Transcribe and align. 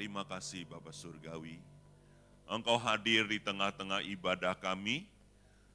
Terima 0.00 0.24
kasih 0.24 0.64
Bapak 0.64 0.96
Surgawi. 0.96 1.60
Engkau 2.48 2.80
hadir 2.80 3.28
di 3.28 3.36
tengah-tengah 3.36 4.00
ibadah 4.08 4.56
kami. 4.56 5.04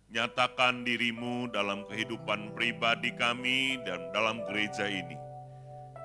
Nyatakan 0.10 0.82
dirimu 0.82 1.46
dalam 1.54 1.86
kehidupan 1.86 2.58
pribadi 2.58 3.14
kami 3.14 3.78
dan 3.86 4.10
dalam 4.18 4.42
gereja 4.50 4.90
ini. 4.90 5.14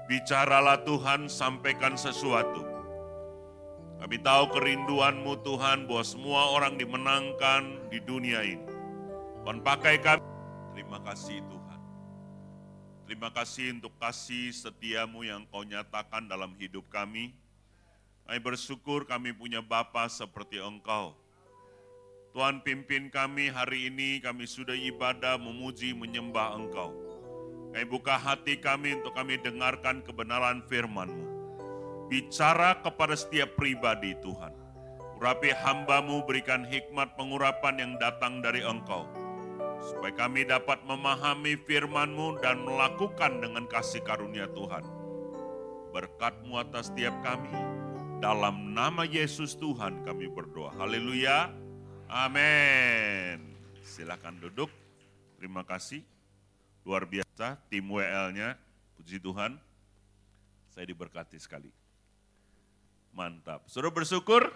Bicaralah 0.05 0.85
Tuhan, 0.85 1.33
sampaikan 1.33 1.97
sesuatu. 1.97 2.61
Kami 4.05 4.21
tahu 4.21 4.53
kerinduanmu 4.53 5.41
Tuhan 5.41 5.89
bahwa 5.89 6.05
semua 6.05 6.53
orang 6.53 6.77
dimenangkan 6.77 7.89
di 7.89 8.05
dunia 8.05 8.45
ini. 8.45 8.69
Tuhan 9.41 9.65
pakai 9.65 9.97
kami. 9.97 10.21
Terima 10.77 11.01
kasih 11.09 11.41
Tuhan. 11.49 11.81
Terima 13.09 13.33
kasih 13.33 13.81
untuk 13.81 13.97
kasih 13.97 14.53
setiamu 14.53 15.25
yang 15.25 15.49
kau 15.49 15.65
nyatakan 15.65 16.29
dalam 16.29 16.53
hidup 16.61 16.85
kami. 16.93 17.33
Kami 18.31 18.47
bersyukur 18.47 19.11
kami 19.11 19.35
punya 19.35 19.59
Bapa 19.59 20.07
seperti 20.07 20.63
Engkau. 20.63 21.19
Tuhan 22.31 22.63
pimpin 22.63 23.11
kami 23.11 23.51
hari 23.51 23.91
ini, 23.91 24.23
kami 24.23 24.47
sudah 24.47 24.79
ibadah, 24.79 25.35
memuji, 25.35 25.91
menyembah 25.91 26.55
Engkau. 26.55 26.95
Kami 27.75 27.83
buka 27.91 28.15
hati 28.15 28.55
kami 28.55 29.03
untuk 29.03 29.19
kami 29.19 29.35
dengarkan 29.43 30.07
kebenaran 30.07 30.63
firman-Mu. 30.71 31.27
Bicara 32.07 32.79
kepada 32.79 33.19
setiap 33.19 33.59
pribadi 33.59 34.15
Tuhan. 34.23 34.55
Urapi 35.19 35.51
hambamu 35.51 36.23
berikan 36.23 36.63
hikmat 36.63 37.19
pengurapan 37.19 37.83
yang 37.83 37.93
datang 37.99 38.39
dari 38.39 38.63
Engkau. 38.63 39.11
Supaya 39.83 40.15
kami 40.15 40.47
dapat 40.47 40.79
memahami 40.87 41.59
firman-Mu 41.67 42.39
dan 42.39 42.63
melakukan 42.63 43.43
dengan 43.43 43.67
kasih 43.67 44.07
karunia 44.07 44.47
Tuhan. 44.55 44.87
Berkat-Mu 45.91 46.63
atas 46.63 46.95
setiap 46.95 47.19
kami. 47.27 47.90
Dalam 48.21 48.77
nama 48.77 49.09
Yesus 49.09 49.57
Tuhan 49.57 50.05
kami 50.05 50.29
berdoa. 50.29 50.77
Haleluya. 50.77 51.49
Amin. 52.05 53.57
Silakan 53.81 54.37
duduk. 54.37 54.69
Terima 55.41 55.65
kasih. 55.65 56.05
Luar 56.85 57.09
biasa 57.09 57.57
tim 57.73 57.89
WL-nya. 57.89 58.61
Puji 59.01 59.25
Tuhan. 59.25 59.57
Saya 60.69 60.85
diberkati 60.85 61.41
sekali. 61.41 61.73
Mantap. 63.17 63.65
Suruh 63.73 63.89
bersyukur. 63.89 64.53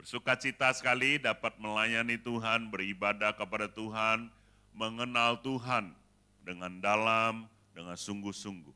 Bersuka 0.00 0.40
cita 0.40 0.72
sekali 0.72 1.20
dapat 1.20 1.60
melayani 1.60 2.16
Tuhan, 2.16 2.72
beribadah 2.72 3.36
kepada 3.36 3.68
Tuhan, 3.68 4.32
mengenal 4.72 5.36
Tuhan 5.44 5.92
dengan 6.40 6.80
dalam, 6.80 7.44
dengan 7.76 7.92
sungguh-sungguh. 7.92 8.72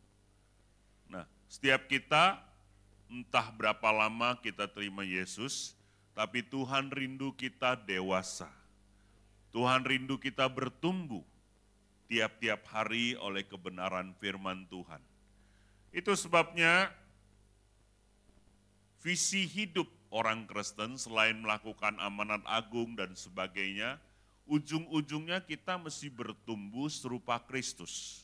Nah, 1.09 1.25
setiap 1.49 1.89
kita, 1.89 2.50
entah 3.11 3.51
berapa 3.51 3.91
lama 3.91 4.39
kita 4.39 4.71
terima 4.71 5.03
Yesus, 5.03 5.75
tapi 6.15 6.47
Tuhan 6.47 6.95
rindu 6.95 7.35
kita 7.35 7.75
dewasa. 7.75 8.49
Tuhan 9.51 9.83
rindu 9.83 10.15
kita 10.15 10.47
bertumbuh 10.47 11.27
tiap-tiap 12.07 12.63
hari 12.71 13.19
oleh 13.19 13.43
kebenaran 13.43 14.15
firman 14.23 14.63
Tuhan. 14.71 15.03
Itu 15.91 16.15
sebabnya 16.15 16.95
visi 19.03 19.43
hidup 19.51 19.91
orang 20.15 20.47
Kristen 20.47 20.95
selain 20.95 21.39
melakukan 21.43 21.99
amanat 21.99 22.43
agung 22.47 22.95
dan 22.95 23.15
sebagainya, 23.19 23.99
ujung-ujungnya 24.47 25.43
kita 25.47 25.79
mesti 25.79 26.11
bertumbuh 26.11 26.87
serupa 26.87 27.43
Kristus. 27.43 28.23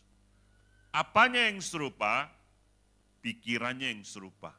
Apanya 0.95 1.51
yang 1.51 1.59
serupa? 1.59 2.31
Pikirannya 3.23 3.91
yang 3.91 4.07
serupa. 4.07 4.55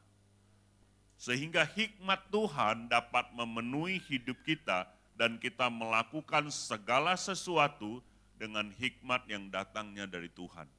Sehingga 1.18 1.66
hikmat 1.66 2.30
Tuhan 2.30 2.86
dapat 2.86 3.34
memenuhi 3.34 3.98
hidup 3.98 4.38
kita 4.46 4.86
dan 5.18 5.34
kita 5.42 5.66
melakukan 5.66 6.46
segala 6.46 7.18
sesuatu 7.18 7.98
dengan 8.38 8.70
hikmat 8.70 9.26
yang 9.26 9.50
datangnya 9.50 10.06
dari 10.06 10.30
Tuhan. 10.30 10.70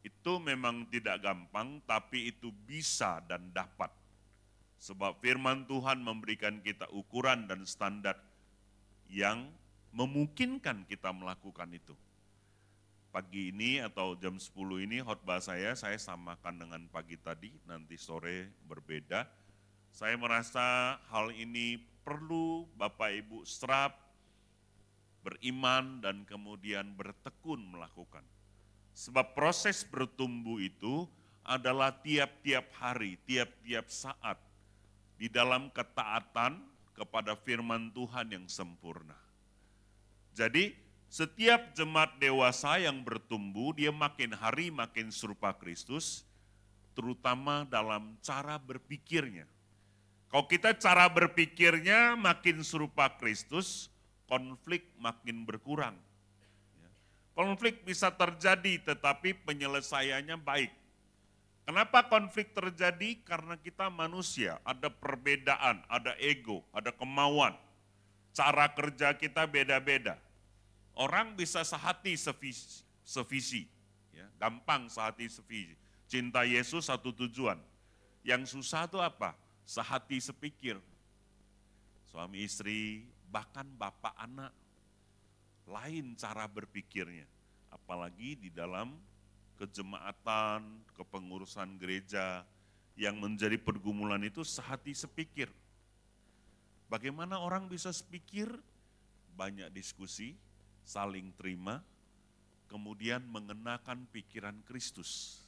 Itu 0.00 0.40
memang 0.40 0.88
tidak 0.88 1.20
gampang, 1.20 1.84
tapi 1.84 2.32
itu 2.32 2.48
bisa 2.64 3.20
dan 3.28 3.52
dapat. 3.52 3.92
Sebab 4.80 5.20
firman 5.20 5.68
Tuhan 5.68 6.02
memberikan 6.02 6.58
kita 6.58 6.88
ukuran 6.90 7.46
dan 7.46 7.62
standar 7.68 8.18
yang 9.12 9.46
memungkinkan 9.92 10.88
kita 10.88 11.12
melakukan 11.12 11.68
itu. 11.70 11.94
Pagi 13.12 13.52
ini 13.52 13.76
atau 13.76 14.16
jam 14.16 14.40
10 14.40 14.56
ini 14.88 15.04
khotbah 15.04 15.36
saya, 15.36 15.76
saya 15.76 16.00
samakan 16.00 16.64
dengan 16.64 16.80
pagi 16.88 17.20
tadi, 17.20 17.52
nanti 17.68 18.00
sore 18.00 18.48
berbeda. 18.64 19.28
Saya 19.92 20.16
merasa 20.16 20.96
hal 21.12 21.28
ini 21.36 21.76
perlu 22.00 22.64
Bapak 22.72 23.12
Ibu 23.12 23.44
serap, 23.44 23.92
beriman 25.20 26.00
dan 26.00 26.24
kemudian 26.24 26.96
bertekun 26.96 27.76
melakukan. 27.76 28.24
Sebab 28.96 29.36
proses 29.36 29.84
bertumbuh 29.84 30.56
itu 30.56 31.04
adalah 31.44 31.92
tiap-tiap 31.92 32.72
hari, 32.80 33.20
tiap-tiap 33.28 33.92
saat 33.92 34.40
di 35.20 35.28
dalam 35.28 35.68
ketaatan 35.68 36.64
kepada 36.96 37.36
firman 37.36 37.92
Tuhan 37.92 38.40
yang 38.40 38.46
sempurna. 38.48 39.20
Jadi 40.32 40.81
setiap 41.12 41.76
jemaat 41.76 42.16
dewasa 42.16 42.80
yang 42.80 43.04
bertumbuh, 43.04 43.76
dia 43.76 43.92
makin 43.92 44.32
hari 44.32 44.72
makin 44.72 45.12
serupa 45.12 45.52
Kristus, 45.52 46.24
terutama 46.96 47.68
dalam 47.68 48.16
cara 48.24 48.56
berpikirnya. 48.56 49.44
Kalau 50.32 50.48
kita 50.48 50.72
cara 50.80 51.12
berpikirnya 51.12 52.16
makin 52.16 52.64
serupa 52.64 53.12
Kristus, 53.20 53.92
konflik 54.24 54.88
makin 54.96 55.44
berkurang. 55.44 56.00
Konflik 57.36 57.84
bisa 57.84 58.08
terjadi 58.16 58.80
tetapi 58.80 59.36
penyelesaiannya 59.44 60.40
baik. 60.40 60.72
Kenapa 61.68 62.08
konflik 62.08 62.56
terjadi? 62.56 63.20
Karena 63.20 63.60
kita 63.60 63.92
manusia, 63.92 64.56
ada 64.64 64.88
perbedaan, 64.88 65.84
ada 65.92 66.16
ego, 66.16 66.64
ada 66.72 66.88
kemauan. 66.88 67.52
Cara 68.32 68.72
kerja 68.72 69.12
kita 69.12 69.44
beda-beda. 69.44 70.16
Orang 70.92 71.34
bisa 71.34 71.64
sehati 71.64 72.12
sevisi, 72.20 72.84
sevisi 73.00 73.64
ya, 74.12 74.28
gampang 74.36 74.92
sehati 74.92 75.24
sevisi. 75.28 75.72
Cinta 76.04 76.44
Yesus 76.44 76.92
satu 76.92 77.08
tujuan. 77.16 77.56
Yang 78.20 78.52
susah 78.52 78.84
itu 78.84 79.00
apa? 79.00 79.32
Sehati 79.64 80.20
sepikir. 80.20 80.76
Suami 82.12 82.44
istri, 82.44 83.08
bahkan 83.32 83.64
bapak 83.80 84.12
anak. 84.20 84.52
Lain 85.64 86.12
cara 86.20 86.44
berpikirnya. 86.44 87.24
Apalagi 87.72 88.36
di 88.36 88.50
dalam 88.52 88.92
kejemaatan, 89.56 90.84
kepengurusan 90.92 91.80
gereja, 91.80 92.44
yang 92.92 93.16
menjadi 93.16 93.56
pergumulan 93.56 94.20
itu 94.20 94.44
sehati 94.44 94.92
sepikir. 94.92 95.48
Bagaimana 96.92 97.40
orang 97.40 97.72
bisa 97.72 97.88
sepikir? 97.88 98.52
Banyak 99.32 99.72
diskusi, 99.72 100.36
saling 100.82 101.30
terima, 101.38 101.80
kemudian 102.70 103.22
mengenakan 103.28 104.08
pikiran 104.10 104.58
Kristus. 104.64 105.42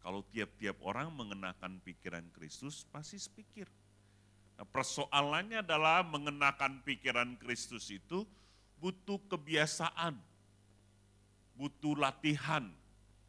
Kalau 0.00 0.24
tiap-tiap 0.32 0.80
orang 0.80 1.12
mengenakan 1.12 1.76
pikiran 1.84 2.24
Kristus, 2.32 2.88
pasti 2.88 3.20
sepikir. 3.20 3.68
Nah, 4.56 4.64
persoalannya 4.64 5.60
adalah 5.60 6.00
mengenakan 6.04 6.80
pikiran 6.84 7.36
Kristus 7.36 7.92
itu 7.92 8.24
butuh 8.80 9.20
kebiasaan, 9.28 10.16
butuh 11.56 11.96
latihan, 12.00 12.68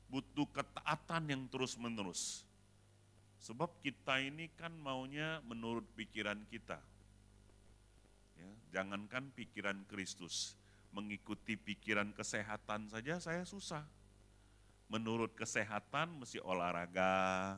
butuh 0.07 0.47
ketaatan 0.51 1.23
yang 1.27 1.43
terus-menerus. 1.51 2.47
Sebab 3.43 3.67
kita 3.83 4.23
ini 4.23 4.47
kan 4.55 4.71
maunya 4.71 5.43
menurut 5.43 5.83
pikiran 5.99 6.39
kita. 6.47 6.79
Ya, 8.39 8.51
jangankan 8.79 9.27
pikiran 9.35 9.83
Kristus, 9.91 10.55
mengikuti 10.91 11.55
pikiran 11.55 12.11
kesehatan 12.11 12.91
saja 12.91 13.19
saya 13.19 13.43
susah. 13.47 13.83
Menurut 14.91 15.31
kesehatan 15.39 16.19
mesti 16.19 16.43
olahraga 16.43 17.55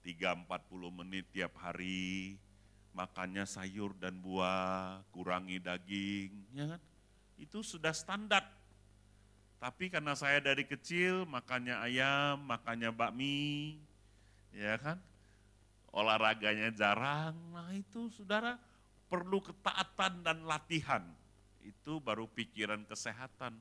3-40 0.00 0.48
menit 1.04 1.28
tiap 1.32 1.52
hari, 1.60 2.40
makannya 2.96 3.44
sayur 3.44 3.92
dan 4.00 4.16
buah, 4.20 5.04
kurangi 5.12 5.60
daging, 5.60 6.32
ya 6.56 6.76
kan? 6.76 6.80
Itu 7.36 7.60
sudah 7.60 7.92
standar. 7.92 8.48
Tapi 9.60 9.92
karena 9.92 10.16
saya 10.16 10.40
dari 10.40 10.64
kecil 10.64 11.28
makannya 11.28 11.76
ayam, 11.84 12.40
makannya 12.48 12.92
bakmi, 12.92 13.76
ya 14.52 14.76
kan? 14.80 15.00
Olahraganya 15.92 16.72
jarang, 16.72 17.36
nah 17.52 17.70
itu 17.76 18.08
saudara 18.12 18.56
perlu 19.08 19.40
ketaatan 19.44 20.24
dan 20.24 20.42
latihan 20.48 21.04
itu 21.64 21.98
baru 21.98 22.28
pikiran 22.28 22.84
kesehatan, 22.84 23.56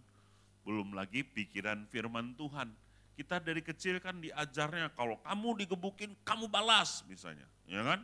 belum 0.68 0.92
lagi 0.92 1.24
pikiran 1.24 1.88
firman 1.88 2.36
Tuhan. 2.36 2.70
Kita 3.14 3.40
dari 3.40 3.64
kecil 3.64 4.02
kan 4.04 4.20
diajarnya 4.20 4.92
kalau 4.94 5.18
kamu 5.24 5.64
digebukin 5.64 6.12
kamu 6.28 6.52
balas 6.52 7.06
misalnya, 7.08 7.48
ya 7.66 7.82
kan? 7.82 8.02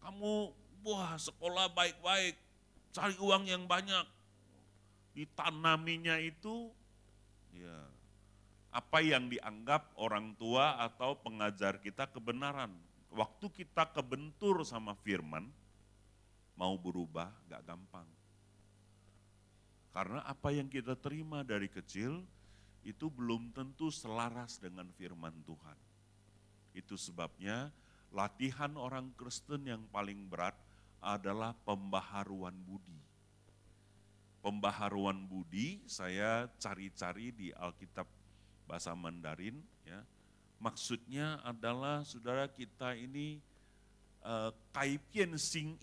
Kamu 0.00 0.52
wah 0.86 1.18
sekolah 1.18 1.72
baik-baik, 1.74 2.38
cari 2.94 3.16
uang 3.18 3.48
yang 3.48 3.64
banyak. 3.66 4.06
Ditanaminya 5.16 6.16
itu 6.22 6.70
ya 7.50 7.90
apa 8.70 9.02
yang 9.02 9.26
dianggap 9.26 9.90
orang 9.98 10.38
tua 10.38 10.78
atau 10.78 11.18
pengajar 11.18 11.82
kita 11.82 12.06
kebenaran. 12.06 12.70
Waktu 13.10 13.50
kita 13.50 13.90
kebentur 13.90 14.62
sama 14.62 14.94
firman, 15.02 15.50
mau 16.54 16.78
berubah 16.78 17.34
gak 17.50 17.66
gampang. 17.66 18.06
Karena 19.90 20.22
apa 20.22 20.54
yang 20.54 20.70
kita 20.70 20.94
terima 20.94 21.42
dari 21.42 21.66
kecil 21.66 22.22
itu 22.86 23.10
belum 23.10 23.50
tentu 23.50 23.90
selaras 23.90 24.62
dengan 24.62 24.86
firman 24.94 25.34
Tuhan. 25.42 25.78
Itu 26.72 26.94
sebabnya 26.94 27.74
latihan 28.14 28.78
orang 28.78 29.10
Kristen 29.18 29.66
yang 29.66 29.82
paling 29.90 30.30
berat 30.30 30.54
adalah 31.02 31.52
pembaharuan 31.66 32.54
budi. 32.62 33.02
Pembaharuan 34.40 35.26
budi 35.28 35.82
saya 35.84 36.48
cari-cari 36.56 37.34
di 37.34 37.48
Alkitab 37.52 38.06
bahasa 38.64 38.94
Mandarin 38.94 39.58
ya. 39.82 40.00
Maksudnya 40.60 41.40
adalah 41.42 42.04
saudara 42.04 42.46
kita 42.46 42.92
ini 42.94 43.40
uh, 44.22 44.52
kaipian 44.76 45.34
sing 45.40 45.76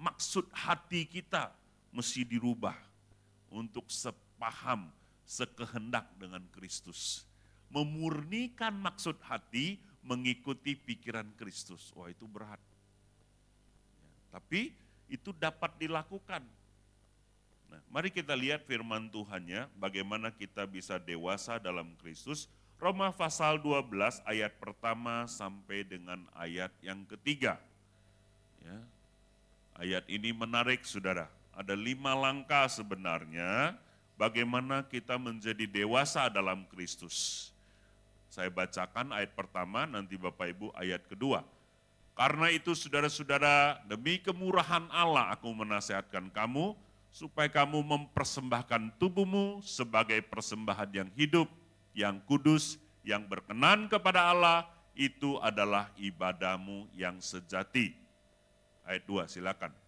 maksud 0.00 0.48
hati 0.50 1.04
kita 1.04 1.52
mesti 1.92 2.24
dirubah 2.24 2.91
untuk 3.52 3.86
sepaham, 3.92 4.88
sekehendak 5.28 6.08
dengan 6.16 6.40
Kristus. 6.50 7.28
Memurnikan 7.68 8.72
maksud 8.80 9.20
hati 9.22 9.76
mengikuti 10.00 10.72
pikiran 10.74 11.28
Kristus. 11.36 11.92
Wah 11.92 12.08
itu 12.08 12.24
berat. 12.24 12.60
Ya, 14.00 14.10
tapi 14.34 14.72
itu 15.12 15.30
dapat 15.36 15.76
dilakukan 15.76 16.42
Nah, 17.72 17.80
mari 17.88 18.12
kita 18.12 18.36
lihat 18.36 18.68
firman 18.68 19.08
Tuhannya, 19.08 19.64
bagaimana 19.80 20.28
kita 20.28 20.68
bisa 20.68 21.00
dewasa 21.00 21.56
dalam 21.56 21.96
Kristus. 21.96 22.44
Roma 22.76 23.08
pasal 23.16 23.56
12 23.56 24.20
ayat 24.28 24.52
pertama 24.60 25.24
sampai 25.24 25.80
dengan 25.80 26.20
ayat 26.36 26.68
yang 26.84 27.00
ketiga. 27.08 27.56
Ya. 28.60 28.76
Ayat 29.72 30.04
ini 30.12 30.36
menarik 30.36 30.84
saudara. 30.84 31.32
Ada 31.52 31.76
lima 31.76 32.16
langkah 32.16 32.64
sebenarnya 32.68 33.76
bagaimana 34.16 34.84
kita 34.88 35.20
menjadi 35.20 35.68
dewasa 35.68 36.32
dalam 36.32 36.64
Kristus. 36.72 37.50
Saya 38.32 38.48
bacakan 38.48 39.12
ayat 39.12 39.36
pertama, 39.36 39.84
nanti 39.84 40.16
Bapak 40.16 40.48
Ibu 40.56 40.72
ayat 40.72 41.04
kedua. 41.04 41.44
Karena 42.16 42.48
itu 42.48 42.72
saudara-saudara, 42.72 43.84
demi 43.84 44.16
kemurahan 44.20 44.88
Allah 44.88 45.36
aku 45.36 45.52
menasihatkan 45.52 46.32
kamu, 46.32 46.72
supaya 47.12 47.52
kamu 47.52 47.84
mempersembahkan 47.84 48.96
tubuhmu 48.96 49.60
sebagai 49.60 50.24
persembahan 50.24 50.88
yang 50.96 51.10
hidup, 51.12 51.48
yang 51.92 52.24
kudus, 52.24 52.80
yang 53.04 53.28
berkenan 53.28 53.84
kepada 53.92 54.32
Allah, 54.32 54.64
itu 54.96 55.36
adalah 55.44 55.92
ibadahmu 56.00 56.88
yang 56.96 57.20
sejati. 57.20 57.92
Ayat 58.88 59.04
2, 59.04 59.28
silakan. 59.28 59.81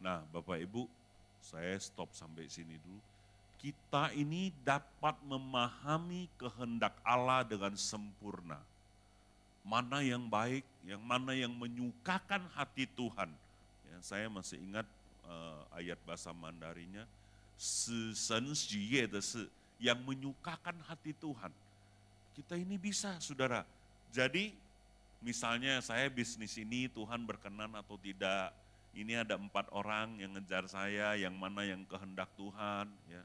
Nah, 0.00 0.24
Bapak 0.32 0.56
Ibu, 0.56 0.88
saya 1.44 1.76
stop 1.76 2.08
sampai 2.16 2.48
sini 2.48 2.80
dulu. 2.80 3.00
Kita 3.60 4.08
ini 4.16 4.48
dapat 4.64 5.20
memahami 5.20 6.24
kehendak 6.40 6.96
Allah 7.04 7.44
dengan 7.44 7.76
sempurna. 7.76 8.56
Mana 9.60 10.00
yang 10.00 10.24
baik, 10.24 10.64
yang 10.88 11.04
mana 11.04 11.36
yang 11.36 11.52
menyukakan 11.52 12.48
hati 12.56 12.88
Tuhan. 12.96 13.28
Ya, 13.92 13.96
saya 14.00 14.32
masih 14.32 14.56
ingat 14.64 14.88
uh, 15.28 15.60
ayat 15.76 16.00
bahasa 16.08 16.32
Mandarinya, 16.32 17.04
yang 19.76 20.00
menyukakan 20.00 20.76
hati 20.88 21.12
Tuhan. 21.12 21.52
Kita 22.32 22.56
ini 22.56 22.80
bisa, 22.80 23.20
saudara. 23.20 23.68
Jadi, 24.08 24.56
misalnya 25.20 25.84
saya 25.84 26.08
bisnis 26.08 26.56
ini 26.56 26.88
Tuhan 26.88 27.28
berkenan 27.28 27.76
atau 27.76 28.00
tidak, 28.00 28.56
ini 28.94 29.14
ada 29.14 29.38
empat 29.38 29.70
orang 29.70 30.18
yang 30.18 30.34
ngejar 30.34 30.66
saya, 30.66 31.14
yang 31.14 31.34
mana 31.38 31.62
yang 31.62 31.86
kehendak 31.86 32.26
Tuhan. 32.34 32.90
Ya. 33.06 33.22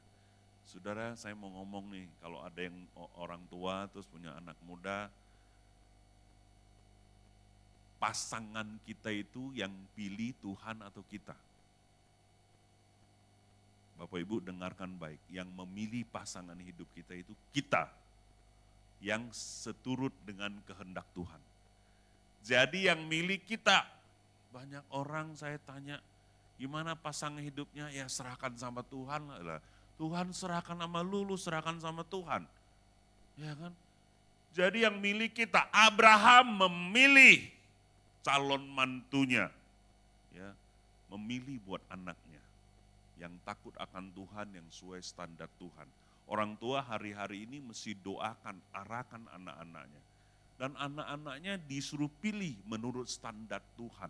Saudara, 0.66 1.14
saya 1.18 1.34
mau 1.34 1.50
ngomong 1.50 1.90
nih, 1.90 2.06
kalau 2.22 2.42
ada 2.42 2.60
yang 2.62 2.74
orang 3.18 3.42
tua 3.50 3.86
terus 3.90 4.06
punya 4.06 4.34
anak 4.38 4.58
muda, 4.66 5.10
pasangan 7.98 8.66
kita 8.86 9.10
itu 9.10 9.50
yang 9.54 9.72
pilih 9.94 10.34
Tuhan 10.42 10.82
atau 10.82 11.02
kita. 11.06 11.34
Bapak 13.96 14.20
Ibu 14.20 14.44
dengarkan 14.44 14.92
baik, 15.00 15.22
yang 15.32 15.48
memilih 15.48 16.04
pasangan 16.12 16.58
hidup 16.60 16.84
kita 16.92 17.16
itu 17.16 17.32
kita, 17.56 17.88
yang 19.00 19.24
seturut 19.32 20.12
dengan 20.28 20.52
kehendak 20.68 21.08
Tuhan. 21.16 21.40
Jadi 22.44 22.92
yang 22.92 23.00
milih 23.08 23.40
kita, 23.42 23.95
banyak 24.50 24.84
orang 24.94 25.36
saya 25.36 25.60
tanya, 25.62 26.00
gimana 26.56 26.96
pasangan 26.96 27.42
hidupnya? 27.42 27.92
Ya 27.92 28.08
serahkan 28.08 28.56
sama 28.56 28.80
Tuhan 28.86 29.28
lah. 29.28 29.60
Tuhan 29.96 30.32
serahkan 30.32 30.76
sama 30.76 31.00
lu, 31.00 31.24
lu 31.24 31.36
serahkan 31.40 31.80
sama 31.80 32.04
Tuhan. 32.04 32.44
Ya 33.40 33.52
kan? 33.56 33.72
Jadi 34.56 34.88
yang 34.88 34.96
milik 34.96 35.36
kita, 35.36 35.68
Abraham 35.72 36.64
memilih 36.64 37.44
calon 38.24 38.64
mantunya. 38.72 39.52
Ya, 40.32 40.52
memilih 41.12 41.60
buat 41.64 41.80
anaknya. 41.92 42.40
Yang 43.20 43.36
takut 43.44 43.72
akan 43.76 44.12
Tuhan, 44.12 44.52
yang 44.52 44.66
sesuai 44.72 45.00
standar 45.04 45.48
Tuhan. 45.60 45.88
Orang 46.28 46.56
tua 46.60 46.84
hari-hari 46.84 47.44
ini 47.44 47.60
mesti 47.60 47.96
doakan, 48.00 48.56
arahkan 48.72 49.28
anak-anaknya. 49.32 50.02
Dan 50.56 50.72
anak-anaknya 50.76 51.60
disuruh 51.68 52.08
pilih 52.20 52.56
menurut 52.64 53.08
standar 53.08 53.60
Tuhan 53.76 54.08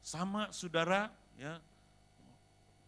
sama 0.00 0.48
saudara, 0.50 1.12
ya, 1.36 1.60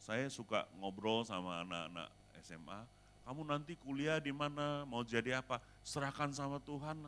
saya 0.02 0.26
suka 0.32 0.66
ngobrol 0.80 1.22
sama 1.22 1.62
anak-anak 1.62 2.08
SMA, 2.42 2.80
kamu 3.22 3.42
nanti 3.46 3.72
kuliah 3.78 4.18
di 4.18 4.34
mana, 4.34 4.82
mau 4.88 5.06
jadi 5.06 5.38
apa, 5.38 5.62
serahkan 5.86 6.34
sama 6.34 6.58
Tuhan 6.62 6.98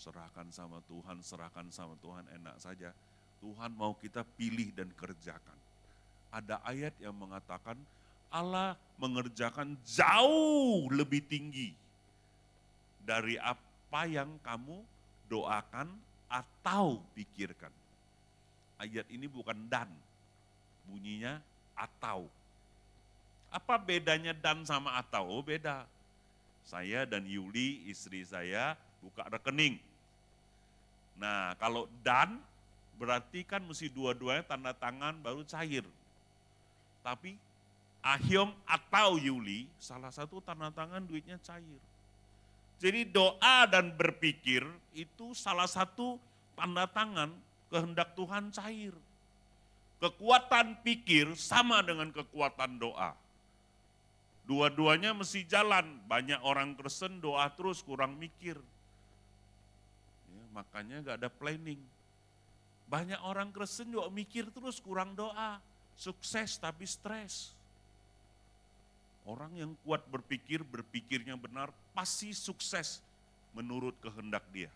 Serahkan 0.00 0.48
sama 0.48 0.80
Tuhan, 0.88 1.20
serahkan 1.20 1.68
sama 1.68 1.92
Tuhan, 2.00 2.24
enak 2.40 2.56
saja. 2.56 2.88
Tuhan 3.44 3.68
mau 3.76 3.92
kita 3.92 4.24
pilih 4.24 4.72
dan 4.72 4.88
kerjakan. 4.96 5.58
Ada 6.32 6.56
ayat 6.64 6.96
yang 7.04 7.12
mengatakan 7.12 7.76
Allah 8.32 8.80
mengerjakan 8.96 9.76
jauh 9.84 10.88
lebih 10.88 11.20
tinggi 11.28 11.76
dari 13.04 13.36
apa 13.36 14.08
yang 14.08 14.40
kamu 14.40 14.80
doakan 15.28 15.92
atau 16.30 17.02
pikirkan. 17.18 17.74
Ayat 18.78 19.04
ini 19.10 19.26
bukan 19.26 19.58
dan, 19.66 19.90
bunyinya 20.86 21.42
atau. 21.74 22.30
Apa 23.50 23.76
bedanya 23.76 24.30
dan 24.30 24.62
sama 24.62 24.94
atau? 24.94 25.26
Oh 25.26 25.42
beda. 25.42 25.84
Saya 26.62 27.02
dan 27.02 27.26
Yuli, 27.26 27.82
istri 27.90 28.22
saya, 28.22 28.78
buka 29.02 29.26
rekening. 29.26 29.82
Nah 31.18 31.58
kalau 31.58 31.90
dan, 32.06 32.38
berarti 32.94 33.42
kan 33.42 33.60
mesti 33.66 33.90
dua-duanya 33.90 34.46
tanda 34.46 34.70
tangan 34.70 35.18
baru 35.18 35.42
cair. 35.44 35.82
Tapi 37.02 37.34
Ahyong 38.00 38.56
atau 38.64 39.20
Yuli, 39.20 39.68
salah 39.76 40.08
satu 40.08 40.40
tanda 40.40 40.72
tangan 40.72 41.04
duitnya 41.04 41.36
cair. 41.44 41.89
Jadi 42.80 43.12
doa 43.12 43.68
dan 43.68 43.92
berpikir 43.92 44.64
itu 44.96 45.36
salah 45.36 45.68
satu 45.68 46.16
tanda 46.56 46.88
tangan 46.88 47.28
kehendak 47.68 48.16
Tuhan 48.16 48.48
cair. 48.48 48.96
Kekuatan 50.00 50.80
pikir 50.80 51.36
sama 51.36 51.84
dengan 51.84 52.08
kekuatan 52.08 52.80
doa. 52.80 53.12
Dua-duanya 54.48 55.12
mesti 55.12 55.44
jalan. 55.44 56.00
Banyak 56.08 56.40
orang 56.40 56.72
Kristen 56.72 57.20
doa 57.20 57.52
terus 57.52 57.84
kurang 57.84 58.16
mikir. 58.16 58.56
Ya, 60.32 60.44
makanya 60.56 60.96
gak 61.04 61.16
ada 61.20 61.28
planning. 61.28 61.78
Banyak 62.88 63.20
orang 63.20 63.52
Kristen 63.52 63.92
juga 63.92 64.08
mikir 64.08 64.48
terus 64.50 64.80
kurang 64.80 65.12
doa. 65.12 65.60
sukses 66.00 66.56
tapi 66.56 66.88
stres. 66.88 67.52
Orang 69.30 69.54
yang 69.54 69.78
kuat 69.86 70.02
berpikir, 70.10 70.66
berpikirnya 70.66 71.38
benar, 71.38 71.70
pasti 71.94 72.34
sukses 72.34 72.98
menurut 73.54 73.94
kehendak 74.02 74.42
dia. 74.50 74.66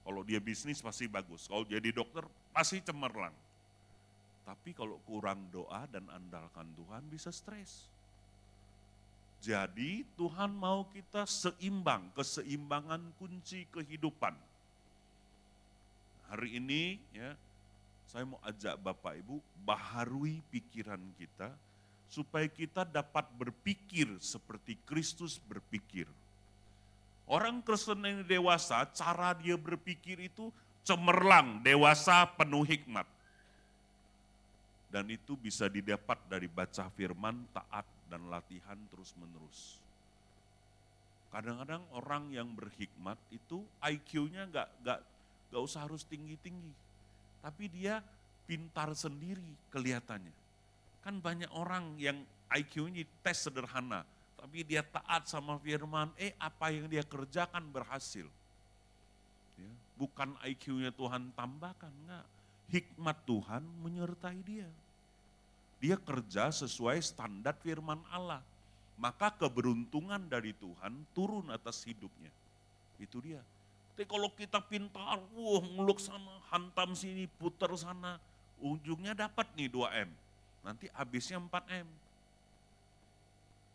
Kalau 0.00 0.24
dia 0.24 0.40
bisnis 0.40 0.80
pasti 0.80 1.04
bagus, 1.04 1.44
kalau 1.44 1.68
jadi 1.68 1.92
dokter 1.92 2.24
pasti 2.48 2.80
cemerlang. 2.80 3.36
Tapi 4.48 4.72
kalau 4.72 4.96
kurang 5.04 5.44
doa 5.52 5.84
dan 5.92 6.08
andalkan 6.08 6.64
Tuhan 6.80 7.04
bisa 7.12 7.28
stres. 7.28 7.84
Jadi 9.44 10.08
Tuhan 10.16 10.56
mau 10.56 10.88
kita 10.88 11.28
seimbang, 11.28 12.08
keseimbangan 12.16 13.04
kunci 13.20 13.68
kehidupan. 13.68 14.32
Hari 16.32 16.56
ini 16.56 16.96
ya 17.12 17.36
saya 18.08 18.24
mau 18.24 18.40
ajak 18.48 18.80
Bapak 18.80 19.20
Ibu 19.20 19.44
baharui 19.68 20.40
pikiran 20.48 21.00
kita 21.20 21.52
supaya 22.08 22.46
kita 22.46 22.86
dapat 22.86 23.26
berpikir 23.34 24.06
seperti 24.22 24.78
Kristus 24.86 25.40
berpikir. 25.42 26.06
Orang 27.24 27.64
Kristen 27.64 28.04
yang 28.04 28.20
dewasa, 28.20 28.84
cara 28.92 29.32
dia 29.32 29.56
berpikir 29.56 30.28
itu 30.28 30.52
cemerlang, 30.84 31.64
dewasa, 31.64 32.28
penuh 32.36 32.68
hikmat. 32.68 33.08
Dan 34.92 35.08
itu 35.10 35.34
bisa 35.34 35.66
didapat 35.66 36.20
dari 36.28 36.46
baca 36.46 36.86
firman, 36.92 37.48
taat, 37.50 37.88
dan 38.12 38.28
latihan 38.28 38.78
terus-menerus. 38.92 39.80
Kadang-kadang 41.34 41.82
orang 41.90 42.30
yang 42.30 42.46
berhikmat 42.54 43.18
itu 43.34 43.66
IQ-nya 43.82 44.46
nggak 44.54 44.68
nggak 44.86 45.00
nggak 45.50 45.62
usah 45.66 45.82
harus 45.82 46.06
tinggi-tinggi, 46.06 46.70
tapi 47.42 47.66
dia 47.74 47.98
pintar 48.46 48.94
sendiri 48.94 49.42
kelihatannya. 49.74 50.43
Kan 51.04 51.20
banyak 51.20 51.52
orang 51.52 52.00
yang 52.00 52.24
IQ-nya 52.48 53.04
tes 53.20 53.44
sederhana, 53.44 54.08
tapi 54.40 54.64
dia 54.64 54.80
taat 54.80 55.28
sama 55.28 55.60
firman, 55.60 56.08
eh 56.16 56.32
apa 56.40 56.72
yang 56.72 56.88
dia 56.88 57.04
kerjakan 57.04 57.68
berhasil. 57.68 58.24
Ya, 59.60 59.72
bukan 60.00 60.32
IQ-nya 60.48 60.88
Tuhan 60.96 61.28
tambahkan, 61.36 61.92
enggak. 61.92 62.26
Hikmat 62.72 63.16
Tuhan 63.28 63.62
menyertai 63.84 64.40
dia. 64.40 64.68
Dia 65.84 66.00
kerja 66.00 66.48
sesuai 66.48 66.96
standar 67.04 67.52
firman 67.60 68.00
Allah. 68.08 68.40
Maka 68.96 69.28
keberuntungan 69.28 70.22
dari 70.24 70.56
Tuhan 70.56 71.04
turun 71.12 71.52
atas 71.52 71.84
hidupnya. 71.84 72.32
Itu 72.96 73.20
dia. 73.20 73.44
Tapi 73.92 74.08
kalau 74.08 74.32
kita 74.32 74.58
pintar, 74.64 75.20
wah 75.36 75.62
ngeluk 75.62 76.00
sana, 76.00 76.40
hantam 76.50 76.96
sini, 76.96 77.28
putar 77.38 77.70
sana, 77.78 78.16
ujungnya 78.58 79.12
dapat 79.14 79.46
nih 79.54 79.70
2M. 79.70 80.10
Nanti 80.64 80.88
habisnya 80.96 81.36
4M. 81.36 81.86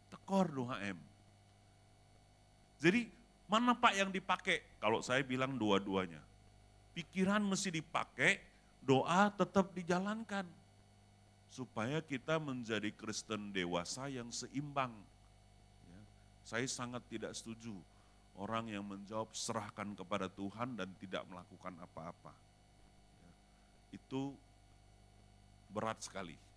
Tekor 0.09 0.49
2M. 0.49 0.97
Jadi 2.81 3.05
mana 3.45 3.77
Pak 3.77 3.93
yang 3.93 4.09
dipakai? 4.09 4.65
Kalau 4.81 5.05
saya 5.05 5.21
bilang 5.21 5.53
dua-duanya. 5.53 6.19
Pikiran 6.97 7.45
mesti 7.45 7.69
dipakai, 7.69 8.41
doa 8.81 9.29
tetap 9.29 9.69
dijalankan 9.77 10.43
supaya 11.49 12.01
kita 12.01 12.41
menjadi 12.41 12.89
Kristen 12.93 13.53
dewasa 13.53 14.09
yang 14.09 14.29
seimbang. 14.33 14.93
Ya, 15.85 16.01
saya 16.45 16.67
sangat 16.69 17.05
tidak 17.09 17.33
setuju 17.37 17.73
orang 18.37 18.69
yang 18.69 18.85
menjawab 18.85 19.29
serahkan 19.33 19.93
kepada 19.97 20.29
Tuhan 20.29 20.77
dan 20.77 20.89
tidak 21.01 21.25
melakukan 21.29 21.73
apa-apa. 21.83 22.33
Ya, 23.21 23.31
itu 23.97 24.33
berat 25.73 26.01
sekali. 26.01 26.48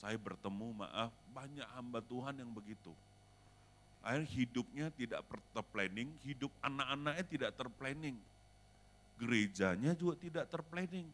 Ya. 0.00 0.08
Saya 0.08 0.16
bertemu 0.16 0.80
maaf 0.80 1.12
banyak 1.36 1.68
hamba 1.76 2.00
Tuhan 2.00 2.40
yang 2.40 2.48
begitu. 2.48 2.92
Akhirnya 4.00 4.32
hidupnya 4.32 4.86
tidak 4.96 5.20
terplanning, 5.52 6.08
hidup 6.24 6.48
anak-anaknya 6.64 7.24
tidak 7.28 7.50
terplanning. 7.52 8.16
Gerejanya 9.20 9.92
juga 9.92 10.16
tidak 10.16 10.48
terplanning 10.48 11.04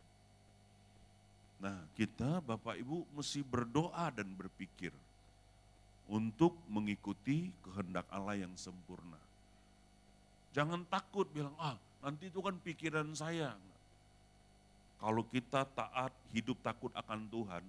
Nah, 1.57 1.77
kita 1.97 2.45
Bapak 2.45 2.77
Ibu 2.77 3.09
mesti 3.17 3.41
berdoa 3.41 4.13
dan 4.13 4.29
berpikir 4.37 4.93
untuk 6.07 6.53
mengikuti 6.69 7.49
kehendak 7.65 8.05
Allah 8.13 8.45
yang 8.45 8.53
sempurna. 8.61 9.19
Jangan 10.53 10.85
takut 10.89 11.29
bilang, 11.33 11.57
ah 11.57 11.77
nanti 12.05 12.29
itu 12.29 12.41
kan 12.45 12.57
pikiran 12.61 13.09
saya. 13.17 13.57
Kalau 14.97 15.25
kita 15.29 15.65
taat, 15.77 16.13
hidup 16.33 16.57
takut 16.65 16.93
akan 16.97 17.29
Tuhan, 17.29 17.65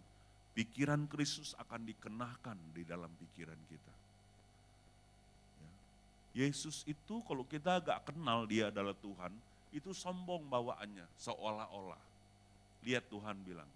pikiran 0.57 1.05
Kristus 1.05 1.53
akan 1.61 1.85
dikenakan 1.85 2.57
di 2.73 2.81
dalam 2.81 3.13
pikiran 3.13 3.61
kita. 3.69 3.93
Ya. 5.61 5.71
Yesus 6.41 6.81
itu 6.89 7.21
kalau 7.29 7.45
kita 7.45 7.77
agak 7.77 8.09
kenal 8.09 8.49
dia 8.49 8.73
adalah 8.73 8.97
Tuhan, 8.97 9.29
itu 9.69 9.93
sombong 9.93 10.49
bawaannya, 10.49 11.05
seolah-olah. 11.21 12.01
Lihat 12.81 13.05
Tuhan 13.05 13.37
bilang, 13.45 13.69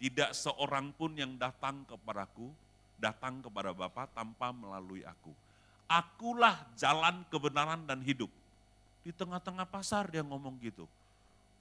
tidak 0.00 0.32
seorang 0.32 0.88
pun 0.96 1.12
yang 1.12 1.36
datang 1.36 1.84
kepadaku, 1.84 2.48
datang 2.96 3.44
kepada 3.44 3.76
Bapa 3.76 4.08
tanpa 4.16 4.56
melalui 4.56 5.04
aku. 5.04 5.36
Akulah 5.84 6.64
jalan 6.80 7.28
kebenaran 7.28 7.84
dan 7.84 8.00
hidup. 8.00 8.32
Di 9.04 9.12
tengah-tengah 9.12 9.68
pasar 9.68 10.08
dia 10.08 10.24
ngomong 10.24 10.56
gitu. 10.64 10.88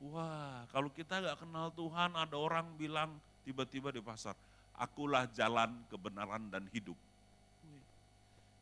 Wah, 0.07 0.63
kalau 0.71 0.87
kita 0.87 1.19
gak 1.19 1.43
kenal 1.43 1.73
Tuhan, 1.75 2.15
ada 2.15 2.37
orang 2.39 2.71
bilang 2.79 3.11
tiba-tiba 3.43 3.91
di 3.91 3.99
pasar, 3.99 4.37
akulah 4.81 5.29
jalan 5.29 5.69
kebenaran 5.93 6.49
dan 6.49 6.65
hidup. 6.73 6.97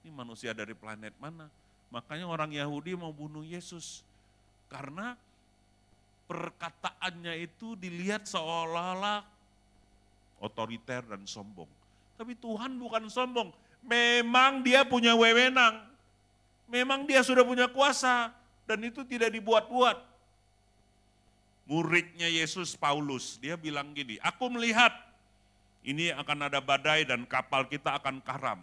Ini 0.03 0.11
manusia 0.11 0.51
dari 0.51 0.75
planet 0.75 1.15
mana? 1.15 1.47
Makanya 1.87 2.27
orang 2.27 2.51
Yahudi 2.51 2.99
mau 2.99 3.15
bunuh 3.15 3.47
Yesus. 3.47 4.03
Karena 4.67 5.15
perkataannya 6.27 7.39
itu 7.39 7.79
dilihat 7.79 8.27
seolah-olah 8.27 9.23
otoriter 10.43 11.01
dan 11.07 11.23
sombong. 11.23 11.67
Tapi 12.19 12.35
Tuhan 12.35 12.75
bukan 12.75 13.07
sombong, 13.07 13.49
memang 13.81 14.59
dia 14.61 14.83
punya 14.83 15.15
wewenang. 15.15 15.87
Memang 16.69 17.07
dia 17.09 17.25
sudah 17.25 17.41
punya 17.41 17.65
kuasa 17.65 18.29
dan 18.69 18.77
itu 18.85 19.01
tidak 19.07 19.33
dibuat-buat. 19.33 20.05
Muridnya 21.65 22.29
Yesus 22.29 22.77
Paulus, 22.77 23.41
dia 23.41 23.57
bilang 23.57 23.93
gini, 23.93 24.21
aku 24.21 24.49
melihat 24.53 24.93
ini 25.89 26.13
akan 26.13 26.45
ada 26.45 26.61
badai 26.61 27.01
dan 27.01 27.25
kapal 27.25 27.65
kita 27.65 27.97
akan 27.97 28.21
karam. 28.21 28.61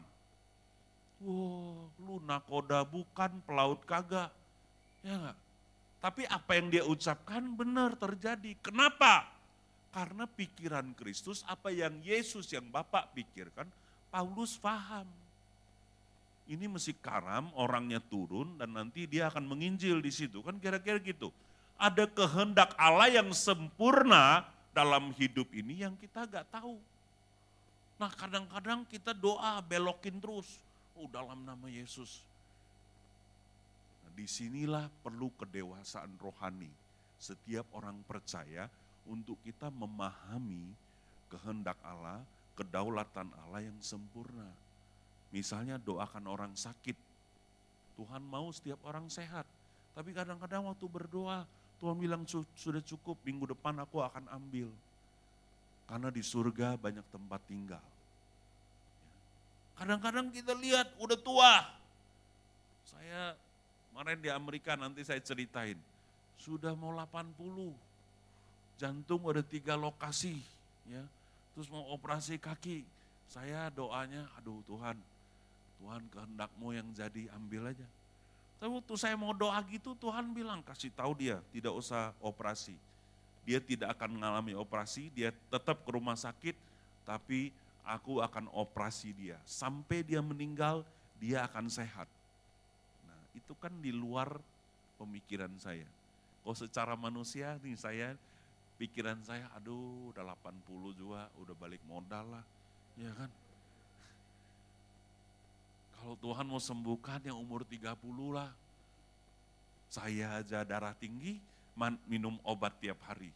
Wow, 1.18 1.90
lu 1.99 2.23
nakoda 2.23 2.87
bukan, 2.87 3.42
pelaut 3.42 3.83
kagak. 3.83 4.30
Ya 5.02 5.18
gak? 5.18 5.37
Tapi 5.99 6.23
apa 6.30 6.50
yang 6.54 6.71
dia 6.71 6.87
ucapkan 6.87 7.42
benar 7.59 7.99
terjadi. 7.99 8.54
Kenapa? 8.62 9.26
Karena 9.90 10.28
pikiran 10.28 10.95
Kristus, 10.95 11.42
apa 11.50 11.75
yang 11.75 11.99
Yesus 12.04 12.47
yang 12.54 12.68
Bapak 12.71 13.11
pikirkan, 13.16 13.66
Paulus 14.12 14.54
paham. 14.54 15.09
Ini 16.47 16.71
mesti 16.71 16.95
karam, 17.02 17.50
orangnya 17.59 17.99
turun 17.99 18.54
dan 18.54 18.71
nanti 18.71 19.11
dia 19.11 19.26
akan 19.26 19.50
menginjil 19.50 19.99
di 19.99 20.14
situ. 20.14 20.47
Kan 20.47 20.62
kira-kira 20.62 21.02
gitu. 21.02 21.35
Ada 21.75 22.06
kehendak 22.06 22.71
Allah 22.78 23.11
yang 23.11 23.35
sempurna 23.35 24.47
dalam 24.71 25.11
hidup 25.16 25.50
ini 25.50 25.83
yang 25.83 25.99
kita 25.99 26.23
gak 26.28 26.47
tahu. 26.54 26.78
Nah 27.97 28.12
kadang-kadang 28.12 28.85
kita 28.85 29.17
doa 29.17 29.57
belokin 29.65 30.21
terus. 30.21 30.61
Oh 30.97 31.09
dalam 31.09 31.45
nama 31.45 31.69
Yesus. 31.69 32.21
Nah, 34.05 34.12
di 34.12 34.29
sinilah 34.29 34.88
perlu 35.00 35.33
kedewasaan 35.41 36.12
rohani. 36.21 36.69
Setiap 37.17 37.65
orang 37.73 37.97
percaya 38.05 38.69
untuk 39.09 39.41
kita 39.41 39.73
memahami 39.73 40.69
kehendak 41.33 41.81
Allah, 41.81 42.21
kedaulatan 42.53 43.33
Allah 43.45 43.65
yang 43.65 43.79
sempurna. 43.81 44.49
Misalnya 45.33 45.81
doakan 45.81 46.25
orang 46.29 46.53
sakit. 46.53 46.97
Tuhan 47.97 48.21
mau 48.21 48.53
setiap 48.53 48.76
orang 48.85 49.09
sehat. 49.09 49.49
Tapi 49.97 50.12
kadang-kadang 50.12 50.69
waktu 50.69 50.85
berdoa, 50.85 51.49
Tuhan 51.81 51.97
bilang 51.97 52.29
sudah 52.29 52.85
cukup, 52.85 53.17
minggu 53.25 53.57
depan 53.57 53.81
aku 53.81 54.05
akan 54.05 54.29
ambil. 54.29 54.69
Karena 55.87 56.11
di 56.11 56.23
surga 56.23 56.75
banyak 56.75 57.07
tempat 57.14 57.40
tinggal. 57.47 57.85
Kadang-kadang 59.78 60.35
kita 60.35 60.52
lihat 60.57 60.90
udah 60.99 61.19
tua. 61.21 61.55
Saya 62.87 63.38
kemarin 63.90 64.19
di 64.19 64.31
Amerika 64.33 64.75
nanti 64.75 65.07
saya 65.07 65.23
ceritain. 65.23 65.78
Sudah 66.37 66.75
mau 66.75 66.93
80, 66.93 67.73
jantung 68.76 69.23
ada 69.31 69.40
tiga 69.40 69.73
lokasi, 69.78 70.43
ya. 70.90 71.05
Terus 71.57 71.73
mau 71.73 71.87
operasi 71.97 72.37
kaki, 72.37 72.85
saya 73.33 73.73
doanya, 73.73 74.28
aduh 74.37 74.61
Tuhan, 74.69 74.97
Tuhan 75.81 76.02
kehendakmu 76.12 76.69
yang 76.76 76.88
jadi 76.93 77.33
ambil 77.37 77.73
aja. 77.73 77.88
Tapi 78.57 78.71
waktu 78.73 78.95
saya 78.97 79.16
mau 79.21 79.37
doa 79.37 79.61
gitu 79.69 79.93
Tuhan 80.00 80.33
bilang 80.33 80.64
kasih 80.64 80.88
tahu 80.97 81.12
dia 81.12 81.37
tidak 81.52 81.76
usah 81.76 82.16
operasi. 82.25 82.76
Dia 83.47 83.62
tidak 83.62 83.95
akan 83.95 84.19
mengalami 84.19 84.59
operasi, 84.59 85.09
dia 85.15 85.31
tetap 85.31 85.87
ke 85.87 85.91
rumah 85.95 86.19
sakit, 86.19 86.59
tapi 87.07 87.55
aku 87.87 88.19
akan 88.19 88.50
operasi 88.50 89.15
dia. 89.15 89.38
Sampai 89.47 90.03
dia 90.03 90.19
meninggal, 90.19 90.83
dia 91.23 91.47
akan 91.47 91.71
sehat. 91.71 92.11
Nah, 93.07 93.21
itu 93.38 93.55
kan 93.55 93.71
di 93.79 93.95
luar 93.95 94.35
pemikiran 94.99 95.55
saya. 95.62 95.87
Kalau 96.43 96.57
secara 96.59 96.99
manusia 96.99 97.55
nih 97.62 97.79
saya, 97.79 98.09
pikiran 98.83 99.23
saya, 99.23 99.47
aduh 99.55 100.11
udah 100.11 100.35
80 100.35 100.99
juga, 100.99 101.31
udah 101.38 101.55
balik 101.55 101.83
modal 101.87 102.26
lah. 102.38 102.45
Ya 102.99 103.15
kan? 103.15 103.31
Kalau 105.97 106.15
Tuhan 106.19 106.47
mau 106.47 106.62
sembuhkan 106.62 107.23
yang 107.23 107.38
umur 107.38 107.62
30 107.62 107.95
lah. 108.31 108.50
Saya 109.87 110.43
aja 110.43 110.67
darah 110.67 110.93
tinggi, 110.99 111.38
minum 112.09 112.40
obat 112.42 112.73
tiap 112.80 112.97
hari. 113.04 113.28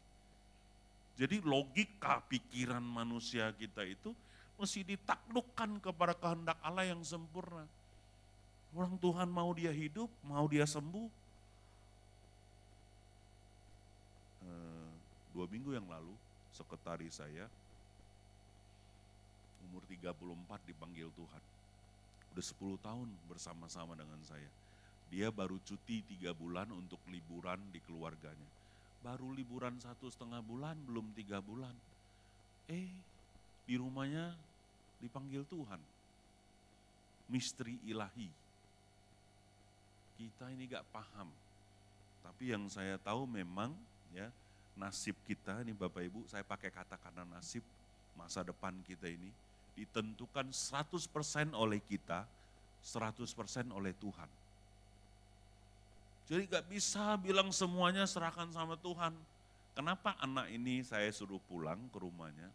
Jadi 1.20 1.44
logika 1.44 2.24
pikiran 2.32 2.80
manusia 2.80 3.52
kita 3.52 3.84
itu 3.84 4.16
mesti 4.56 4.80
ditaklukkan 4.84 5.80
kepada 5.84 6.16
kehendak 6.16 6.56
Allah 6.64 6.88
yang 6.88 7.04
sempurna. 7.04 7.68
Orang 8.72 8.96
Tuhan 8.96 9.28
mau 9.28 9.52
dia 9.52 9.72
hidup, 9.72 10.08
mau 10.24 10.48
dia 10.48 10.64
sembuh. 10.64 11.08
Eh, 14.48 14.90
dua 15.36 15.44
minggu 15.44 15.76
yang 15.76 15.84
lalu, 15.84 16.14
sekretaris 16.56 17.20
saya, 17.20 17.44
umur 19.68 19.84
34 19.86 20.60
dipanggil 20.64 21.12
Tuhan. 21.12 21.42
Udah 22.32 22.44
10 22.46 22.78
tahun 22.80 23.08
bersama-sama 23.28 23.92
dengan 23.98 24.18
saya. 24.24 24.48
Dia 25.10 25.34
baru 25.34 25.58
cuti 25.66 26.06
tiga 26.06 26.30
bulan 26.30 26.70
untuk 26.70 27.02
liburan 27.10 27.58
di 27.74 27.82
keluarganya 27.82 28.60
baru 29.00 29.32
liburan 29.32 29.80
satu 29.80 30.12
setengah 30.12 30.44
bulan, 30.44 30.76
belum 30.84 31.12
tiga 31.16 31.40
bulan. 31.40 31.72
Eh, 32.68 32.88
di 33.64 33.74
rumahnya 33.80 34.36
dipanggil 35.00 35.42
Tuhan. 35.48 35.80
Misteri 37.32 37.80
ilahi. 37.88 38.28
Kita 40.20 40.52
ini 40.52 40.68
gak 40.68 40.84
paham. 40.92 41.32
Tapi 42.20 42.52
yang 42.52 42.68
saya 42.68 43.00
tahu 43.00 43.24
memang 43.24 43.72
ya 44.12 44.28
nasib 44.76 45.16
kita 45.24 45.64
ini 45.64 45.72
Bapak 45.72 46.04
Ibu, 46.04 46.28
saya 46.28 46.44
pakai 46.44 46.68
kata 46.68 47.00
kata 47.00 47.24
nasib 47.24 47.64
masa 48.12 48.44
depan 48.44 48.76
kita 48.84 49.08
ini 49.08 49.32
ditentukan 49.72 50.52
100% 50.52 51.56
oleh 51.56 51.80
kita, 51.80 52.28
100% 52.84 53.72
oleh 53.72 53.96
Tuhan. 53.96 54.28
Jadi 56.30 56.46
gak 56.46 56.70
bisa 56.70 57.18
bilang 57.18 57.50
semuanya 57.50 58.06
serahkan 58.06 58.46
sama 58.54 58.78
Tuhan. 58.78 59.10
Kenapa 59.74 60.14
anak 60.22 60.46
ini 60.54 60.78
saya 60.86 61.10
suruh 61.10 61.42
pulang 61.50 61.90
ke 61.90 61.98
rumahnya? 61.98 62.46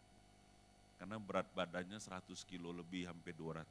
Karena 0.95 1.19
berat 1.19 1.43
badannya 1.51 1.99
100 1.99 2.23
kilo 2.47 2.71
lebih, 2.71 3.11
hampir 3.11 3.35
200. 3.35 3.67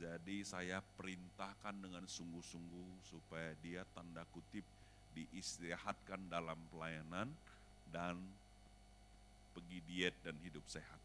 Jadi 0.00 0.40
saya 0.40 0.80
perintahkan 0.96 1.76
dengan 1.84 2.08
sungguh-sungguh 2.08 3.12
supaya 3.12 3.52
dia 3.60 3.84
tanda 3.92 4.24
kutip 4.32 4.64
diistirahatkan 5.12 6.32
dalam 6.32 6.56
pelayanan 6.72 7.28
dan 7.92 8.16
pergi 9.52 9.84
diet 9.84 10.16
dan 10.24 10.32
hidup 10.40 10.64
sehat. 10.64 11.00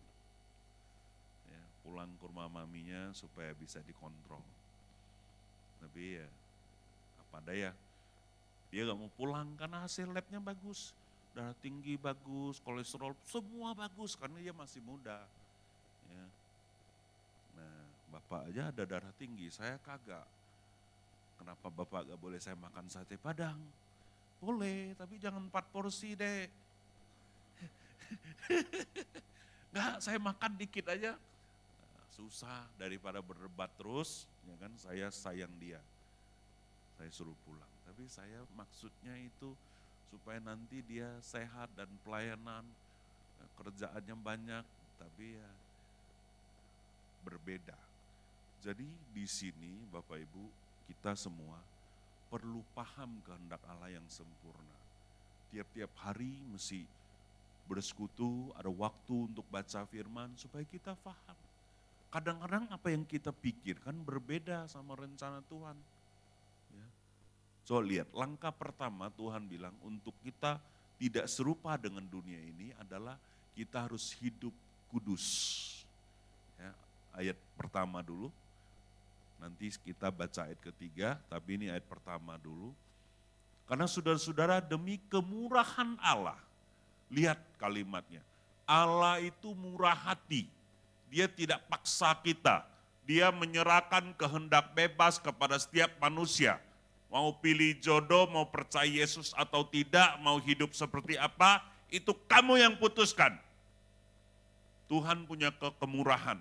Ya, 1.51 1.61
pulang 1.83 2.15
ke 2.15 2.31
rumah 2.31 2.47
maminya 2.47 3.11
supaya 3.11 3.51
bisa 3.59 3.83
dikontrol. 3.83 4.39
Tapi 5.83 6.23
ya 6.23 6.27
apa 7.27 7.43
daya. 7.43 7.71
Dia 8.71 8.87
gak 8.87 8.99
mau 8.99 9.11
pulang 9.15 9.55
karena 9.59 9.83
hasil 9.83 10.07
labnya 10.11 10.39
bagus. 10.39 10.95
Darah 11.35 11.55
tinggi 11.61 11.99
bagus, 11.99 12.57
kolesterol 12.63 13.13
semua 13.27 13.77
bagus 13.77 14.17
karena 14.17 14.39
dia 14.41 14.55
masih 14.55 14.81
muda. 14.81 15.21
Ya. 16.09 16.25
Nah, 17.59 17.77
bapak 18.17 18.49
aja 18.51 18.73
ada 18.73 18.83
darah 18.87 19.13
tinggi, 19.15 19.51
saya 19.53 19.77
kagak. 19.83 20.25
Kenapa 21.37 21.67
bapak 21.69 22.09
gak 22.09 22.19
boleh 22.19 22.39
saya 22.41 22.57
makan 22.57 22.89
sate 22.89 23.15
padang? 23.19 23.59
Boleh, 24.41 24.97
tapi 24.97 25.21
jangan 25.21 25.45
empat 25.45 25.69
porsi 25.69 26.17
deh. 26.17 26.49
Enggak, 29.71 29.95
saya 30.01 30.17
makan 30.17 30.51
dikit 30.57 30.89
aja. 30.89 31.13
Nah, 31.13 32.05
susah 32.17 32.65
daripada 32.81 33.21
berdebat 33.21 33.69
terus, 33.77 34.25
ya 34.49 34.57
kan 34.57 34.73
saya 34.81 35.13
sayang 35.13 35.53
dia 35.61 35.77
saya 36.97 37.09
suruh 37.13 37.37
pulang. 37.45 37.71
Tapi 37.85 38.03
saya 38.09 38.41
maksudnya 38.57 39.13
itu 39.21 39.53
supaya 40.09 40.41
nanti 40.41 40.81
dia 40.83 41.07
sehat 41.21 41.69
dan 41.77 41.87
pelayanan, 42.01 42.65
eh, 43.39 43.49
kerjaannya 43.61 44.15
banyak, 44.17 44.65
tapi 44.97 45.37
ya 45.37 45.49
berbeda. 47.21 47.77
Jadi 48.65 48.87
di 49.13 49.25
sini 49.29 49.85
Bapak 49.93 50.17
Ibu, 50.17 50.43
kita 50.89 51.13
semua 51.13 51.61
perlu 52.27 52.63
paham 52.75 53.21
kehendak 53.23 53.61
Allah 53.69 53.93
yang 53.93 54.07
sempurna. 54.09 54.75
Tiap-tiap 55.53 55.91
hari 56.03 56.33
mesti 56.51 56.83
bersekutu, 57.67 58.51
ada 58.55 58.71
waktu 58.71 59.27
untuk 59.27 59.43
baca 59.51 59.83
firman 59.87 60.31
supaya 60.39 60.63
kita 60.67 60.95
paham. 61.03 61.37
Kadang-kadang 62.07 62.71
apa 62.71 62.87
yang 62.87 63.03
kita 63.03 63.35
pikirkan 63.35 63.99
berbeda 64.07 64.67
sama 64.71 64.95
rencana 64.95 65.43
Tuhan. 65.51 65.75
So 67.67 67.83
lihat, 67.83 68.07
langkah 68.15 68.55
pertama 68.55 69.11
Tuhan 69.11 69.43
bilang 69.43 69.75
untuk 69.83 70.15
kita 70.23 70.55
tidak 70.95 71.27
serupa 71.27 71.75
dengan 71.75 71.99
dunia 72.07 72.39
ini 72.39 72.71
adalah 72.79 73.19
kita 73.59 73.91
harus 73.91 74.15
hidup 74.23 74.55
kudus. 74.87 75.27
Ya, 76.55 76.71
ayat 77.11 77.35
pertama 77.59 77.99
dulu, 77.99 78.31
nanti 79.35 79.67
kita 79.83 80.07
baca 80.07 80.47
ayat 80.47 80.63
ketiga, 80.63 81.19
tapi 81.27 81.59
ini 81.59 81.67
ayat 81.67 81.83
pertama 81.83 82.39
dulu. 82.39 82.71
Karena 83.67 83.83
saudara-saudara 83.83 84.63
demi 84.63 84.95
kemurahan 85.11 85.99
Allah, 85.99 86.39
lihat 87.11 87.35
kalimatnya, 87.59 88.23
Allah 88.63 89.19
itu 89.19 89.51
murah 89.51 90.07
hati, 90.07 90.47
dia 91.11 91.27
tidak 91.27 91.67
paksa 91.67 92.15
kita, 92.23 92.63
dia 93.03 93.27
menyerahkan 93.27 94.15
kehendak 94.15 94.71
bebas 94.71 95.19
kepada 95.19 95.59
setiap 95.59 95.91
manusia 95.99 96.63
Mau 97.07 97.31
pilih 97.39 97.79
jodoh, 97.79 98.27
mau 98.27 98.43
percaya 98.51 98.87
Yesus 98.87 99.31
atau 99.31 99.63
tidak, 99.63 100.19
mau 100.19 100.35
hidup 100.43 100.75
seperti 100.75 101.15
apa, 101.15 101.63
itu 101.87 102.11
kamu 102.27 102.59
yang 102.59 102.73
putuskan. 102.75 103.31
Tuhan 104.91 105.23
punya 105.23 105.51
kekemurahan. 105.55 106.39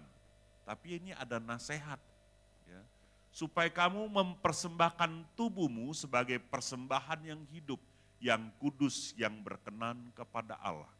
Tapi 0.66 0.98
ini 0.98 1.14
ada 1.14 1.38
nasihat. 1.38 2.02
Ya, 2.66 2.82
supaya 3.30 3.70
kamu 3.70 4.10
mempersembahkan 4.10 5.38
tubuhmu 5.38 5.94
sebagai 5.94 6.42
persembahan 6.42 7.22
yang 7.22 7.42
hidup, 7.54 7.78
yang 8.18 8.50
kudus, 8.58 9.14
yang 9.14 9.38
berkenan 9.46 10.10
kepada 10.18 10.58
Allah. 10.58 10.90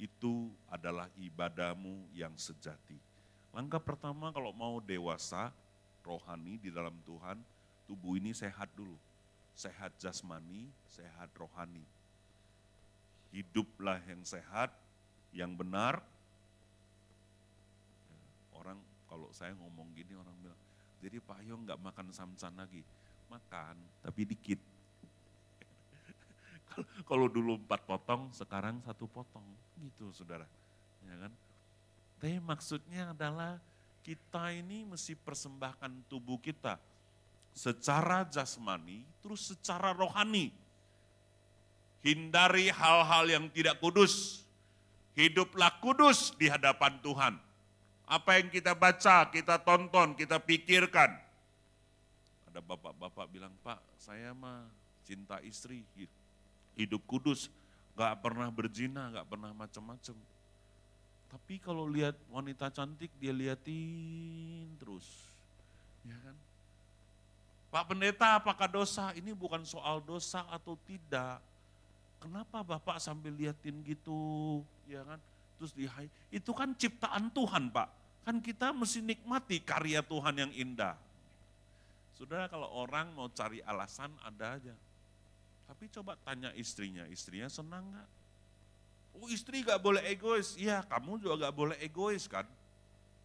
Itu 0.00 0.48
adalah 0.72 1.12
ibadahmu 1.20 2.16
yang 2.16 2.32
sejati. 2.40 2.96
Langkah 3.52 3.82
pertama 3.82 4.32
kalau 4.32 4.56
mau 4.56 4.80
dewasa, 4.80 5.52
rohani 6.00 6.56
di 6.56 6.72
dalam 6.72 6.96
Tuhan, 7.04 7.36
tubuh 7.90 8.14
ini 8.14 8.30
sehat 8.30 8.70
dulu. 8.78 8.94
Sehat 9.58 9.90
jasmani, 9.98 10.70
sehat 10.86 11.26
rohani. 11.34 11.82
Hiduplah 13.34 13.98
yang 14.06 14.22
sehat, 14.22 14.70
yang 15.34 15.58
benar. 15.58 15.98
Orang 18.54 18.78
kalau 19.10 19.26
saya 19.34 19.50
ngomong 19.58 19.90
gini 19.98 20.14
orang 20.14 20.38
bilang, 20.38 20.60
jadi 21.02 21.18
Pak 21.18 21.42
Yong 21.50 21.66
nggak 21.66 21.82
makan 21.82 22.14
samcan 22.14 22.54
lagi. 22.54 22.86
Makan, 23.26 23.74
tapi 24.06 24.22
dikit. 24.22 24.62
kalau 27.10 27.26
dulu 27.26 27.58
empat 27.58 27.82
potong, 27.82 28.30
sekarang 28.30 28.78
satu 28.86 29.10
potong. 29.10 29.42
Gitu 29.82 30.14
saudara. 30.14 30.46
Ya 31.10 31.26
kan? 31.26 31.32
Tapi 32.22 32.38
maksudnya 32.38 33.10
adalah 33.10 33.58
kita 34.06 34.54
ini 34.54 34.86
mesti 34.86 35.18
persembahkan 35.18 36.06
tubuh 36.06 36.38
kita 36.38 36.78
secara 37.54 38.26
jasmani, 38.28 39.04
terus 39.20 39.52
secara 39.52 39.92
rohani. 39.92 40.52
Hindari 42.00 42.72
hal-hal 42.72 43.28
yang 43.28 43.44
tidak 43.52 43.76
kudus. 43.78 44.40
Hiduplah 45.12 45.82
kudus 45.84 46.32
di 46.40 46.48
hadapan 46.48 46.96
Tuhan. 47.04 47.34
Apa 48.08 48.40
yang 48.40 48.48
kita 48.48 48.72
baca, 48.72 49.28
kita 49.28 49.60
tonton, 49.60 50.16
kita 50.16 50.40
pikirkan. 50.40 51.12
Ada 52.50 52.58
bapak-bapak 52.64 53.26
bilang, 53.30 53.52
Pak, 53.62 53.78
saya 54.00 54.32
mah 54.34 54.66
cinta 55.04 55.38
istri, 55.44 55.84
hidup 56.74 57.04
kudus, 57.06 57.52
gak 57.94 58.18
pernah 58.24 58.48
berzina, 58.50 59.12
gak 59.12 59.28
pernah 59.28 59.52
macam-macam. 59.54 60.16
Tapi 61.30 61.54
kalau 61.62 61.86
lihat 61.86 62.18
wanita 62.32 62.74
cantik, 62.74 63.12
dia 63.22 63.30
liatin 63.30 64.74
terus. 64.82 65.06
Ya 66.02 66.18
kan? 66.18 66.34
Pak 67.70 67.86
Pendeta 67.86 68.42
apakah 68.42 68.66
dosa? 68.66 69.14
Ini 69.14 69.30
bukan 69.30 69.62
soal 69.62 70.02
dosa 70.02 70.42
atau 70.50 70.74
tidak. 70.86 71.38
Kenapa 72.18 72.66
Bapak 72.66 72.98
sambil 72.98 73.32
liatin 73.32 73.80
gitu, 73.86 74.60
ya 74.90 75.00
kan? 75.06 75.22
terus 75.60 75.76
di 75.76 75.84
itu 76.32 76.56
kan 76.56 76.72
ciptaan 76.72 77.28
Tuhan 77.36 77.68
Pak. 77.68 77.88
Kan 78.24 78.40
kita 78.40 78.72
mesti 78.72 79.04
nikmati 79.04 79.60
karya 79.60 80.00
Tuhan 80.00 80.32
yang 80.32 80.52
indah. 80.56 80.96
Saudara 82.16 82.48
kalau 82.48 82.72
orang 82.72 83.12
mau 83.12 83.28
cari 83.28 83.60
alasan 83.68 84.08
ada 84.24 84.56
aja. 84.56 84.72
Tapi 85.68 85.84
coba 85.92 86.16
tanya 86.24 86.48
istrinya, 86.56 87.04
istrinya 87.12 87.52
senang 87.52 87.84
nggak? 87.92 88.08
Oh 89.20 89.28
istri 89.28 89.60
gak 89.60 89.84
boleh 89.84 90.00
egois. 90.08 90.56
Iya 90.56 90.80
kamu 90.88 91.20
juga 91.20 91.48
gak 91.48 91.56
boleh 91.60 91.76
egois 91.84 92.24
kan. 92.24 92.48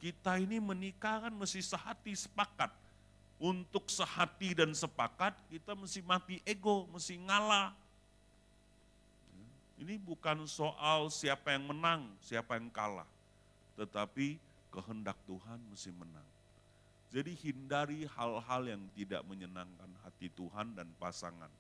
Kita 0.04 0.36
ini 0.36 0.60
menikah 0.60 1.24
kan 1.24 1.32
mesti 1.32 1.64
sehati 1.64 2.12
sepakat. 2.12 2.68
Untuk 3.36 3.92
sehati 3.92 4.56
dan 4.56 4.72
sepakat 4.72 5.36
kita 5.52 5.76
mesti 5.76 6.00
mati 6.00 6.40
ego, 6.48 6.88
mesti 6.88 7.20
ngalah. 7.20 7.76
Ini 9.76 10.00
bukan 10.00 10.48
soal 10.48 11.12
siapa 11.12 11.52
yang 11.52 11.68
menang, 11.68 12.08
siapa 12.24 12.56
yang 12.56 12.72
kalah. 12.72 13.08
Tetapi 13.76 14.40
kehendak 14.72 15.20
Tuhan 15.28 15.60
mesti 15.68 15.92
menang. 15.92 16.28
Jadi 17.12 17.32
hindari 17.44 18.08
hal-hal 18.08 18.62
yang 18.68 18.84
tidak 18.96 19.24
menyenangkan 19.28 19.88
hati 20.04 20.32
Tuhan 20.32 20.76
dan 20.76 20.88
pasangan 21.00 21.52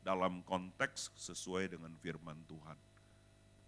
dalam 0.00 0.40
konteks 0.44 1.12
sesuai 1.16 1.72
dengan 1.72 1.92
firman 2.00 2.36
Tuhan. 2.48 2.76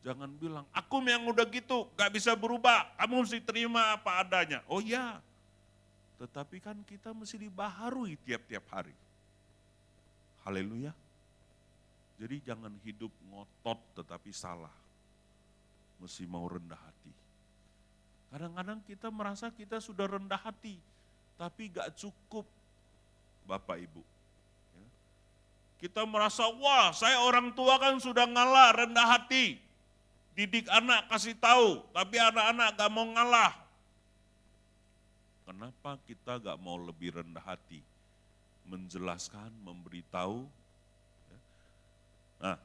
Jangan 0.05 0.31
bilang, 0.37 0.69
aku 0.69 1.01
yang 1.01 1.25
udah 1.25 1.49
gitu, 1.49 1.89
gak 1.97 2.13
bisa 2.13 2.37
berubah, 2.37 2.93
kamu 3.01 3.25
mesti 3.25 3.41
terima 3.41 3.97
apa 3.97 4.21
adanya. 4.21 4.61
Oh 4.69 4.81
ya, 4.85 5.17
tetapi 6.19 6.63
kan 6.63 6.79
kita 6.87 7.11
mesti 7.11 7.37
dibaharui 7.43 8.15
tiap-tiap 8.23 8.65
hari. 8.71 8.95
Haleluya. 10.47 10.93
Jadi 12.21 12.37
jangan 12.47 12.71
hidup 12.87 13.11
ngotot 13.33 13.81
tetapi 13.99 14.31
salah. 14.31 14.73
Mesti 15.99 16.23
mau 16.29 16.47
rendah 16.47 16.79
hati. 16.79 17.13
Kadang-kadang 18.35 18.83
kita 18.83 19.09
merasa 19.15 19.47
kita 19.51 19.79
sudah 19.79 20.11
rendah 20.11 20.39
hati, 20.39 20.79
tapi 21.39 21.71
gak 21.71 21.95
cukup 21.99 22.47
Bapak 23.47 23.79
Ibu. 23.79 24.03
Ya. 24.75 24.89
Kita 25.87 26.03
merasa, 26.03 26.47
wah 26.51 26.91
saya 26.91 27.23
orang 27.23 27.55
tua 27.55 27.79
kan 27.79 27.95
sudah 28.03 28.27
ngalah, 28.27 28.85
rendah 28.85 29.07
hati. 29.07 29.59
Didik 30.35 30.67
anak 30.67 31.07
kasih 31.15 31.39
tahu, 31.39 31.87
tapi 31.95 32.19
anak-anak 32.19 32.75
gak 32.75 32.91
mau 32.91 33.07
ngalah. 33.07 33.64
Kenapa 35.45 36.01
kita 36.09 36.41
gak 36.41 36.59
mau 36.61 36.81
lebih 36.81 37.21
rendah 37.21 37.45
hati? 37.45 37.85
Menjelaskan, 38.65 39.53
memberitahu. 39.61 40.49
Ya. 41.29 41.39
Nah, 42.41 42.59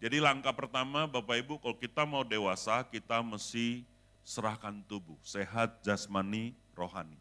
jadi 0.00 0.24
langkah 0.24 0.56
pertama 0.56 1.04
Bapak 1.04 1.44
Ibu, 1.44 1.54
kalau 1.60 1.76
kita 1.76 2.02
mau 2.08 2.24
dewasa, 2.24 2.80
kita 2.88 3.20
mesti 3.20 3.84
serahkan 4.24 4.80
tubuh, 4.88 5.16
sehat 5.20 5.80
jasmani, 5.84 6.56
rohani 6.72 7.16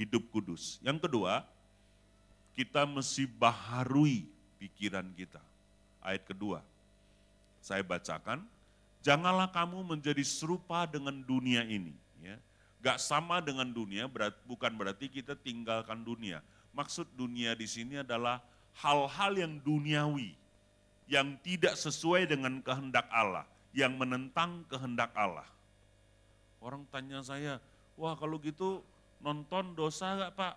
hidup 0.00 0.24
kudus. 0.32 0.80
Yang 0.80 1.04
kedua, 1.04 1.44
kita 2.56 2.88
mesti 2.88 3.28
baharui 3.28 4.24
pikiran 4.56 5.04
kita. 5.12 5.44
Ayat 6.00 6.24
kedua, 6.24 6.64
saya 7.60 7.84
bacakan, 7.84 8.40
janganlah 9.04 9.52
kamu 9.52 9.84
menjadi 9.84 10.24
serupa 10.24 10.88
dengan 10.88 11.20
dunia 11.20 11.60
ini. 11.68 11.92
Gak 12.80 12.96
sama 12.96 13.44
dengan 13.44 13.68
dunia, 13.68 14.08
berat, 14.08 14.32
bukan 14.48 14.72
berarti 14.72 15.12
kita 15.12 15.36
tinggalkan 15.36 16.00
dunia. 16.00 16.40
Maksud 16.72 17.04
dunia 17.12 17.52
di 17.52 17.68
sini 17.68 18.00
adalah 18.00 18.40
hal-hal 18.80 19.36
yang 19.36 19.60
duniawi, 19.60 20.32
yang 21.04 21.36
tidak 21.44 21.76
sesuai 21.76 22.24
dengan 22.24 22.64
kehendak 22.64 23.04
Allah, 23.12 23.44
yang 23.76 23.92
menentang 24.00 24.64
kehendak 24.72 25.12
Allah. 25.12 25.44
Orang 26.60 26.88
tanya 26.88 27.20
saya, 27.20 27.60
wah 28.00 28.16
kalau 28.16 28.40
gitu 28.40 28.80
nonton 29.20 29.76
dosa 29.76 30.16
gak 30.16 30.32
Pak? 30.32 30.54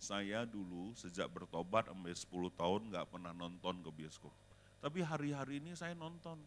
Saya 0.00 0.48
dulu 0.48 0.92
sejak 0.96 1.28
bertobat 1.28 1.88
sampai 1.88 2.12
10 2.12 2.60
tahun 2.60 2.80
gak 2.92 3.08
pernah 3.12 3.32
nonton 3.32 3.80
ke 3.80 3.90
bioskop. 3.92 4.32
Tapi 4.80 5.04
hari-hari 5.04 5.60
ini 5.60 5.76
saya 5.76 5.92
nonton. 5.92 6.40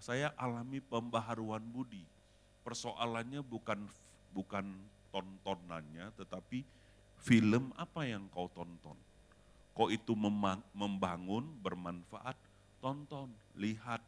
Saya 0.00 0.32
alami 0.40 0.80
pembaharuan 0.80 1.60
budi. 1.68 2.00
Persoalannya 2.62 3.42
bukan 3.42 3.84
bukan 4.32 4.66
tontonannya, 5.12 6.14
tetapi 6.16 6.64
film 7.20 7.74
apa 7.76 8.06
yang 8.06 8.26
kau 8.32 8.48
tonton. 8.50 8.96
Kok 9.72 9.90
itu 9.90 10.12
membangun, 10.76 11.48
bermanfaat, 11.60 12.36
tonton, 12.78 13.32
lihat. 13.58 14.00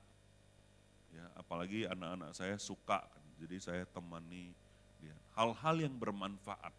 Ya, 1.14 1.26
apalagi 1.38 1.86
anak-anak 1.86 2.34
saya 2.34 2.58
suka, 2.58 3.06
kan. 3.06 3.24
jadi 3.38 3.56
saya 3.62 3.84
temani 3.88 4.52
hal-hal 5.34 5.76
yang 5.82 5.94
bermanfaat. 5.98 6.72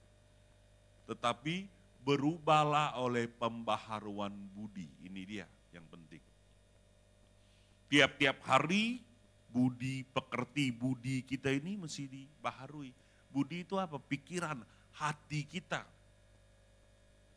Tetapi 1.05 1.67
berubahlah 2.01 2.97
oleh 2.97 3.29
pembaharuan 3.29 4.33
budi. 4.55 4.87
Ini 5.05 5.21
dia 5.27 5.47
yang 5.75 5.85
penting. 5.91 6.23
Tiap-tiap 7.91 8.41
hari 8.41 9.03
budi 9.55 10.03
pekerti 10.11 10.75
budi 10.75 11.23
kita 11.23 11.47
ini 11.47 11.79
mesti 11.79 12.11
dibaharui. 12.11 12.91
Budi 13.31 13.63
itu 13.63 13.79
apa? 13.79 13.95
Pikiran, 13.95 14.59
hati 14.99 15.47
kita. 15.47 15.87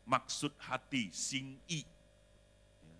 Maksud 0.03 0.51
hati, 0.59 1.07
sing 1.15 1.55
i. 1.71 1.87
Ya. 2.83 2.99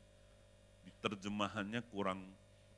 Terjemahannya 1.03 1.83
kurang 1.91 2.23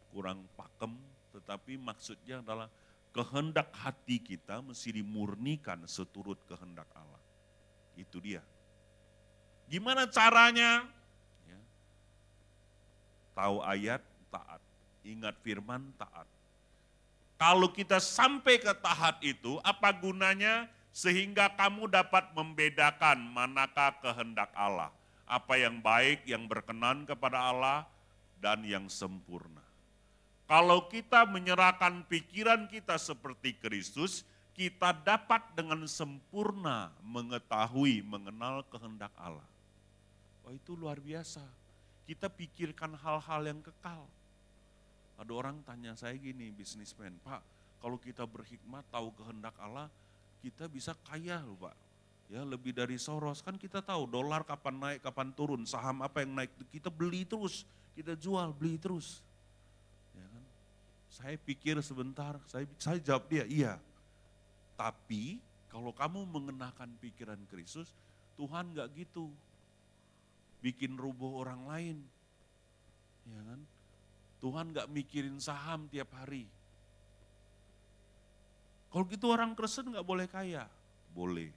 kurang 0.10 0.50
pakem, 0.58 0.98
tetapi 1.30 1.78
maksudnya 1.78 2.42
adalah 2.42 2.74
kehendak 3.14 3.70
hati 3.78 4.18
kita 4.18 4.66
mesti 4.66 4.98
dimurnikan 4.98 5.86
seturut 5.86 6.42
kehendak 6.50 6.90
Allah. 6.98 7.22
Itu 7.94 8.18
dia. 8.18 8.42
Gimana 9.70 10.10
caranya? 10.10 10.90
Ya. 11.46 11.60
Tahu 13.38 13.58
ayat, 13.62 14.02
taat. 14.34 14.71
Ingat 15.02 15.38
firman, 15.42 15.94
taat. 15.98 16.30
Kalau 17.42 17.74
kita 17.74 17.98
sampai 17.98 18.62
ke 18.62 18.70
tahap 18.78 19.18
itu, 19.26 19.58
apa 19.66 19.90
gunanya? 19.98 20.70
Sehingga 20.94 21.50
kamu 21.58 21.90
dapat 21.90 22.36
membedakan 22.38 23.18
manakah 23.32 23.98
kehendak 24.04 24.52
Allah. 24.54 24.94
Apa 25.26 25.58
yang 25.58 25.80
baik, 25.80 26.28
yang 26.28 26.46
berkenan 26.46 27.08
kepada 27.08 27.50
Allah, 27.50 27.88
dan 28.38 28.62
yang 28.62 28.86
sempurna. 28.92 29.64
Kalau 30.46 30.92
kita 30.92 31.24
menyerahkan 31.24 32.04
pikiran 32.12 32.68
kita 32.68 33.00
seperti 33.00 33.56
Kristus, 33.56 34.28
kita 34.52 34.92
dapat 34.92 35.40
dengan 35.56 35.88
sempurna 35.88 36.92
mengetahui, 37.00 38.04
mengenal 38.04 38.62
kehendak 38.68 39.16
Allah. 39.16 39.48
Wah 40.44 40.52
itu 40.52 40.76
luar 40.76 41.00
biasa. 41.00 41.42
Kita 42.04 42.28
pikirkan 42.28 43.00
hal-hal 43.00 43.42
yang 43.48 43.64
kekal. 43.64 44.04
Ada 45.22 45.32
orang 45.38 45.62
tanya 45.62 45.94
saya 45.94 46.18
gini, 46.18 46.50
bisnismen, 46.50 47.14
Pak, 47.22 47.46
kalau 47.78 48.02
kita 48.02 48.26
berhikmat 48.26 48.82
tahu 48.90 49.14
kehendak 49.14 49.54
Allah, 49.62 49.86
kita 50.42 50.66
bisa 50.66 50.98
kaya 51.06 51.38
loh 51.46 51.62
Pak. 51.62 51.78
Ya 52.34 52.42
lebih 52.42 52.74
dari 52.74 52.98
Soros, 52.98 53.46
kan 53.46 53.54
kita 53.60 53.86
tahu 53.86 54.10
dolar 54.10 54.42
kapan 54.42 54.82
naik, 54.82 55.00
kapan 55.06 55.30
turun, 55.36 55.62
saham 55.70 56.02
apa 56.02 56.26
yang 56.26 56.34
naik, 56.34 56.50
kita 56.74 56.90
beli 56.90 57.22
terus, 57.28 57.70
kita 57.94 58.18
jual, 58.18 58.50
beli 58.50 58.82
terus. 58.82 59.22
Saya 61.12 61.36
pikir 61.36 61.76
sebentar, 61.84 62.40
saya, 62.48 62.64
saya 62.80 62.96
jawab 63.04 63.28
dia, 63.28 63.44
iya. 63.44 63.76
Tapi 64.80 65.44
kalau 65.68 65.92
kamu 65.92 66.24
mengenakan 66.24 66.88
pikiran 67.04 67.38
Kristus, 67.52 67.92
Tuhan 68.40 68.72
gak 68.72 68.96
gitu. 68.96 69.28
Bikin 70.64 70.96
rubuh 70.96 71.44
orang 71.44 71.68
lain. 71.68 71.98
Ya 73.28 73.42
kan? 73.44 73.60
Tuhan 74.42 74.74
gak 74.74 74.90
mikirin 74.90 75.38
saham 75.38 75.86
tiap 75.88 76.10
hari. 76.18 76.50
Kalau 78.92 79.06
gitu 79.08 79.30
orang 79.30 79.54
Kristen 79.54 79.94
gak 79.94 80.04
boleh 80.04 80.26
kaya. 80.26 80.66
Boleh. 81.14 81.54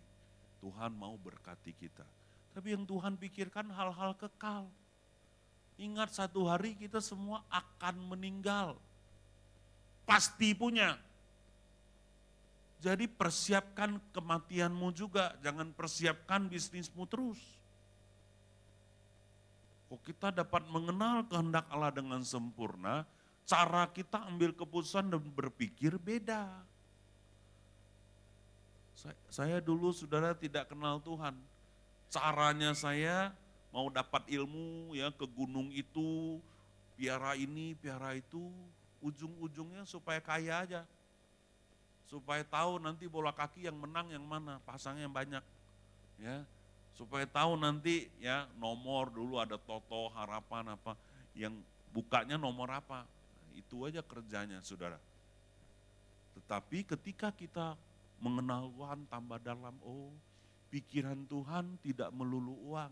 Tuhan 0.61 0.92
mau 0.92 1.16
berkati 1.16 1.73
kita. 1.75 2.05
Tapi 2.55 2.77
yang 2.77 2.85
Tuhan 2.87 3.16
pikirkan 3.18 3.73
hal-hal 3.73 4.14
kekal. 4.14 4.68
Ingat 5.75 6.14
satu 6.14 6.47
hari 6.47 6.79
kita 6.79 7.03
semua 7.03 7.42
akan 7.51 8.14
meninggal 8.14 8.79
pasti 10.07 10.55
punya. 10.55 10.94
Jadi 12.85 13.09
persiapkan 13.09 13.97
kematianmu 14.12 14.92
juga, 14.92 15.33
jangan 15.40 15.73
persiapkan 15.73 16.53
bisnismu 16.53 17.09
terus. 17.09 17.40
Kok 19.94 20.02
kita 20.02 20.35
dapat 20.35 20.66
mengenal 20.74 21.22
kehendak 21.30 21.70
Allah 21.70 21.94
dengan 21.94 22.18
sempurna, 22.26 23.07
cara 23.46 23.87
kita 23.87 24.26
ambil 24.26 24.50
keputusan 24.50 25.07
dan 25.07 25.22
berpikir 25.22 25.94
beda. 26.02 26.50
Saya, 29.30 29.62
dulu 29.62 29.94
saudara 29.94 30.35
tidak 30.35 30.66
kenal 30.66 30.98
Tuhan. 30.98 31.38
Caranya 32.11 32.74
saya 32.74 33.30
mau 33.70 33.87
dapat 33.87 34.26
ilmu 34.35 34.98
ya 34.98 35.14
ke 35.14 35.30
gunung 35.30 35.70
itu, 35.70 36.42
piara 36.98 37.38
ini, 37.38 37.78
piara 37.78 38.18
itu, 38.18 38.50
ujung-ujungnya 38.98 39.87
supaya 39.87 40.18
kaya 40.18 40.66
aja. 40.66 40.83
Supaya 42.11 42.42
tahu 42.42 42.83
nanti 42.83 43.07
bola 43.07 43.30
kaki 43.30 43.70
yang 43.70 43.78
menang 43.78 44.11
yang 44.11 44.26
mana, 44.26 44.59
pasangnya 44.66 45.07
yang 45.07 45.14
banyak. 45.14 45.44
Ya, 46.18 46.42
supaya 46.94 47.26
tahu 47.26 47.59
nanti 47.59 48.07
ya 48.22 48.46
nomor 48.59 49.11
dulu 49.11 49.42
ada 49.42 49.59
toto 49.59 50.11
harapan 50.14 50.78
apa 50.78 50.94
yang 51.35 51.54
bukanya 51.90 52.38
nomor 52.38 52.70
apa. 52.70 53.07
Itu 53.54 53.87
aja 53.87 54.02
kerjanya 54.02 54.59
saudara. 54.62 54.98
Tetapi 56.35 56.83
ketika 56.83 57.30
kita 57.30 57.78
mengenal 58.18 58.70
Tuhan 58.74 59.07
tambah 59.07 59.38
dalam 59.42 59.74
oh 59.87 60.11
pikiran 60.70 61.22
Tuhan 61.30 61.78
tidak 61.83 62.11
melulu 62.11 62.54
uang. 62.74 62.90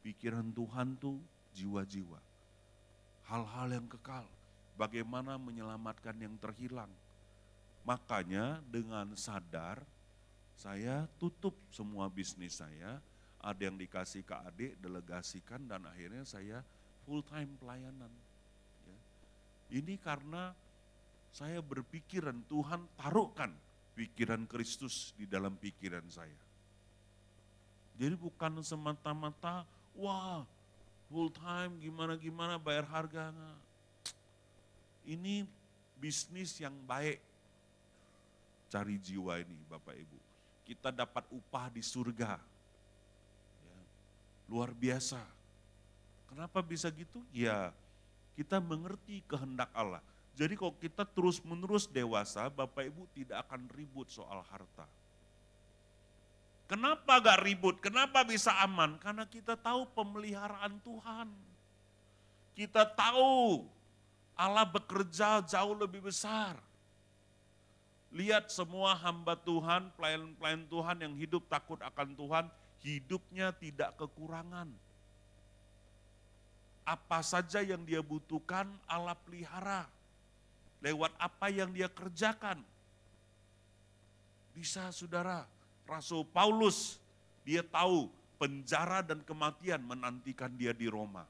Pikiran 0.00 0.48
Tuhan 0.54 0.96
tuh 0.96 1.18
jiwa-jiwa. 1.52 2.20
Hal-hal 3.26 3.68
yang 3.74 3.88
kekal. 3.90 4.24
Bagaimana 4.76 5.40
menyelamatkan 5.40 6.14
yang 6.20 6.36
terhilang. 6.40 6.92
Makanya 7.84 8.60
dengan 8.68 9.12
sadar 9.16 9.82
saya 10.56 11.04
tutup 11.20 11.52
semua 11.68 12.08
bisnis 12.08 12.64
saya, 12.64 12.96
ada 13.44 13.60
yang 13.60 13.76
dikasih 13.76 14.24
ke 14.24 14.32
adik, 14.32 14.72
delegasikan 14.80 15.68
dan 15.68 15.84
akhirnya 15.84 16.24
saya 16.24 16.64
full 17.04 17.20
time 17.20 17.60
pelayanan. 17.60 18.08
Ya. 18.88 18.98
Ini 19.76 20.00
karena 20.00 20.56
saya 21.36 21.60
berpikiran 21.60 22.40
Tuhan 22.48 22.88
taruhkan 22.96 23.52
pikiran 23.92 24.48
Kristus 24.48 25.12
di 25.20 25.28
dalam 25.28 25.60
pikiran 25.60 26.08
saya. 26.08 26.40
Jadi 28.00 28.16
bukan 28.16 28.64
semata-mata, 28.64 29.68
wah 29.92 30.40
full 31.12 31.28
time 31.36 31.76
gimana-gimana 31.84 32.56
bayar 32.56 32.88
harga. 32.88 33.28
Ini 35.04 35.44
bisnis 36.00 36.56
yang 36.64 36.74
baik. 36.88 37.20
Cari 38.72 38.98
jiwa 38.98 39.38
ini 39.38 39.54
Bapak 39.70 39.94
Ibu 39.94 40.25
kita 40.66 40.90
dapat 40.90 41.22
upah 41.30 41.70
di 41.70 41.80
surga. 41.80 42.42
Ya, 43.62 43.80
luar 44.50 44.74
biasa. 44.74 45.22
Kenapa 46.26 46.58
bisa 46.58 46.90
gitu? 46.90 47.22
Ya, 47.30 47.70
kita 48.34 48.58
mengerti 48.58 49.22
kehendak 49.30 49.70
Allah. 49.70 50.02
Jadi 50.36 50.58
kalau 50.58 50.74
kita 50.76 51.06
terus-menerus 51.06 51.88
dewasa, 51.88 52.50
Bapak 52.52 52.84
Ibu 52.92 53.08
tidak 53.14 53.46
akan 53.48 53.70
ribut 53.72 54.10
soal 54.12 54.44
harta. 54.50 54.84
Kenapa 56.66 57.22
gak 57.22 57.46
ribut? 57.46 57.78
Kenapa 57.78 58.26
bisa 58.26 58.50
aman? 58.60 58.98
Karena 58.98 59.22
kita 59.24 59.54
tahu 59.54 59.86
pemeliharaan 59.94 60.82
Tuhan. 60.82 61.30
Kita 62.58 62.82
tahu 62.90 63.62
Allah 64.34 64.66
bekerja 64.66 65.46
jauh 65.46 65.78
lebih 65.78 66.04
besar. 66.04 66.58
Lihat 68.16 68.48
semua 68.48 68.96
hamba 68.96 69.36
Tuhan, 69.36 69.92
pelayan-pelayan 69.92 70.64
Tuhan 70.72 70.96
yang 71.04 71.14
hidup 71.20 71.44
takut 71.52 71.76
akan 71.84 72.16
Tuhan, 72.16 72.48
hidupnya 72.80 73.52
tidak 73.52 73.92
kekurangan. 74.00 74.72
Apa 76.88 77.20
saja 77.20 77.60
yang 77.60 77.84
dia 77.84 78.00
butuhkan, 78.00 78.72
Allah 78.88 79.12
pelihara. 79.20 79.84
Lewat 80.80 81.12
apa 81.20 81.52
yang 81.52 81.68
dia 81.76 81.92
kerjakan. 81.92 82.64
Bisa 84.56 84.88
saudara, 84.96 85.44
Rasul 85.84 86.24
Paulus, 86.24 86.96
dia 87.44 87.60
tahu 87.60 88.08
penjara 88.40 89.04
dan 89.04 89.20
kematian 89.28 89.84
menantikan 89.84 90.48
dia 90.56 90.72
di 90.72 90.88
Roma. 90.88 91.28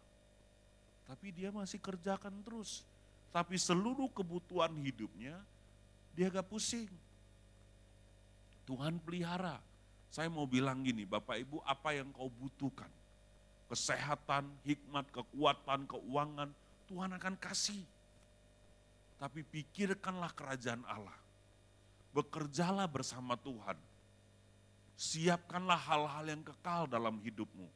Tapi 1.03 1.35
dia 1.35 1.51
masih 1.51 1.83
kerjakan 1.83 2.47
terus. 2.47 2.87
Tapi 3.35 3.59
seluruh 3.59 4.07
kebutuhan 4.15 4.71
hidupnya 4.87 5.43
dia 6.17 6.33
gak 6.33 6.49
pusing. 6.49 6.89
Tuhan 8.65 8.97
pelihara. 8.99 9.61
Saya 10.09 10.33
mau 10.33 10.49
bilang 10.49 10.81
gini, 10.81 11.05
Bapak 11.05 11.37
Ibu 11.37 11.61
apa 11.61 11.93
yang 11.93 12.09
kau 12.11 12.33
butuhkan? 12.33 12.89
Kesehatan, 13.69 14.49
hikmat, 14.65 15.13
kekuatan, 15.13 15.85
keuangan, 15.85 16.49
Tuhan 16.89 17.13
akan 17.21 17.35
kasih. 17.37 17.85
Tapi 19.21 19.45
pikirkanlah 19.45 20.33
kerajaan 20.33 20.83
Allah. 20.89 21.15
Bekerjalah 22.17 22.89
bersama 22.89 23.37
Tuhan. 23.37 23.77
Siapkanlah 24.97 25.77
hal-hal 25.77 26.25
yang 26.33 26.41
kekal 26.41 26.89
dalam 26.89 27.21
hidupmu. 27.21 27.69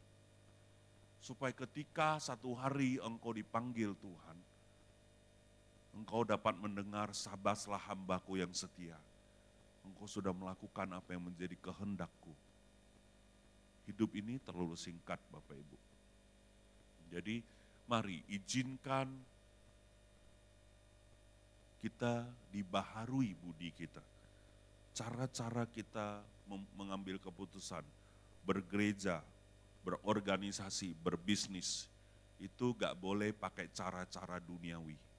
Supaya 1.20 1.52
ketika 1.52 2.16
satu 2.16 2.56
hari 2.56 2.96
engkau 3.04 3.36
dipanggil 3.36 3.92
Tuhan, 4.00 4.36
engkau 5.94 6.22
dapat 6.22 6.54
mendengar 6.58 7.10
sabaslah 7.10 7.80
hambaku 7.90 8.38
yang 8.38 8.50
setia. 8.54 8.96
Engkau 9.82 10.06
sudah 10.06 10.30
melakukan 10.30 10.86
apa 10.94 11.16
yang 11.16 11.24
menjadi 11.24 11.56
kehendakku. 11.58 12.32
Hidup 13.88 14.14
ini 14.14 14.38
terlalu 14.38 14.78
singkat 14.78 15.18
Bapak 15.32 15.56
Ibu. 15.56 15.78
Jadi 17.10 17.42
mari 17.90 18.22
izinkan 18.30 19.10
kita 21.82 22.28
dibaharui 22.54 23.34
budi 23.40 23.72
kita. 23.74 24.04
Cara-cara 24.94 25.64
kita 25.66 26.22
mengambil 26.76 27.16
keputusan, 27.18 27.82
bergereja, 28.44 29.24
berorganisasi, 29.82 30.92
berbisnis, 31.00 31.88
itu 32.36 32.76
gak 32.76 32.94
boleh 33.00 33.32
pakai 33.32 33.72
cara-cara 33.72 34.38
duniawi 34.38 35.09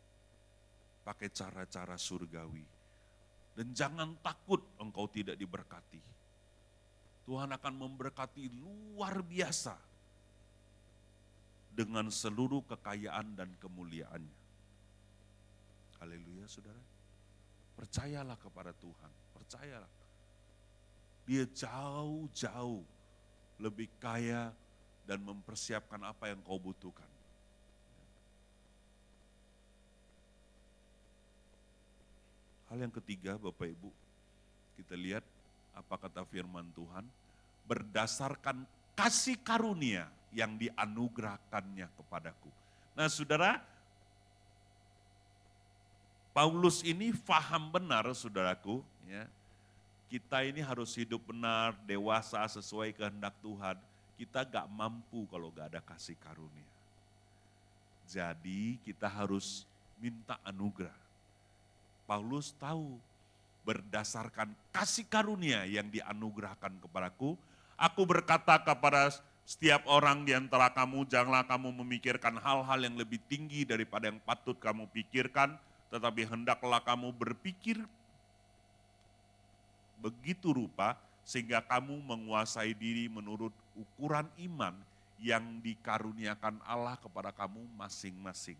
pakai 1.01 1.29
cara-cara 1.33 1.97
surgawi. 1.97 2.65
Dan 3.51 3.75
jangan 3.75 4.15
takut 4.23 4.63
engkau 4.79 5.11
tidak 5.11 5.35
diberkati. 5.35 5.99
Tuhan 7.27 7.51
akan 7.51 7.73
memberkati 7.77 8.47
luar 8.49 9.21
biasa 9.21 9.75
dengan 11.71 12.07
seluruh 12.11 12.63
kekayaan 12.67 13.35
dan 13.35 13.49
kemuliaannya. 13.59 14.39
Haleluya 16.01 16.47
saudara. 16.49 16.81
Percayalah 17.77 18.37
kepada 18.39 18.71
Tuhan, 18.73 19.11
percayalah. 19.35 19.91
Dia 21.29 21.45
jauh-jauh 21.45 22.83
lebih 23.61 23.87
kaya 24.01 24.49
dan 25.05 25.21
mempersiapkan 25.21 26.01
apa 26.01 26.33
yang 26.33 26.41
kau 26.41 26.57
butuhkan. 26.57 27.10
Hal 32.71 32.87
yang 32.87 32.95
ketiga 33.03 33.35
Bapak 33.35 33.67
Ibu, 33.67 33.91
kita 34.79 34.95
lihat 34.95 35.27
apa 35.75 35.99
kata 35.99 36.23
firman 36.23 36.71
Tuhan, 36.71 37.03
berdasarkan 37.67 38.63
kasih 38.95 39.35
karunia 39.43 40.07
yang 40.31 40.55
dianugerahkannya 40.55 41.91
kepadaku. 41.99 42.47
Nah 42.95 43.11
saudara, 43.11 43.59
Paulus 46.31 46.79
ini 46.87 47.11
faham 47.11 47.67
benar 47.75 48.07
saudaraku, 48.15 48.79
ya, 49.03 49.27
kita 50.07 50.47
ini 50.47 50.63
harus 50.63 50.95
hidup 50.95 51.27
benar, 51.27 51.75
dewasa 51.83 52.39
sesuai 52.47 52.95
kehendak 52.95 53.35
Tuhan. 53.43 53.75
Kita 54.15 54.47
gak 54.47 54.71
mampu 54.71 55.27
kalau 55.27 55.51
gak 55.51 55.75
ada 55.75 55.83
kasih 55.83 56.15
karunia. 56.23 56.71
Jadi 58.07 58.79
kita 58.79 59.11
harus 59.11 59.67
minta 59.99 60.39
anugerah. 60.47 61.10
Paulus 62.09 62.53
tahu 62.57 62.99
berdasarkan 63.61 64.51
kasih 64.73 65.05
karunia 65.05 65.63
yang 65.69 65.87
dianugerahkan 65.87 66.73
kepadaku, 66.81 67.37
aku 67.77 68.01
berkata 68.03 68.57
kepada 68.61 69.13
setiap 69.45 69.83
orang 69.89 70.23
di 70.23 70.31
antara 70.31 70.71
kamu, 70.71 71.05
janganlah 71.09 71.45
kamu 71.45 71.69
memikirkan 71.83 72.39
hal-hal 72.39 72.79
yang 72.81 72.95
lebih 72.95 73.19
tinggi 73.27 73.67
daripada 73.67 74.07
yang 74.09 74.21
patut 74.23 74.55
kamu 74.57 74.87
pikirkan, 74.89 75.57
tetapi 75.91 76.23
hendaklah 76.23 76.79
kamu 76.81 77.11
berpikir 77.11 77.81
begitu 80.01 80.49
rupa 80.49 80.97
sehingga 81.21 81.61
kamu 81.61 82.01
menguasai 82.01 82.73
diri 82.73 83.05
menurut 83.05 83.53
ukuran 83.77 84.25
iman 84.49 84.73
yang 85.21 85.61
dikaruniakan 85.61 86.57
Allah 86.65 86.97
kepada 86.97 87.29
kamu 87.29 87.61
masing-masing. 87.77 88.57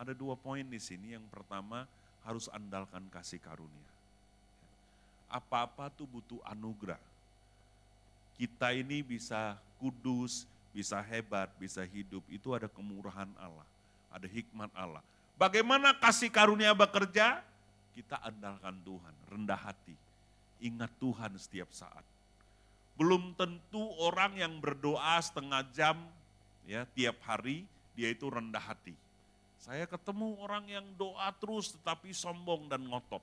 Ada 0.00 0.16
dua 0.16 0.32
poin 0.32 0.64
di 0.64 0.80
sini. 0.80 1.12
Yang 1.12 1.28
pertama, 1.28 1.84
harus 2.24 2.46
andalkan 2.52 3.04
kasih 3.08 3.40
karunia. 3.40 3.90
Apa-apa 5.30 5.88
tuh 5.94 6.08
butuh 6.10 6.40
anugerah. 6.46 6.98
Kita 8.34 8.72
ini 8.72 9.04
bisa 9.04 9.56
kudus, 9.78 10.48
bisa 10.72 10.98
hebat, 11.04 11.52
bisa 11.60 11.84
hidup, 11.84 12.24
itu 12.32 12.50
ada 12.56 12.66
kemurahan 12.66 13.28
Allah, 13.36 13.66
ada 14.10 14.26
hikmat 14.26 14.72
Allah. 14.72 15.04
Bagaimana 15.36 15.96
kasih 15.96 16.32
karunia 16.32 16.72
bekerja? 16.72 17.44
Kita 17.92 18.16
andalkan 18.24 18.80
Tuhan, 18.84 19.14
rendah 19.28 19.60
hati. 19.60 19.96
Ingat 20.60 20.92
Tuhan 21.00 21.32
setiap 21.36 21.68
saat. 21.72 22.04
Belum 22.96 23.32
tentu 23.36 23.80
orang 24.00 24.36
yang 24.36 24.60
berdoa 24.60 25.16
setengah 25.20 25.64
jam 25.72 25.96
ya 26.68 26.84
tiap 26.92 27.16
hari 27.24 27.64
dia 27.96 28.12
itu 28.12 28.28
rendah 28.28 28.60
hati 28.60 28.92
Saya 29.60 29.84
ketemu 29.84 30.40
orang 30.40 30.64
yang 30.66 30.86
doa 30.96 31.28
terus 31.36 31.76
tetapi 31.76 32.16
sombong 32.16 32.64
dan 32.72 32.80
ngotot. 32.80 33.20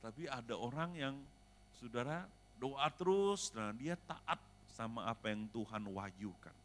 Tapi 0.00 0.30
ada 0.30 0.54
orang 0.56 0.90
yang 0.96 1.14
saudara 1.76 2.24
doa 2.56 2.88
terus, 2.94 3.50
nah 3.52 3.74
dia 3.74 3.98
taat 4.06 4.40
sama 4.72 5.04
apa 5.10 5.28
yang 5.28 5.44
Tuhan 5.50 5.82
wahyukan. 5.92 6.56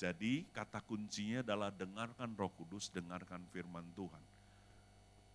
Jadi 0.00 0.48
kata 0.56 0.80
kuncinya 0.80 1.44
adalah 1.44 1.68
dengarkan 1.68 2.32
roh 2.32 2.48
kudus, 2.56 2.88
dengarkan 2.88 3.44
firman 3.52 3.84
Tuhan. 3.92 4.24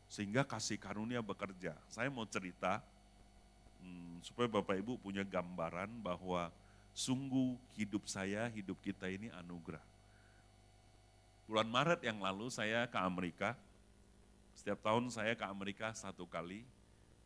Sehingga 0.10 0.42
kasih 0.42 0.82
karunia 0.82 1.22
bekerja. 1.22 1.78
Saya 1.86 2.10
mau 2.10 2.26
cerita, 2.26 2.82
hmm, 3.86 4.26
supaya 4.26 4.50
Bapak 4.50 4.82
Ibu 4.82 4.98
punya 4.98 5.22
gambaran 5.22 6.02
bahwa 6.02 6.50
sungguh 6.98 7.54
hidup 7.78 8.10
saya, 8.10 8.50
hidup 8.50 8.82
kita 8.82 9.06
ini 9.06 9.30
anugerah. 9.38 9.95
Bulan 11.46 11.70
Maret 11.70 12.02
yang 12.02 12.18
lalu 12.18 12.50
saya 12.50 12.90
ke 12.90 12.98
Amerika, 12.98 13.54
setiap 14.58 14.82
tahun 14.82 15.14
saya 15.14 15.38
ke 15.38 15.46
Amerika 15.46 15.94
satu 15.94 16.26
kali, 16.26 16.66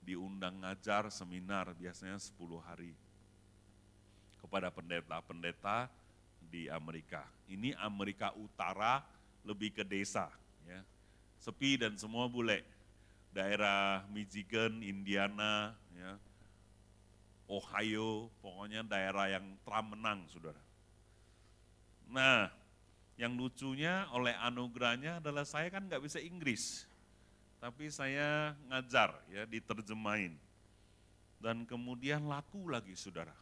diundang 0.03 0.59
ngajar 0.59 1.07
seminar 1.07 1.71
biasanya 1.71 2.19
10 2.19 2.35
hari 2.59 2.91
kepada 4.43 4.67
pendeta-pendeta 4.75 5.87
di 6.51 6.67
Amerika. 6.67 7.23
Ini 7.47 7.71
Amerika 7.79 8.35
Utara 8.35 8.99
lebih 9.47 9.71
ke 9.71 9.87
desa, 9.87 10.27
ya. 10.67 10.83
sepi 11.39 11.79
dan 11.79 11.95
semua 11.95 12.27
bule. 12.27 12.59
Daerah 13.31 14.03
Michigan, 14.11 14.83
Indiana, 14.83 15.71
ya, 15.95 16.19
Ohio, 17.47 18.27
pokoknya 18.43 18.83
daerah 18.83 19.31
yang 19.31 19.45
Trump 19.63 19.95
menang, 19.95 20.27
saudara. 20.27 20.59
Nah, 22.09 22.58
yang 23.19 23.35
lucunya 23.35 24.07
oleh 24.15 24.31
anugerahnya 24.39 25.19
adalah 25.19 25.43
saya 25.43 25.67
kan 25.67 25.85
nggak 25.91 25.99
bisa 25.99 26.23
Inggris 26.23 26.89
tapi 27.59 27.91
saya 27.91 28.55
ngajar 28.71 29.11
ya 29.27 29.43
diterjemahin. 29.43 30.33
Dan 31.39 31.63
kemudian 31.63 32.27
laku 32.27 32.67
lagi 32.67 32.95
saudara. 32.95 33.35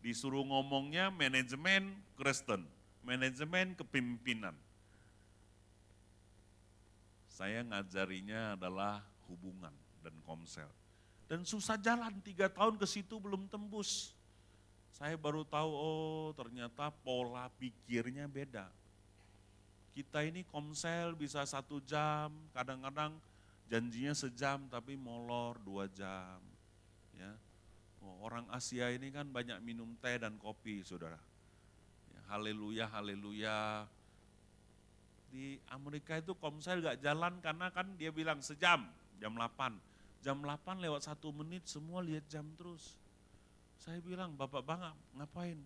Disuruh 0.00 0.44
ngomongnya 0.44 1.12
manajemen 1.12 1.96
Kristen, 2.16 2.64
manajemen 3.04 3.76
kepimpinan. 3.76 4.56
Saya 7.28 7.60
ngajarinya 7.68 8.56
adalah 8.56 9.04
hubungan 9.28 9.72
dan 10.00 10.16
komsel. 10.24 10.68
Dan 11.28 11.44
susah 11.44 11.76
jalan, 11.76 12.16
tiga 12.24 12.48
tahun 12.48 12.80
ke 12.80 12.86
situ 12.88 13.20
belum 13.20 13.44
tembus. 13.50 14.16
Saya 14.96 15.20
baru 15.20 15.44
tahu, 15.44 15.70
oh 15.76 16.32
ternyata 16.32 16.88
pola 17.04 17.52
pikirnya 17.60 18.24
beda 18.24 18.72
kita 19.96 20.28
ini 20.28 20.44
komsel 20.44 21.16
bisa 21.16 21.40
satu 21.48 21.80
jam, 21.80 22.28
kadang-kadang 22.52 23.16
janjinya 23.72 24.12
sejam 24.12 24.68
tapi 24.68 24.92
molor 24.92 25.56
dua 25.64 25.88
jam. 25.88 26.36
Ya. 27.16 27.32
Oh, 28.04 28.28
orang 28.28 28.44
Asia 28.52 28.92
ini 28.92 29.08
kan 29.08 29.24
banyak 29.24 29.56
minum 29.64 29.96
teh 30.04 30.20
dan 30.20 30.36
kopi, 30.36 30.84
saudara. 30.84 31.16
Ya, 32.12 32.20
haleluya, 32.28 32.84
haleluya. 32.92 33.88
Di 35.32 35.56
Amerika 35.72 36.20
itu 36.20 36.36
komsel 36.36 36.84
gak 36.84 37.00
jalan 37.00 37.40
karena 37.40 37.72
kan 37.72 37.88
dia 37.96 38.12
bilang 38.12 38.44
sejam, 38.44 38.84
jam 39.16 39.32
8. 39.32 39.80
Jam 40.20 40.44
8 40.44 40.76
lewat 40.76 41.08
satu 41.08 41.32
menit 41.32 41.64
semua 41.64 42.04
lihat 42.04 42.28
jam 42.28 42.44
terus. 42.60 43.00
Saya 43.80 44.00
bilang, 44.02 44.34
bapak 44.34 44.62
bang 44.64 44.80
ngapain? 45.16 45.58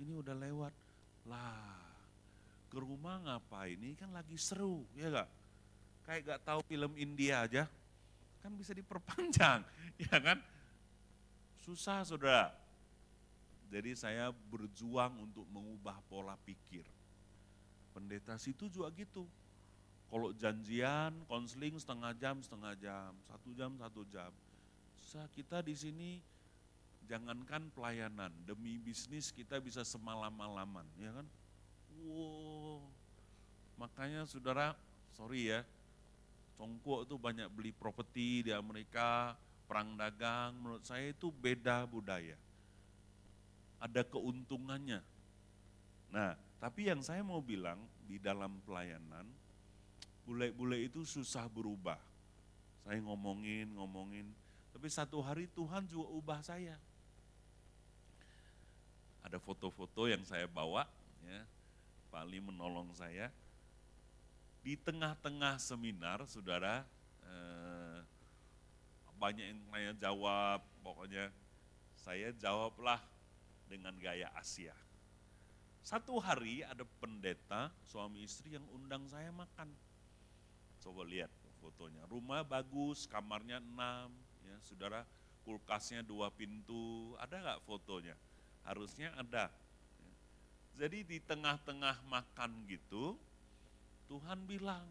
Ini 0.00 0.12
udah 0.16 0.34
lewat. 0.34 0.74
Lah, 1.28 1.76
ke 2.70 2.78
rumah 2.78 3.18
ngapain 3.20 3.76
ini 3.76 3.98
kan 3.98 4.14
lagi 4.14 4.38
seru, 4.38 4.86
ya 4.94 5.10
gak? 5.10 5.28
Kayak 6.06 6.20
gak 6.24 6.40
tahu 6.46 6.60
film 6.64 6.94
India 6.96 7.44
aja, 7.44 7.66
kan 8.40 8.54
bisa 8.56 8.72
diperpanjang, 8.72 9.60
ya 10.06 10.16
kan? 10.16 10.38
Susah 11.60 12.06
saudara. 12.06 12.54
Jadi 13.70 13.94
saya 13.94 14.34
berjuang 14.50 15.30
untuk 15.30 15.46
mengubah 15.50 15.98
pola 16.10 16.34
pikir. 16.42 16.82
Pendeta 17.94 18.34
situ 18.38 18.66
juga 18.66 18.90
gitu. 18.94 19.26
Kalau 20.10 20.34
janjian, 20.34 21.14
konseling 21.30 21.78
setengah 21.78 22.10
jam, 22.18 22.42
setengah 22.42 22.74
jam, 22.74 23.14
satu 23.30 23.50
jam, 23.54 23.70
satu 23.78 24.02
jam. 24.10 24.30
Kita 25.30 25.62
di 25.62 25.74
sini 25.78 26.18
jangankan 27.10 27.66
pelayanan, 27.74 28.30
demi 28.46 28.78
bisnis 28.78 29.34
kita 29.34 29.58
bisa 29.58 29.82
semalam-malaman, 29.82 30.86
ya 30.94 31.10
kan? 31.10 31.26
Wow. 32.06 32.86
Makanya 33.74 34.30
saudara, 34.30 34.78
sorry 35.18 35.50
ya, 35.50 35.66
Congkok 36.54 37.08
itu 37.08 37.16
banyak 37.16 37.48
beli 37.50 37.72
properti 37.74 38.46
di 38.46 38.52
Amerika, 38.54 39.34
perang 39.64 39.96
dagang, 39.96 40.54
menurut 40.54 40.84
saya 40.86 41.10
itu 41.10 41.32
beda 41.32 41.88
budaya. 41.88 42.36
Ada 43.80 44.04
keuntungannya. 44.04 45.00
Nah, 46.12 46.36
tapi 46.60 46.92
yang 46.92 47.00
saya 47.00 47.24
mau 47.24 47.40
bilang 47.40 47.80
di 48.04 48.20
dalam 48.20 48.60
pelayanan, 48.62 49.24
bule-bule 50.28 50.84
itu 50.84 51.00
susah 51.02 51.48
berubah. 51.48 51.96
Saya 52.84 53.00
ngomongin, 53.00 53.72
ngomongin, 53.72 54.28
tapi 54.70 54.92
satu 54.92 55.24
hari 55.24 55.48
Tuhan 55.56 55.88
juga 55.88 56.12
ubah 56.12 56.40
saya. 56.44 56.76
Ada 59.30 59.38
foto-foto 59.38 60.10
yang 60.10 60.26
saya 60.26 60.50
bawa, 60.50 60.90
ya, 61.22 61.46
Pak 62.10 62.26
Ali 62.26 62.42
menolong 62.42 62.90
saya. 62.98 63.30
Di 64.58 64.74
tengah-tengah 64.74 65.54
seminar, 65.62 66.26
saudara, 66.26 66.82
eh, 67.22 68.02
banyak 69.14 69.46
yang 69.54 69.62
nanya 69.70 69.94
jawab, 70.02 70.66
pokoknya 70.82 71.30
saya 71.94 72.34
jawablah 72.42 72.98
dengan 73.70 73.94
gaya 74.02 74.26
Asia. 74.34 74.74
Satu 75.86 76.18
hari 76.18 76.66
ada 76.66 76.82
pendeta, 76.98 77.70
suami 77.86 78.26
istri 78.26 78.58
yang 78.58 78.66
undang 78.74 79.06
saya 79.06 79.30
makan. 79.30 79.70
Coba 80.82 81.06
lihat 81.06 81.30
fotonya, 81.62 82.02
rumah 82.10 82.42
bagus, 82.42 83.06
kamarnya 83.06 83.62
enam, 83.62 84.10
ya 84.42 84.58
saudara, 84.66 85.06
kulkasnya 85.46 86.02
dua 86.02 86.34
pintu, 86.34 87.14
ada 87.22 87.38
nggak 87.38 87.62
fotonya? 87.62 88.18
Harusnya 88.64 89.10
ada, 89.16 89.50
jadi 90.80 91.04
di 91.04 91.20
tengah-tengah 91.20 92.00
makan 92.08 92.64
gitu, 92.64 93.12
Tuhan 94.08 94.48
bilang, 94.48 94.88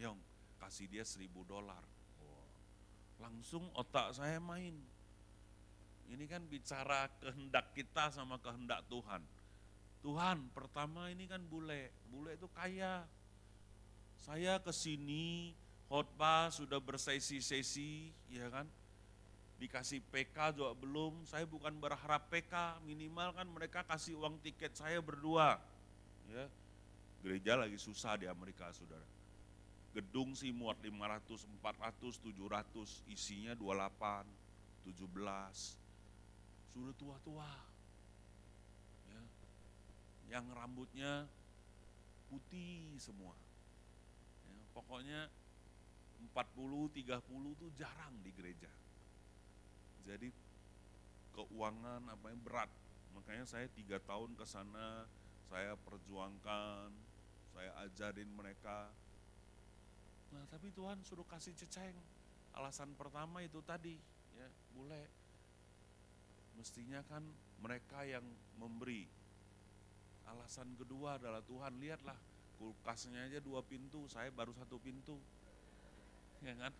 Yong, 0.00 0.16
kasih 0.56 0.88
dia 0.88 1.04
seribu 1.04 1.44
dolar. 1.44 1.84
Langsung 3.20 3.68
otak 3.76 4.16
saya 4.16 4.40
main. 4.40 4.72
Ini 6.08 6.24
kan 6.24 6.48
bicara 6.48 7.12
kehendak 7.20 7.76
kita 7.76 8.08
sama 8.08 8.40
kehendak 8.40 8.80
Tuhan. 8.88 9.20
Tuhan, 10.00 10.48
pertama 10.56 11.12
ini 11.12 11.28
kan 11.28 11.44
bule, 11.44 11.92
bule 12.08 12.32
itu 12.38 12.48
kaya. 12.56 13.04
Saya 14.16 14.56
ke 14.64 14.72
sini, 14.72 15.52
khotbah 15.92 16.48
sudah 16.48 16.80
bersesi-sesi, 16.80 18.16
ya 18.32 18.48
kan? 18.48 18.64
Dikasih 19.58 19.98
PK 20.14 20.54
juga 20.54 20.70
belum, 20.78 21.26
saya 21.26 21.42
bukan 21.42 21.74
berharap 21.82 22.30
PK, 22.30 22.78
minimal 22.86 23.34
kan 23.34 23.46
mereka 23.50 23.82
kasih 23.82 24.14
uang 24.14 24.38
tiket 24.38 24.78
saya 24.78 25.02
berdua. 25.02 25.58
Ya. 26.30 26.46
Gereja 27.18 27.58
lagi 27.58 27.74
susah 27.74 28.14
di 28.14 28.30
Amerika, 28.30 28.70
Saudara. 28.70 29.02
Gedung 29.90 30.38
sih 30.38 30.54
muat 30.54 30.78
500, 30.78 31.42
400, 31.58 32.22
700, 32.22 33.02
isinya 33.10 33.58
28, 33.58 34.22
17. 34.86 35.74
Sudah 36.70 36.94
tua-tua. 36.94 37.50
Ya. 39.10 39.22
Yang 40.38 40.46
rambutnya 40.54 41.26
putih 42.30 42.94
semua. 43.02 43.34
Ya, 44.46 44.62
pokoknya 44.70 45.26
40, 46.30 46.94
30 46.94 47.58
itu 47.58 47.66
jarang 47.74 48.14
di 48.22 48.30
gereja 48.38 48.70
jadi 50.08 50.32
keuangan 51.36 52.08
apa 52.08 52.32
yang 52.32 52.40
berat. 52.40 52.72
Makanya 53.12 53.44
saya 53.44 53.68
tiga 53.68 54.00
tahun 54.00 54.32
ke 54.32 54.48
sana, 54.48 55.04
saya 55.52 55.76
perjuangkan, 55.84 56.88
saya 57.52 57.70
ajarin 57.84 58.32
mereka. 58.32 58.88
Nah 60.32 60.48
tapi 60.48 60.72
Tuhan 60.72 61.04
suruh 61.04 61.28
kasih 61.28 61.52
ceceng. 61.52 61.92
Alasan 62.56 62.96
pertama 62.96 63.44
itu 63.44 63.60
tadi, 63.60 64.00
ya 64.32 64.48
boleh. 64.72 65.04
Mestinya 66.56 67.04
kan 67.04 67.22
mereka 67.60 68.02
yang 68.08 68.24
memberi. 68.56 69.04
Alasan 70.26 70.72
kedua 70.74 71.20
adalah 71.20 71.44
Tuhan 71.44 71.76
lihatlah 71.78 72.16
kulkasnya 72.58 73.30
aja 73.30 73.38
dua 73.38 73.62
pintu, 73.62 74.10
saya 74.10 74.34
baru 74.34 74.50
satu 74.58 74.76
pintu. 74.82 75.14
Ya 76.42 76.58
kan? 76.58 76.74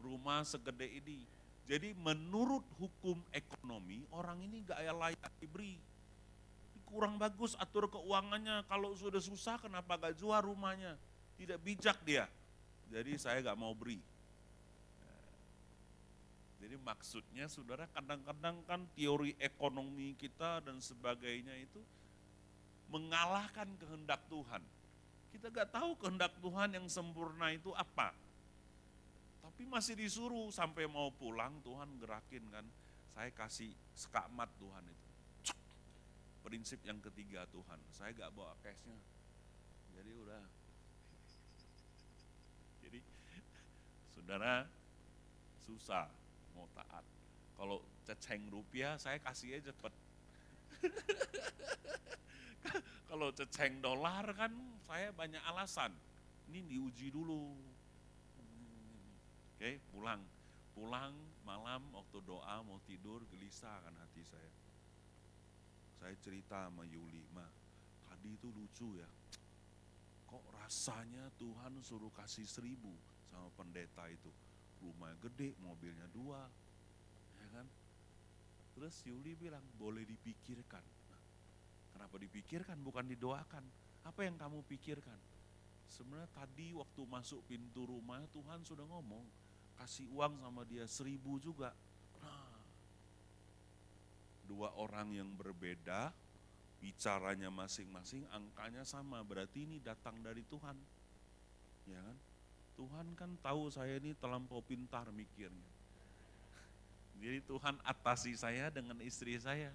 Rumah 0.00 0.42
segede 0.48 0.88
ini, 0.88 1.28
jadi 1.72 1.96
menurut 1.96 2.68
hukum 2.76 3.16
ekonomi, 3.32 4.04
orang 4.12 4.44
ini 4.44 4.60
gak 4.60 4.76
layak 4.92 5.32
diberi. 5.40 5.80
kurang 6.92 7.16
bagus 7.16 7.56
atur 7.56 7.88
keuangannya. 7.88 8.68
Kalau 8.68 8.92
sudah 8.92 9.24
susah 9.24 9.56
kenapa 9.56 9.96
gak 9.96 10.20
jual 10.20 10.36
rumahnya? 10.44 11.00
Tidak 11.40 11.56
bijak 11.64 11.96
dia. 12.04 12.28
Jadi 12.92 13.16
saya 13.16 13.40
gak 13.40 13.56
mau 13.56 13.72
beri. 13.72 13.96
Jadi 16.60 16.76
maksudnya 16.76 17.48
saudara 17.48 17.88
kadang-kadang 17.88 18.60
kan 18.68 18.84
teori 18.92 19.32
ekonomi 19.40 20.12
kita 20.20 20.60
dan 20.60 20.76
sebagainya 20.76 21.56
itu 21.56 21.80
mengalahkan 22.92 23.72
kehendak 23.80 24.20
Tuhan. 24.28 24.60
Kita 25.32 25.48
gak 25.48 25.72
tahu 25.72 25.96
kehendak 25.96 26.36
Tuhan 26.44 26.76
yang 26.76 26.84
sempurna 26.92 27.48
itu 27.56 27.72
apa. 27.72 28.12
Tapi 29.62 29.70
masih 29.78 29.94
disuruh 29.94 30.50
sampai 30.50 30.90
mau 30.90 31.14
pulang 31.14 31.62
Tuhan 31.62 31.94
gerakin 32.02 32.42
kan. 32.50 32.66
Saya 33.14 33.30
kasih 33.30 33.70
sekamat 33.94 34.50
Tuhan 34.58 34.82
itu. 34.90 35.06
Prinsip 36.42 36.82
yang 36.82 36.98
ketiga 36.98 37.46
Tuhan, 37.46 37.78
saya 37.94 38.10
gak 38.10 38.34
bawa 38.34 38.58
cashnya. 38.58 38.98
Jadi 39.94 40.10
udah. 40.18 40.42
Jadi 42.82 42.98
saudara 44.10 44.66
susah 45.62 46.10
mau 46.58 46.66
taat. 46.74 47.06
Kalau 47.54 47.86
ceceng 48.02 48.50
rupiah 48.50 48.98
saya 48.98 49.22
kasih 49.22 49.62
aja 49.62 49.70
cepet. 49.70 49.94
Kalau 53.14 53.30
ceceng 53.30 53.78
dolar 53.78 54.26
kan 54.34 54.50
saya 54.90 55.14
banyak 55.14 55.38
alasan. 55.46 55.94
Ini 56.50 56.66
diuji 56.66 57.14
dulu. 57.14 57.71
Oke, 59.62 59.78
pulang. 59.94 60.18
Pulang 60.74 61.14
malam 61.46 61.86
waktu 61.94 62.18
doa 62.26 62.66
mau 62.66 62.82
tidur 62.82 63.22
gelisah 63.30 63.78
kan 63.86 63.94
hati 63.94 64.26
saya. 64.26 64.50
Saya 66.02 66.18
cerita 66.18 66.66
sama 66.66 66.82
Yuli, 66.82 67.22
ma 67.30 67.46
tadi 68.10 68.34
itu 68.34 68.50
lucu 68.50 68.98
ya. 68.98 69.06
Kok 70.26 70.58
rasanya 70.58 71.30
Tuhan 71.38 71.78
suruh 71.78 72.10
kasih 72.10 72.42
seribu 72.42 72.90
sama 73.30 73.46
pendeta 73.54 74.02
itu 74.10 74.34
rumah 74.82 75.14
gede, 75.22 75.54
mobilnya 75.62 76.10
dua, 76.10 76.42
ya 77.38 77.46
kan? 77.54 77.66
Terus 78.74 78.98
Yuli 79.06 79.38
bilang, 79.38 79.62
boleh 79.78 80.02
dipikirkan. 80.02 80.82
Kenapa 81.94 82.18
dipikirkan, 82.18 82.82
bukan 82.82 83.06
didoakan? 83.14 83.62
Apa 84.10 84.26
yang 84.26 84.34
kamu 84.34 84.66
pikirkan? 84.66 85.22
Sebenarnya 85.86 86.26
tadi 86.34 86.74
waktu 86.74 87.06
masuk 87.06 87.46
pintu 87.46 87.86
rumah 87.86 88.26
Tuhan 88.34 88.66
sudah 88.66 88.90
ngomong, 88.90 89.51
kasih 89.80 90.08
uang 90.12 90.40
sama 90.42 90.62
dia 90.68 90.84
seribu 90.84 91.38
juga. 91.40 91.72
Nah, 92.20 92.58
dua 94.46 94.74
orang 94.76 95.12
yang 95.14 95.30
berbeda, 95.32 96.12
bicaranya 96.82 97.48
masing-masing, 97.48 98.26
angkanya 98.34 98.82
sama, 98.82 99.22
berarti 99.22 99.64
ini 99.64 99.78
datang 99.78 100.18
dari 100.18 100.42
Tuhan. 100.50 100.74
Ya 101.86 102.02
kan? 102.02 102.18
Tuhan 102.74 103.06
kan 103.14 103.30
tahu 103.38 103.70
saya 103.70 104.00
ini 104.00 104.16
terlampau 104.18 104.58
pintar 104.64 105.06
mikirnya. 105.14 105.70
Jadi 107.22 107.38
Tuhan 107.46 107.78
atasi 107.86 108.34
saya 108.34 108.66
dengan 108.74 108.98
istri 108.98 109.38
saya. 109.38 109.70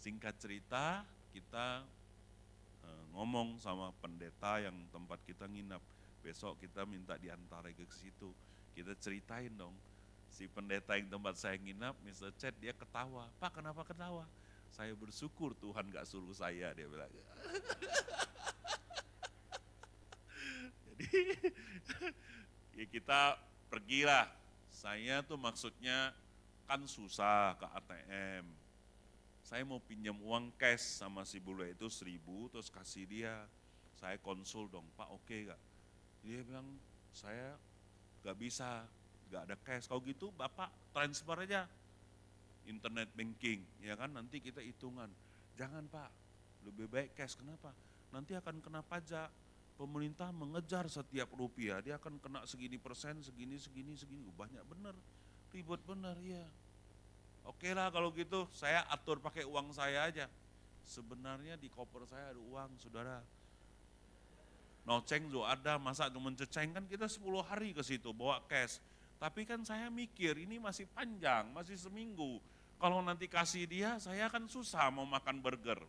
Singkat 0.00 0.34
cerita, 0.40 1.04
kita 1.36 1.84
eh, 2.80 3.04
ngomong 3.12 3.60
sama 3.60 3.92
pendeta 4.00 4.56
yang 4.56 4.88
tempat 4.88 5.20
kita 5.28 5.44
nginap. 5.44 5.84
Besok 6.24 6.62
kita 6.64 6.88
minta 6.88 7.20
diantar 7.20 7.68
ke 7.76 7.84
situ. 7.92 8.32
Kita 8.72 8.96
ceritain 8.96 9.52
dong. 9.52 9.76
Si 10.32 10.48
pendeta 10.48 10.96
yang 10.96 11.12
tempat 11.12 11.36
saya 11.36 11.60
nginap, 11.60 11.92
Mr. 12.00 12.32
Chat, 12.40 12.56
dia 12.56 12.72
ketawa. 12.72 13.28
Pak 13.36 13.60
kenapa 13.60 13.84
ketawa? 13.84 14.24
Saya 14.72 14.96
bersyukur 14.96 15.52
Tuhan 15.60 15.92
gak 15.92 16.08
suruh 16.08 16.32
saya, 16.32 16.72
dia 16.72 16.88
bilang. 16.88 17.12
Jadi 20.88 21.08
ya 22.80 22.84
kita 22.88 23.36
pergilah. 23.68 24.28
Saya 24.72 25.20
tuh 25.20 25.36
maksudnya 25.36 26.16
kan 26.64 26.80
susah 26.88 27.60
ke 27.60 27.66
ATM. 27.68 28.44
Saya 29.44 29.68
mau 29.68 29.82
pinjam 29.84 30.16
uang 30.24 30.48
cash 30.56 30.96
sama 30.96 31.28
si 31.28 31.36
bule 31.36 31.76
itu 31.76 31.92
seribu 31.92 32.48
terus 32.48 32.72
kasih 32.72 33.04
dia. 33.04 33.36
Saya 34.00 34.16
konsul 34.18 34.66
dong, 34.72 34.88
Pak 34.96 35.12
oke 35.12 35.28
okay 35.28 35.40
gak? 35.52 35.60
Dia 36.24 36.40
bilang, 36.40 36.66
saya 37.12 37.60
gak 38.22 38.36
bisa, 38.38 38.86
gak 39.30 39.42
ada 39.50 39.56
cash. 39.60 39.86
Kalau 39.90 40.00
gitu 40.02 40.30
Bapak 40.34 40.70
transfer 40.94 41.36
aja 41.42 41.66
internet 42.66 43.10
banking, 43.18 43.62
ya 43.82 43.98
kan 43.98 44.10
nanti 44.14 44.38
kita 44.38 44.62
hitungan. 44.62 45.10
Jangan 45.58 45.84
Pak, 45.90 46.10
lebih 46.62 46.86
baik 46.86 47.18
cash, 47.18 47.34
kenapa? 47.34 47.74
Nanti 48.14 48.38
akan 48.38 48.62
kena 48.62 48.80
pajak 48.86 49.28
pemerintah 49.74 50.30
mengejar 50.30 50.86
setiap 50.86 51.26
rupiah, 51.34 51.82
dia 51.82 51.98
akan 51.98 52.22
kena 52.22 52.46
segini 52.46 52.78
persen, 52.78 53.18
segini, 53.18 53.58
segini, 53.58 53.98
segini, 53.98 54.22
banyak 54.38 54.62
benar, 54.70 54.94
ribet 55.50 55.82
benar, 55.82 56.14
ya. 56.22 56.46
Oke 57.42 57.74
lah 57.74 57.90
kalau 57.90 58.14
gitu, 58.14 58.46
saya 58.54 58.86
atur 58.86 59.18
pakai 59.18 59.42
uang 59.42 59.74
saya 59.74 60.06
aja. 60.06 60.30
Sebenarnya 60.86 61.58
di 61.58 61.66
koper 61.66 62.06
saya 62.06 62.30
ada 62.30 62.38
uang, 62.38 62.78
saudara. 62.78 63.18
Noceng 64.82 65.30
juga 65.30 65.54
ada, 65.54 65.78
masa 65.78 66.10
cuma 66.10 66.34
ceceng 66.34 66.74
kan 66.74 66.82
kita 66.90 67.06
10 67.06 67.22
hari 67.46 67.70
ke 67.70 67.86
situ 67.86 68.10
bawa 68.10 68.42
cash. 68.50 68.82
Tapi 69.22 69.46
kan 69.46 69.62
saya 69.62 69.86
mikir 69.86 70.34
ini 70.34 70.58
masih 70.58 70.90
panjang, 70.90 71.46
masih 71.54 71.78
seminggu. 71.78 72.42
Kalau 72.82 72.98
nanti 72.98 73.30
kasih 73.30 73.70
dia, 73.70 73.94
saya 74.02 74.26
akan 74.26 74.50
susah 74.50 74.90
mau 74.90 75.06
makan 75.06 75.38
burger. 75.38 75.78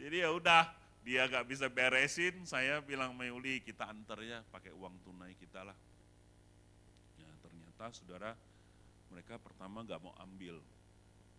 Jadi 0.00 0.24
ya 0.24 0.32
udah, 0.32 0.72
dia 1.04 1.28
gak 1.28 1.44
bisa 1.44 1.68
beresin, 1.68 2.48
saya 2.48 2.80
bilang 2.80 3.12
Mayuli 3.12 3.60
kita 3.60 3.92
antar 3.92 4.24
ya 4.24 4.40
pakai 4.48 4.72
uang 4.72 5.04
tunai 5.04 5.36
kita 5.36 5.68
lah. 5.68 5.76
Ya 7.20 7.28
ternyata 7.44 7.92
saudara 7.92 8.32
mereka 9.12 9.36
pertama 9.36 9.84
gak 9.84 10.00
mau 10.00 10.16
ambil. 10.24 10.64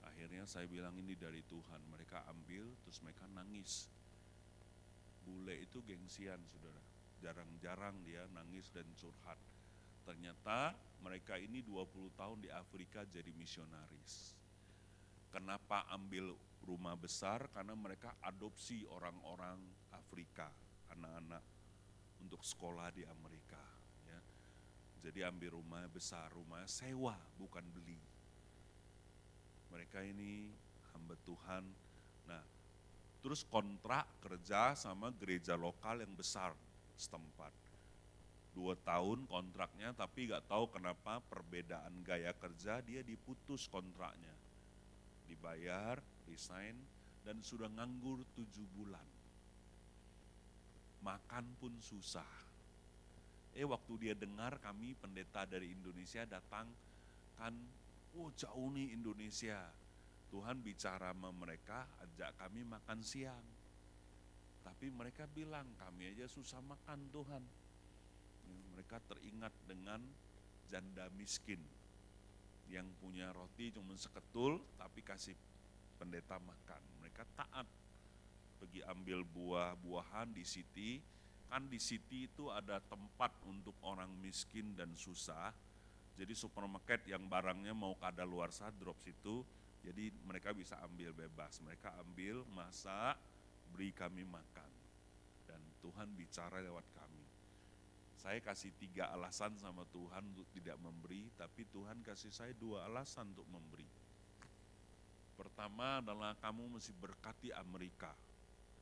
Akhirnya 0.05 0.45
saya 0.45 0.69
bilang 0.69 0.93
ini 1.01 1.17
dari 1.17 1.41
Tuhan, 1.49 1.81
mereka 1.89 2.21
ambil 2.29 2.69
terus 2.85 3.01
mereka 3.01 3.25
nangis. 3.33 3.89
Bule 5.21 5.61
itu 5.61 5.81
gengsian 5.85 6.41
saudara, 6.49 6.81
jarang-jarang 7.21 8.01
dia 8.01 8.25
nangis 8.33 8.69
dan 8.73 8.85
curhat. 8.97 9.37
Ternyata 10.01 10.73
mereka 11.05 11.37
ini 11.37 11.61
20 11.61 12.09
tahun 12.17 12.41
di 12.41 12.49
Afrika 12.49 13.05
jadi 13.05 13.29
misionaris. 13.33 14.33
Kenapa 15.31 15.87
ambil 15.93 16.35
rumah 16.65 16.93
besar 16.97 17.47
karena 17.49 17.73
mereka 17.73 18.19
adopsi 18.21 18.83
orang-orang 18.89 19.57
Afrika, 19.95 20.51
anak-anak 20.91 21.43
untuk 22.21 22.41
sekolah 22.45 22.93
di 22.93 23.01
Amerika. 23.07 23.61
Ya. 24.05 24.19
Jadi 25.01 25.25
ambil 25.25 25.57
rumah 25.57 25.87
besar, 25.89 26.29
rumah 26.35 26.67
sewa 26.69 27.17
bukan 27.39 27.65
beli. 27.73 27.97
Mereka 29.73 30.03
ini 30.05 30.51
hamba 30.93 31.15
Tuhan. 31.25 31.63
Nah, 32.27 32.43
terus 33.21 33.45
kontrak 33.45 34.09
kerja 34.25 34.73
sama 34.73 35.13
gereja 35.13 35.53
lokal 35.53 36.01
yang 36.01 36.13
besar 36.17 36.57
setempat. 36.97 37.53
Dua 38.51 38.75
tahun 38.83 39.29
kontraknya 39.31 39.95
tapi 39.95 40.27
gak 40.27 40.49
tahu 40.51 40.67
kenapa 40.67 41.23
perbedaan 41.31 42.03
gaya 42.03 42.35
kerja 42.35 42.83
dia 42.83 42.99
diputus 43.05 43.69
kontraknya. 43.71 44.33
Dibayar, 45.29 46.01
resign, 46.27 46.75
dan 47.23 47.39
sudah 47.39 47.71
nganggur 47.71 48.25
tujuh 48.35 48.67
bulan. 48.75 49.05
Makan 51.05 51.45
pun 51.61 51.73
susah. 51.79 52.27
Eh 53.55 53.63
waktu 53.63 53.93
dia 53.99 54.13
dengar 54.17 54.59
kami 54.59 54.97
pendeta 54.99 55.47
dari 55.47 55.71
Indonesia 55.71 56.27
datang, 56.27 56.67
kan, 57.39 57.55
oh 58.19 58.29
jauh 58.35 58.69
nih 58.75 58.91
Indonesia. 58.91 59.59
Tuhan 60.31 60.63
bicara 60.63 61.11
sama 61.11 61.29
mereka, 61.35 61.83
ajak 61.99 62.39
kami 62.39 62.63
makan 62.63 63.03
siang. 63.03 63.43
Tapi 64.63 64.87
mereka 64.87 65.27
bilang, 65.27 65.67
kami 65.75 66.15
aja 66.15 66.25
susah 66.31 66.63
makan 66.63 67.11
Tuhan. 67.11 67.43
Mereka 68.71 69.03
teringat 69.11 69.51
dengan 69.67 69.99
janda 70.71 71.11
miskin 71.19 71.59
yang 72.71 72.87
punya 73.03 73.35
roti 73.35 73.67
cuma 73.75 73.99
seketul 73.99 74.63
tapi 74.79 75.03
kasih 75.03 75.35
pendeta 75.99 76.39
makan. 76.39 76.81
Mereka 77.03 77.27
taat 77.35 77.67
pergi 78.55 78.79
ambil 78.87 79.27
buah-buahan 79.27 80.31
di 80.31 80.47
city. 80.47 81.03
Kan 81.51 81.67
di 81.67 81.83
city 81.83 82.31
itu 82.31 82.47
ada 82.47 82.79
tempat 82.79 83.35
untuk 83.43 83.75
orang 83.83 84.07
miskin 84.23 84.71
dan 84.71 84.95
susah. 84.95 85.51
Jadi 86.15 86.31
supermarket 86.31 87.03
yang 87.11 87.27
barangnya 87.27 87.75
mau 87.75 87.91
kada 87.99 88.23
luar 88.23 88.55
drop 88.79 88.95
situ. 89.03 89.43
Jadi 89.81 90.13
mereka 90.25 90.53
bisa 90.53 90.77
ambil 90.85 91.13
bebas. 91.13 91.57
Mereka 91.65 91.97
ambil, 92.01 92.45
masak, 92.53 93.17
beri 93.73 93.89
kami 93.93 94.21
makan. 94.25 94.71
Dan 95.49 95.61
Tuhan 95.81 96.13
bicara 96.13 96.61
lewat 96.61 96.85
kami. 96.93 97.25
Saya 98.15 98.37
kasih 98.37 98.69
tiga 98.77 99.09
alasan 99.09 99.57
sama 99.57 99.81
Tuhan 99.89 100.21
untuk 100.37 100.45
tidak 100.53 100.77
memberi, 100.77 101.33
tapi 101.33 101.65
Tuhan 101.73 102.05
kasih 102.05 102.29
saya 102.29 102.53
dua 102.53 102.85
alasan 102.85 103.33
untuk 103.33 103.49
memberi 103.49 103.89
Pertama 105.41 105.97
adalah 106.05 106.37
kamu 106.37 106.77
mesti 106.77 106.93
berkati 106.93 107.49
Amerika 107.49 108.13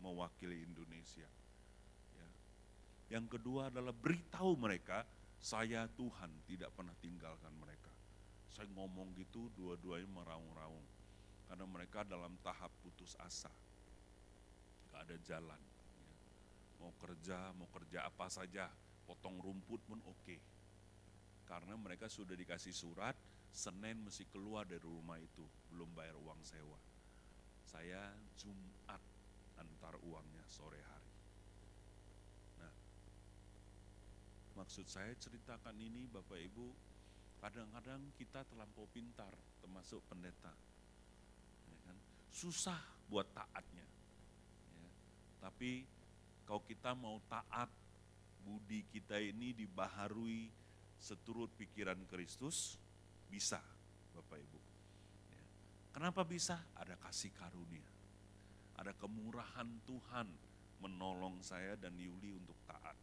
mewakili 0.03 0.59
Indonesia. 0.59 1.23
Ya. 2.11 2.29
Yang 3.15 3.39
kedua 3.39 3.71
adalah 3.71 3.95
beritahu 3.95 4.59
mereka 4.59 5.07
saya 5.39 5.87
Tuhan 5.87 6.27
tidak 6.51 6.75
pernah 6.75 6.91
tinggalkan 6.99 7.55
mereka. 7.55 7.88
Saya 8.53 8.67
ngomong 8.73 9.13
gitu 9.17 9.49
dua-duanya 9.53 10.09
meraung-raung. 10.09 10.85
Karena 11.49 11.65
mereka 11.65 12.05
dalam 12.05 12.37
tahap 12.45 12.69
putus 12.85 13.17
asa. 13.17 13.49
Gak 14.93 15.01
ada 15.05 15.17
jalan. 15.25 15.61
Mau 16.79 16.93
kerja, 17.01 17.51
mau 17.57 17.67
kerja 17.73 18.05
apa 18.07 18.29
saja, 18.31 18.69
potong 19.03 19.41
rumput 19.41 19.81
pun 19.89 19.99
oke. 20.05 20.37
Karena 21.49 21.73
mereka 21.73 22.05
sudah 22.05 22.37
dikasih 22.37 22.71
surat, 22.71 23.17
Senin 23.49 24.05
mesti 24.05 24.29
keluar 24.29 24.69
dari 24.69 24.85
rumah 24.85 25.17
itu, 25.17 25.41
belum 25.73 25.89
bayar 25.97 26.13
uang 26.21 26.39
sewa. 26.45 26.77
Saya 27.65 28.13
Jumat 28.37 29.01
antar 29.57 29.97
uangnya 30.05 30.45
sore 30.45 30.77
hari. 30.77 31.13
Nah, 32.61 32.73
maksud 34.61 34.85
saya 34.85 35.11
ceritakan 35.17 35.73
ini 35.81 36.05
Bapak 36.05 36.37
Ibu, 36.37 36.67
kadang-kadang 37.39 38.11
kita 38.19 38.43
terlampau 38.43 38.85
pintar, 38.91 39.31
termasuk 39.63 40.03
pendeta. 40.11 40.51
Ya 41.71 41.77
kan? 41.87 41.97
Susah 42.29 42.79
buat 43.07 43.25
taatnya. 43.31 43.87
Ya. 44.75 44.89
Tapi 45.39 45.87
kalau 46.43 46.61
kita 46.67 46.91
mau 46.93 47.17
taat, 47.31 47.71
budi 48.43 48.83
kita 48.91 49.19
ini 49.19 49.55
dibaharui 49.55 50.51
seturut 50.99 51.51
pikiran 51.55 52.03
Kristus, 52.11 52.75
bisa, 53.31 53.63
Bapak 54.11 54.39
Ibu. 54.39 54.59
Ya. 55.31 55.43
Kenapa 55.95 56.27
bisa? 56.27 56.59
Ada 56.75 56.99
kasih 56.99 57.31
karunia. 57.39 57.87
Ada 58.79 58.95
kemurahan 58.95 59.67
Tuhan 59.87 60.27
menolong 60.79 61.43
saya 61.43 61.75
dan 61.75 61.95
Yuli 61.99 62.31
untuk 62.35 62.55
taat. 62.63 62.95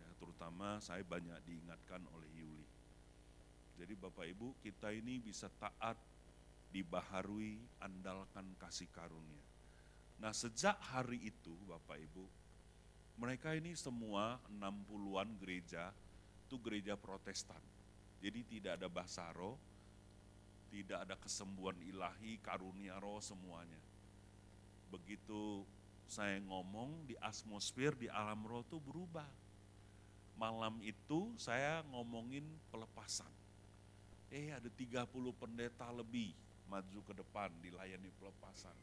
Ya, 0.00 0.08
terutama 0.16 0.80
saya 0.80 1.04
banyak 1.04 1.36
diingatkan 1.44 2.00
oleh 2.16 2.28
Yuli. 2.32 2.63
Jadi 3.74 3.94
Bapak 3.98 4.26
Ibu, 4.28 4.58
kita 4.62 4.94
ini 4.94 5.18
bisa 5.18 5.50
taat, 5.58 5.98
dibaharui, 6.70 7.58
andalkan 7.82 8.54
kasih 8.58 8.90
karunia. 8.90 9.42
Nah 10.18 10.34
sejak 10.34 10.78
hari 10.78 11.30
itu 11.30 11.54
Bapak 11.66 11.98
Ibu, 11.98 12.26
mereka 13.18 13.54
ini 13.54 13.78
semua 13.78 14.42
60-an 14.50 15.38
gereja, 15.38 15.94
itu 16.46 16.58
gereja 16.58 16.98
protestan 16.98 17.62
jadi 18.24 18.40
tidak 18.48 18.72
ada 18.80 18.88
bahasa 18.88 19.28
roh, 19.36 19.60
tidak 20.72 21.04
ada 21.04 21.12
kesembuhan 21.20 21.76
ilahi, 21.84 22.40
karunia 22.40 22.96
roh 22.96 23.20
semuanya. 23.20 23.76
Begitu 24.88 25.60
saya 26.08 26.40
ngomong 26.40 27.04
di 27.04 27.20
atmosfer, 27.20 27.92
di 27.92 28.08
alam 28.08 28.40
roh 28.48 28.64
itu 28.64 28.80
berubah. 28.80 29.28
Malam 30.40 30.80
itu 30.80 31.36
saya 31.36 31.84
ngomongin 31.92 32.48
pelepasan. 32.72 33.28
Eh 34.34 34.50
ada 34.50 34.66
30 34.66 35.06
pendeta 35.38 35.86
lebih 35.94 36.34
maju 36.66 36.98
ke 37.06 37.14
depan 37.14 37.54
dilayani 37.62 38.10
pelepasan. 38.18 38.74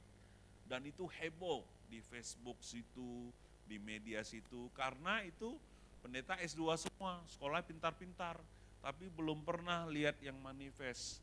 Dan 0.63 0.87
itu 0.87 1.03
heboh 1.11 1.67
di 1.91 1.99
Facebook 1.99 2.55
situ, 2.63 3.27
di 3.67 3.75
media 3.75 4.23
situ, 4.23 4.71
karena 4.71 5.19
itu 5.27 5.59
pendeta 5.99 6.39
S2 6.39 6.87
semua, 6.87 7.19
sekolah 7.27 7.59
pintar-pintar 7.67 8.39
tapi 8.81 9.11
belum 9.13 9.45
pernah 9.45 9.85
lihat 9.85 10.17
yang 10.25 10.39
manifest. 10.41 11.21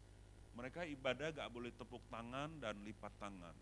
Mereka 0.54 0.86
ibadah 0.86 1.34
gak 1.34 1.50
boleh 1.50 1.74
tepuk 1.74 2.02
tangan 2.06 2.50
dan 2.62 2.78
lipat 2.86 3.10
tangan. 3.18 3.54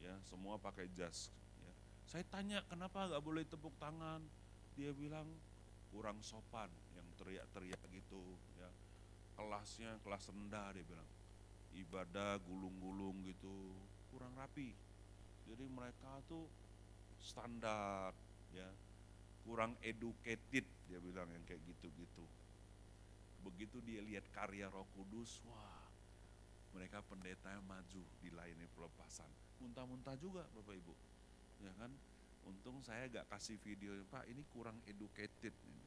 Ya, 0.00 0.16
semua 0.24 0.56
pakai 0.56 0.88
jas. 0.96 1.28
Ya. 1.60 1.72
Saya 2.08 2.24
tanya 2.30 2.64
kenapa 2.68 3.12
gak 3.12 3.20
boleh 3.20 3.44
tepuk 3.44 3.76
tangan? 3.76 4.24
Dia 4.76 4.96
bilang 4.96 5.28
kurang 5.92 6.22
sopan, 6.24 6.72
yang 6.96 7.04
teriak-teriak 7.20 7.80
gitu. 7.92 8.38
Ya. 9.40 9.46
Kelasnya 9.48 9.90
kelas 10.04 10.24
rendah 10.28 10.68
dia 10.76 10.84
bilang. 10.84 11.08
Ibadah 11.70 12.36
gulung-gulung 12.44 13.24
gitu, 13.24 13.72
kurang 14.12 14.36
rapi. 14.36 14.74
Jadi 15.48 15.64
mereka 15.70 16.20
tuh 16.28 16.44
standar, 17.16 18.12
ya 18.52 18.68
kurang 19.40 19.72
educated 19.80 20.68
dia 20.84 21.00
bilang 21.00 21.26
yang 21.32 21.40
kayak 21.48 21.64
gitu-gitu 21.64 22.24
begitu 23.40 23.80
dia 23.84 24.04
lihat 24.04 24.24
karya 24.32 24.68
Roh 24.68 24.86
Kudus, 24.92 25.40
wah, 25.48 25.88
mereka 26.76 27.00
pendeta 27.04 27.48
yang 27.50 27.64
maju 27.64 28.02
di 28.20 28.30
lainnya 28.32 28.68
pelepasan. 28.76 29.28
Muntah-muntah 29.60 30.16
juga 30.20 30.44
Bapak 30.52 30.74
Ibu. 30.76 30.94
Ya 31.64 31.72
kan? 31.76 31.92
Untung 32.48 32.80
saya 32.80 33.04
gak 33.08 33.28
kasih 33.28 33.60
video, 33.60 33.92
Pak 34.08 34.24
ini 34.28 34.40
kurang 34.48 34.80
educated. 34.88 35.52
Ini. 35.52 35.84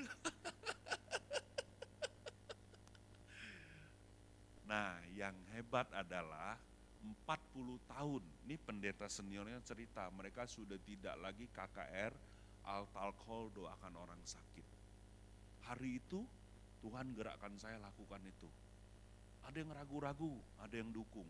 nah 4.64 4.96
yang 5.12 5.34
hebat 5.52 5.88
adalah 5.92 6.56
40 7.04 7.84
tahun, 7.84 8.22
ini 8.48 8.56
pendeta 8.56 9.04
seniornya 9.04 9.60
cerita, 9.60 10.08
mereka 10.08 10.48
sudah 10.48 10.80
tidak 10.80 11.12
lagi 11.20 11.44
KKR, 11.52 12.12
altalkol 12.64 13.52
doakan 13.52 13.94
orang 14.00 14.22
sakit. 14.24 14.64
Hari 15.68 16.00
itu 16.00 16.24
Tuhan 16.80 17.12
gerakkan 17.12 17.52
saya 17.60 17.76
lakukan 17.80 18.20
itu. 18.24 18.48
Ada 19.44 19.60
yang 19.60 19.72
ragu-ragu, 19.76 20.40
ada 20.60 20.72
yang 20.72 20.88
dukung. 20.88 21.28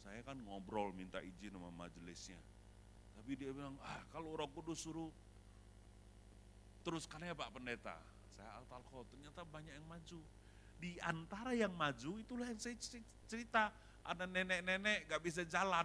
Saya 0.00 0.24
kan 0.24 0.40
ngobrol 0.40 0.96
minta 0.96 1.20
izin 1.20 1.52
sama 1.52 1.68
majelisnya. 1.72 2.40
Tapi 3.20 3.36
dia 3.36 3.52
bilang, 3.52 3.76
ah 3.84 4.00
kalau 4.08 4.32
roh 4.32 4.48
kudus 4.48 4.80
suruh 4.80 5.12
teruskan 6.80 7.20
ya 7.20 7.36
Pak 7.36 7.52
Pendeta. 7.52 8.00
Saya 8.32 8.56
altalko, 8.56 9.04
ternyata 9.12 9.44
banyak 9.44 9.76
yang 9.76 9.84
maju. 9.84 10.20
Di 10.80 10.96
antara 11.04 11.52
yang 11.52 11.76
maju 11.76 12.16
itulah 12.16 12.48
yang 12.48 12.56
saya 12.56 12.74
cerita. 13.28 13.68
Ada 14.00 14.24
nenek-nenek 14.24 15.12
gak 15.12 15.20
bisa 15.20 15.44
jalan. 15.44 15.84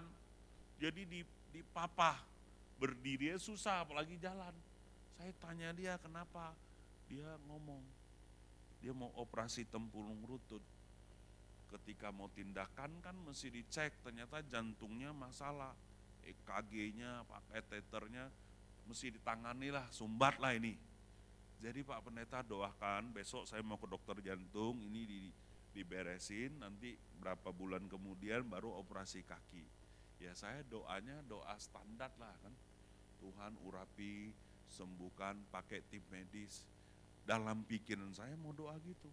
Jadi 0.79 1.03
di, 1.03 1.21
di 1.51 1.61
papa 1.75 2.15
berdiri 2.79 3.35
susah 3.35 3.83
apalagi 3.83 4.15
jalan. 4.15 4.55
Saya 5.19 5.31
tanya 5.43 5.75
dia 5.75 5.99
kenapa. 5.99 6.55
Dia 7.11 7.37
ngomong, 7.45 7.83
dia 8.81 8.95
mau 8.95 9.11
operasi 9.19 9.67
tempurung 9.67 10.25
rutut. 10.25 10.63
Ketika 11.69 12.09
mau 12.09 12.31
tindakan 12.31 13.03
kan 13.03 13.15
mesti 13.19 13.51
dicek, 13.51 13.99
ternyata 14.01 14.41
jantungnya 14.47 15.11
masalah. 15.11 15.75
EKG-nya, 16.25 17.21
pakai 17.29 17.61
teternya, 17.69 18.25
mesti 18.89 19.13
ditangani 19.13 19.69
lah, 19.69 19.85
sumbat 19.93 20.41
lah 20.41 20.57
ini. 20.57 20.73
Jadi 21.65 21.81
Pak 21.81 22.05
Pendeta 22.05 22.45
doakan, 22.45 23.09
besok 23.09 23.49
saya 23.49 23.65
mau 23.65 23.81
ke 23.81 23.89
dokter 23.89 24.13
jantung, 24.21 24.77
ini 24.85 25.01
di, 25.09 25.21
diberesin, 25.73 26.61
nanti 26.61 26.93
berapa 27.17 27.49
bulan 27.49 27.89
kemudian 27.89 28.45
baru 28.45 28.69
operasi 28.85 29.25
kaki. 29.25 29.65
Ya 30.21 30.37
saya 30.37 30.61
doanya 30.69 31.25
doa 31.25 31.57
standar 31.57 32.13
lah 32.21 32.37
kan. 32.45 32.53
Tuhan 33.17 33.57
urapi, 33.65 34.29
sembuhkan, 34.69 35.41
pakai 35.49 35.81
tim 35.89 36.05
medis 36.13 36.69
dalam 37.25 37.65
pikiran 37.65 38.13
saya 38.13 38.37
mau 38.37 38.53
doa 38.53 38.77
gitu. 38.85 39.09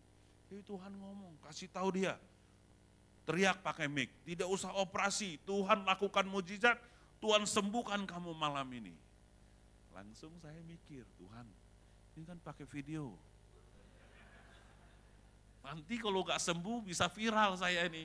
Jadi 0.52 0.60
Tuhan 0.68 0.92
ngomong, 0.92 1.40
kasih 1.48 1.72
tahu 1.72 2.04
dia. 2.04 2.20
Teriak 3.24 3.64
pakai 3.64 3.88
mic, 3.88 4.12
tidak 4.28 4.52
usah 4.52 4.76
operasi, 4.76 5.40
Tuhan 5.48 5.88
lakukan 5.88 6.28
mujizat, 6.28 6.76
Tuhan 7.16 7.48
sembuhkan 7.48 8.04
kamu 8.04 8.36
malam 8.36 8.68
ini. 8.76 8.92
Langsung 9.96 10.36
saya 10.44 10.60
mikir, 10.68 11.08
Tuhan, 11.16 11.48
ini 12.16 12.24
kan 12.28 12.38
pakai 12.40 12.68
video. 12.68 13.16
Nanti 15.62 15.94
kalau 15.96 16.26
gak 16.26 16.42
sembuh 16.42 16.82
bisa 16.82 17.06
viral 17.06 17.54
saya 17.54 17.86
ini. 17.86 18.04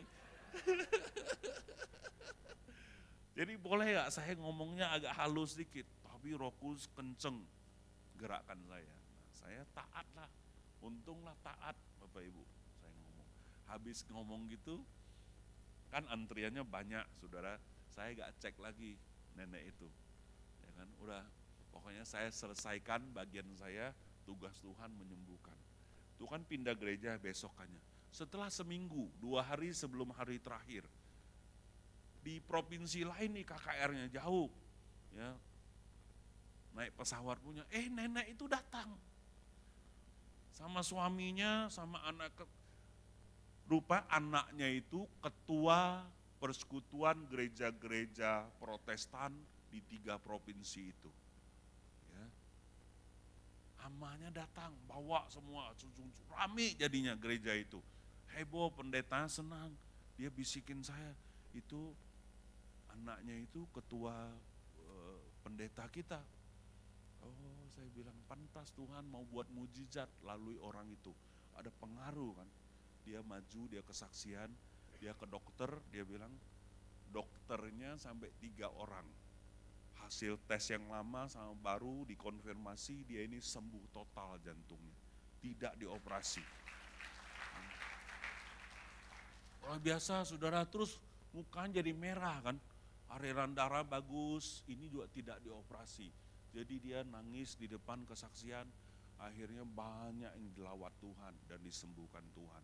Jadi 3.38 3.53
boleh 3.58 3.97
gak 3.97 4.14
saya 4.14 4.34
ngomongnya 4.38 4.93
agak 4.93 5.14
halus 5.18 5.58
sedikit, 5.58 5.86
tapi 6.05 6.34
rokus 6.34 6.89
kenceng 6.93 7.45
gerakan 8.18 8.58
saya 8.66 8.97
saya 9.47 9.64
taat 9.72 10.08
lah, 10.12 10.28
untunglah 10.84 11.32
taat 11.39 11.72
Bapak 12.03 12.20
Ibu, 12.20 12.43
saya 12.84 12.91
ngomong. 12.99 13.30
Habis 13.72 13.97
ngomong 14.12 14.41
gitu, 14.51 14.84
kan 15.88 16.03
antriannya 16.12 16.68
banyak 16.68 17.05
saudara, 17.16 17.55
saya 17.93 18.12
gak 18.12 18.36
cek 18.43 18.60
lagi 18.60 18.99
nenek 19.39 19.72
itu. 19.72 19.88
Ya 20.68 20.70
kan, 20.76 20.89
udah 20.99 21.24
pokoknya 21.78 22.02
saya 22.02 22.34
selesaikan 22.34 23.14
bagian 23.14 23.46
saya, 23.54 23.94
tugas 24.26 24.58
Tuhan 24.66 24.90
menyembuhkan. 24.98 25.54
Tuhan 26.18 26.42
pindah 26.50 26.74
gereja 26.74 27.22
besokannya. 27.22 27.78
Setelah 28.10 28.50
seminggu, 28.50 29.14
dua 29.22 29.46
hari 29.46 29.70
sebelum 29.70 30.10
hari 30.18 30.42
terakhir, 30.42 30.90
di 32.26 32.42
provinsi 32.42 33.06
lain 33.06 33.38
nih 33.38 33.46
KKR-nya 33.46 34.08
jauh, 34.10 34.50
ya 35.14 35.38
naik 36.74 36.98
pesawat 36.98 37.38
punya, 37.46 37.62
eh 37.70 37.86
nenek 37.86 38.34
itu 38.34 38.50
datang 38.50 38.98
sama 40.58 40.82
suaminya, 40.82 41.70
sama 41.70 42.02
anak 42.10 42.34
ke, 42.34 42.46
rupa 43.70 44.10
anaknya 44.10 44.66
itu 44.74 45.06
ketua 45.22 46.02
persekutuan 46.42 47.30
gereja-gereja 47.30 48.50
protestan 48.58 49.38
di 49.70 49.86
tiga 49.86 50.18
provinsi 50.18 50.82
itu. 50.90 51.27
Ya. 53.88 53.96
Amanya 53.96 54.30
datang, 54.44 54.76
bawa 54.84 55.24
semua, 55.32 55.72
rame 56.36 56.76
jadinya 56.76 57.16
gereja 57.16 57.56
itu. 57.56 57.80
Heboh, 58.36 58.68
pendeta 58.76 59.24
senang, 59.32 59.72
dia 60.20 60.28
bisikin 60.28 60.84
saya, 60.84 61.16
itu 61.56 61.96
anaknya 62.92 63.40
itu 63.40 63.64
ketua 63.72 64.28
e, 64.76 64.92
pendeta 65.40 65.88
kita. 65.88 66.20
Oh, 67.24 67.64
saya 67.72 67.88
bilang 67.96 68.20
pantas 68.28 68.76
Tuhan 68.76 69.08
mau 69.08 69.24
buat 69.24 69.48
mujizat 69.56 70.12
lalui 70.28 70.60
orang 70.60 70.92
itu. 70.92 71.16
Ada 71.56 71.72
pengaruh 71.80 72.36
kan. 72.36 72.50
Dia 73.08 73.24
maju, 73.24 73.72
dia 73.72 73.82
kesaksian, 73.88 74.52
dia 75.00 75.16
ke 75.16 75.26
dokter, 75.32 75.72
dia 75.96 76.04
bilang 76.04 76.36
dokternya 77.10 77.96
sampai 77.96 78.30
tiga 78.44 78.68
orang. 78.68 79.08
Hasil 80.04 80.39
tes 80.48 80.64
yang 80.72 80.88
lama 80.88 81.28
sama 81.28 81.54
baru 81.58 82.06
dikonfirmasi 82.08 83.08
dia 83.08 83.26
ini 83.26 83.41
sembuh 83.41 83.91
total 83.91 84.39
jantungnya. 84.39 84.95
Tidak 85.41 85.74
dioperasi. 85.80 86.43
Orang 89.68 89.84
biasa 89.84 90.24
saudara 90.24 90.64
terus 90.64 90.98
mukanya 91.36 91.84
jadi 91.84 91.91
merah 91.91 92.39
kan. 92.41 92.58
Aliran 93.08 93.56
darah 93.56 93.88
bagus, 93.88 94.68
ini 94.68 94.91
juga 94.91 95.08
tidak 95.08 95.39
dioperasi. 95.39 96.12
Jadi 96.52 96.76
dia 96.80 97.08
nangis 97.08 97.56
di 97.56 97.68
depan 97.72 98.04
kesaksian, 98.04 98.68
akhirnya 99.20 99.64
banyak 99.64 100.32
yang 100.36 100.52
dilawat 100.52 100.91
Tuhan 101.00 101.34
dan 101.48 101.60
disembuhkan 101.64 102.24
Tuhan 102.36 102.64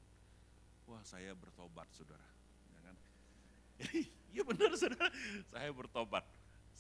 wah 0.88 1.04
saya 1.04 1.32
bertobat 1.36 1.88
saudara. 1.96 2.28
Ya 2.74 2.80
kan? 2.84 2.96
Iya 4.34 4.42
benar 4.50 4.74
saudara, 4.74 5.14
saya 5.46 5.70
bertobat. 5.70 6.26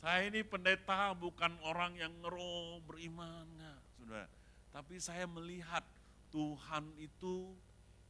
Saya 0.03 0.27
ini 0.27 0.43
pendeta 0.43 1.15
bukan 1.15 1.55
orang 1.63 1.95
yang 1.95 2.11
ngeroh 2.19 2.83
beriman, 2.83 3.47
enggak, 3.55 3.79
saudara. 3.95 4.27
Tapi 4.75 4.99
saya 4.99 5.23
melihat 5.31 5.79
Tuhan 6.27 6.91
itu 6.99 7.55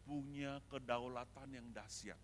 punya 0.02 0.58
kedaulatan 0.74 1.54
yang 1.54 1.70
dahsyat. 1.70 2.18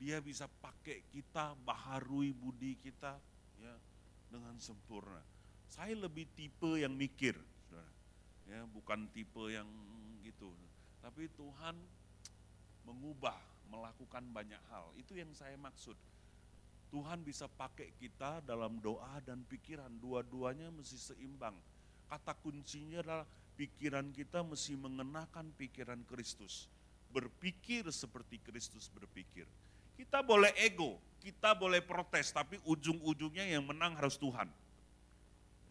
Dia 0.00 0.24
bisa 0.24 0.48
pakai 0.48 1.04
kita, 1.12 1.52
baharui 1.68 2.32
budi 2.32 2.80
kita 2.80 3.20
ya 3.60 3.76
dengan 4.32 4.56
sempurna. 4.56 5.20
Saya 5.68 5.92
lebih 5.92 6.24
tipe 6.32 6.80
yang 6.80 6.96
mikir, 6.96 7.36
saudara. 7.68 7.92
Ya, 8.48 8.64
bukan 8.72 9.04
tipe 9.12 9.52
yang 9.52 9.68
gitu. 10.24 10.48
Tapi 11.04 11.28
Tuhan 11.36 11.76
mengubah, 12.88 13.36
melakukan 13.68 14.24
banyak 14.32 14.64
hal. 14.72 14.96
Itu 14.96 15.12
yang 15.12 15.28
saya 15.36 15.60
maksud. 15.60 16.13
Tuhan 16.94 17.26
bisa 17.26 17.50
pakai 17.50 17.90
kita 17.98 18.38
dalam 18.46 18.78
doa 18.78 19.18
dan 19.26 19.42
pikiran, 19.50 19.90
dua-duanya 19.98 20.70
mesti 20.70 20.94
seimbang. 20.94 21.58
Kata 22.06 22.38
kuncinya 22.38 23.02
adalah 23.02 23.26
pikiran 23.58 24.14
kita 24.14 24.46
mesti 24.46 24.78
mengenakan 24.78 25.50
pikiran 25.58 26.06
Kristus. 26.06 26.70
Berpikir 27.10 27.90
seperti 27.90 28.38
Kristus 28.38 28.86
berpikir. 28.94 29.42
Kita 29.98 30.22
boleh 30.22 30.54
ego, 30.54 31.02
kita 31.18 31.58
boleh 31.58 31.82
protes, 31.82 32.30
tapi 32.30 32.62
ujung-ujungnya 32.62 33.42
yang 33.42 33.66
menang 33.66 33.98
harus 33.98 34.14
Tuhan. 34.14 34.46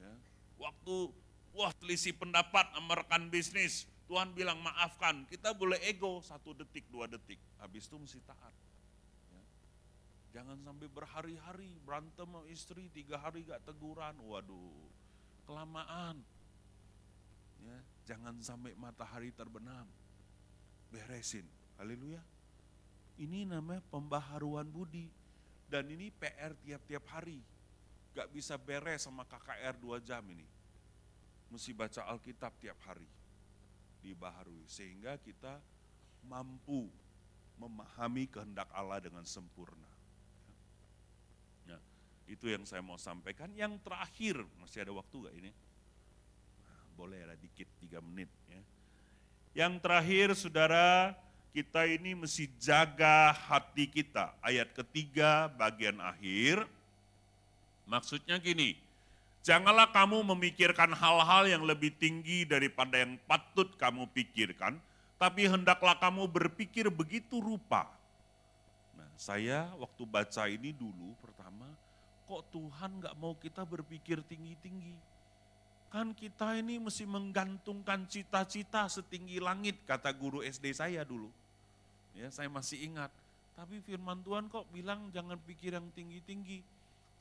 Ya. 0.03 0.11
Waktu, 0.59 1.07
wah 1.55 1.71
selisih 1.79 2.19
pendapat 2.19 2.67
sama 2.75 2.99
rekan 2.99 3.31
bisnis, 3.31 3.87
Tuhan 4.11 4.35
bilang 4.35 4.59
maafkan, 4.59 5.23
kita 5.31 5.55
boleh 5.55 5.79
ego 5.87 6.19
satu 6.19 6.51
detik, 6.51 6.83
dua 6.91 7.07
detik, 7.07 7.39
habis 7.63 7.87
itu 7.87 7.95
mesti 7.95 8.19
taat. 8.27 8.51
Jangan 10.33 10.57
sampai 10.65 10.89
berhari-hari 10.89 11.77
berantem 11.85 12.25
sama 12.25 12.41
istri, 12.49 12.89
tiga 12.89 13.21
hari 13.21 13.45
gak 13.45 13.61
teguran, 13.69 14.17
waduh, 14.25 14.89
kelamaan. 15.45 16.17
Ya, 17.61 17.77
jangan 18.09 18.41
sampai 18.41 18.73
matahari 18.73 19.29
terbenam, 19.29 19.85
beresin, 20.89 21.45
haleluya. 21.77 22.19
Ini 23.21 23.45
namanya 23.45 23.85
pembaharuan 23.93 24.65
budi, 24.65 25.05
dan 25.69 25.85
ini 25.85 26.09
PR 26.09 26.57
tiap-tiap 26.65 27.05
hari. 27.13 27.37
Gak 28.17 28.33
bisa 28.33 28.57
beres 28.57 29.05
sama 29.05 29.29
KKR 29.29 29.77
dua 29.77 30.01
jam 30.01 30.25
ini. 30.33 30.49
Mesti 31.53 31.77
baca 31.77 32.09
Alkitab 32.09 32.57
tiap 32.57 32.81
hari 32.89 33.05
dibaharui 34.01 34.65
sehingga 34.65 35.15
kita 35.21 35.61
mampu 36.25 36.89
memahami 37.61 38.25
kehendak 38.25 38.67
Allah 38.73 38.97
dengan 38.97 39.23
sempurna. 39.23 39.92
Itu 42.25 42.47
yang 42.49 42.63
saya 42.63 42.79
mau 42.79 42.99
sampaikan. 42.99 43.51
Yang 43.53 43.81
terakhir, 43.83 44.41
masih 44.59 44.83
ada 44.87 44.93
waktu 44.95 45.15
gak 45.27 45.35
ini? 45.35 45.51
Nah, 46.63 46.79
boleh 46.95 47.19
ada 47.23 47.35
dikit, 47.37 47.67
tiga 47.83 47.99
menit. 47.99 48.31
Ya. 48.47 48.61
Yang 49.65 49.73
terakhir, 49.83 50.27
saudara, 50.33 51.13
kita 51.53 51.85
ini 51.85 52.17
mesti 52.17 52.49
jaga 52.57 53.35
hati 53.35 53.85
kita. 53.85 54.33
Ayat 54.41 54.73
ketiga, 54.73 55.51
bagian 55.53 56.01
akhir. 56.01 56.65
Maksudnya 57.85 58.39
gini, 58.39 58.79
Janganlah 59.43 59.91
kamu 59.91 60.23
memikirkan 60.23 60.95
hal-hal 60.95 61.43
yang 61.51 61.67
lebih 61.67 61.91
tinggi 61.99 62.47
daripada 62.47 63.03
yang 63.03 63.19
patut 63.27 63.75
kamu 63.75 64.07
pikirkan, 64.15 64.79
tapi 65.19 65.51
hendaklah 65.51 65.99
kamu 65.99 66.31
berpikir 66.31 66.87
begitu 66.87 67.43
rupa. 67.43 67.91
Nah, 68.95 69.11
saya 69.19 69.67
waktu 69.75 70.07
baca 70.07 70.47
ini 70.47 70.71
dulu 70.71 71.11
pertama, 71.19 71.67
kok 72.33 72.49
Tuhan 72.49 72.97
nggak 72.97 73.15
mau 73.21 73.37
kita 73.37 73.61
berpikir 73.61 74.25
tinggi-tinggi? 74.25 74.97
Kan 75.93 76.17
kita 76.17 76.57
ini 76.57 76.81
mesti 76.81 77.05
menggantungkan 77.05 78.09
cita-cita 78.09 78.89
setinggi 78.89 79.37
langit, 79.37 79.85
kata 79.85 80.09
guru 80.09 80.41
SD 80.41 80.73
saya 80.73 81.05
dulu. 81.05 81.29
Ya, 82.17 82.33
saya 82.33 82.49
masih 82.49 82.89
ingat. 82.89 83.13
Tapi 83.53 83.77
firman 83.85 84.25
Tuhan 84.25 84.49
kok 84.49 84.65
bilang 84.73 85.13
jangan 85.13 85.37
pikir 85.45 85.77
yang 85.77 85.85
tinggi-tinggi 85.93 86.65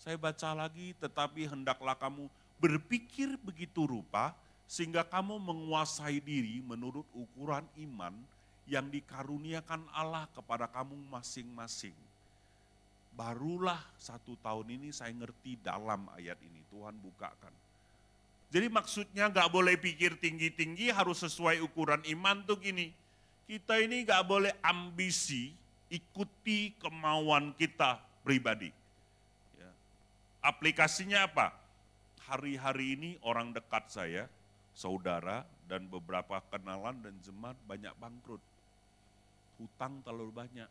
saya 0.01 0.17
baca 0.17 0.57
lagi, 0.57 0.97
tetapi 0.97 1.45
hendaklah 1.45 1.93
kamu 1.93 2.33
berpikir 2.57 3.37
begitu 3.45 3.85
rupa, 3.85 4.33
sehingga 4.65 5.05
kamu 5.05 5.37
menguasai 5.37 6.25
diri 6.25 6.65
menurut 6.65 7.05
ukuran 7.13 7.69
iman 7.85 8.17
yang 8.65 8.89
dikaruniakan 8.89 9.85
Allah 9.93 10.25
kepada 10.33 10.65
kamu 10.65 10.97
masing-masing. 11.13 11.93
Barulah 13.13 13.79
satu 14.01 14.35
tahun 14.41 14.81
ini 14.81 14.89
saya 14.89 15.13
ngerti 15.13 15.61
dalam 15.61 16.09
ayat 16.17 16.41
ini, 16.41 16.65
Tuhan 16.73 16.97
bukakan. 16.97 17.53
Jadi 18.53 18.69
maksudnya 18.69 19.33
gak 19.33 19.49
boleh 19.53 19.77
pikir 19.81 20.17
tinggi-tinggi, 20.21 20.93
harus 20.93 21.25
sesuai 21.25 21.61
ukuran 21.65 22.01
iman 22.09 22.45
tuh 22.45 22.61
gini. 22.61 22.93
Kita 23.49 23.81
ini 23.81 24.05
gak 24.05 24.25
boleh 24.25 24.53
ambisi, 24.65 25.53
ikuti 25.93 26.73
kemauan 26.81 27.53
kita 27.57 28.01
pribadi. 28.25 28.73
Aplikasinya 30.43 31.31
apa? 31.31 31.55
Hari-hari 32.27 32.99
ini 32.99 33.11
orang 33.23 33.55
dekat 33.55 33.87
saya, 33.87 34.27
saudara 34.75 35.47
dan 35.71 35.87
beberapa 35.87 36.43
kenalan 36.51 36.99
dan 36.99 37.15
jemaat 37.23 37.55
banyak 37.71 37.95
bangkrut. 38.03 38.43
Hutang 39.63 40.03
terlalu 40.03 40.35
banyak. 40.35 40.67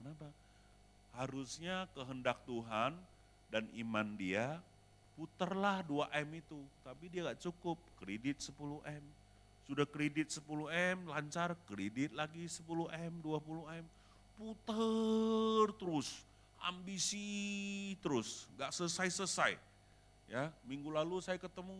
Kenapa? 0.00 0.32
Harusnya 1.14 1.90
kehendak 1.92 2.40
Tuhan 2.46 2.96
dan 3.50 3.64
iman 3.74 4.08
dia 4.14 4.62
puterlah 5.18 5.84
2M 5.84 6.28
itu. 6.38 6.60
Tapi 6.86 7.10
dia 7.12 7.28
gak 7.30 7.42
cukup, 7.44 7.76
kredit 8.00 8.40
10M. 8.40 9.04
Sudah 9.68 9.86
kredit 9.86 10.32
10M, 10.32 11.10
lancar, 11.10 11.54
kredit 11.68 12.10
lagi 12.16 12.48
10M, 12.48 13.22
20M. 13.22 13.84
Puter 14.40 15.68
terus 15.76 16.30
ambisi 16.60 17.96
terus, 18.04 18.44
nggak 18.56 18.72
selesai-selesai. 18.72 19.56
Ya, 20.30 20.52
minggu 20.68 20.92
lalu 20.92 21.18
saya 21.18 21.40
ketemu 21.40 21.74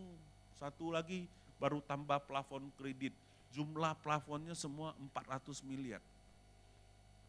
satu 0.58 0.90
lagi 0.90 1.28
baru 1.60 1.78
tambah 1.84 2.18
plafon 2.26 2.66
kredit. 2.80 3.14
Jumlah 3.54 3.94
plafonnya 4.02 4.56
semua 4.56 4.96
400 5.14 5.62
miliar. 5.62 6.02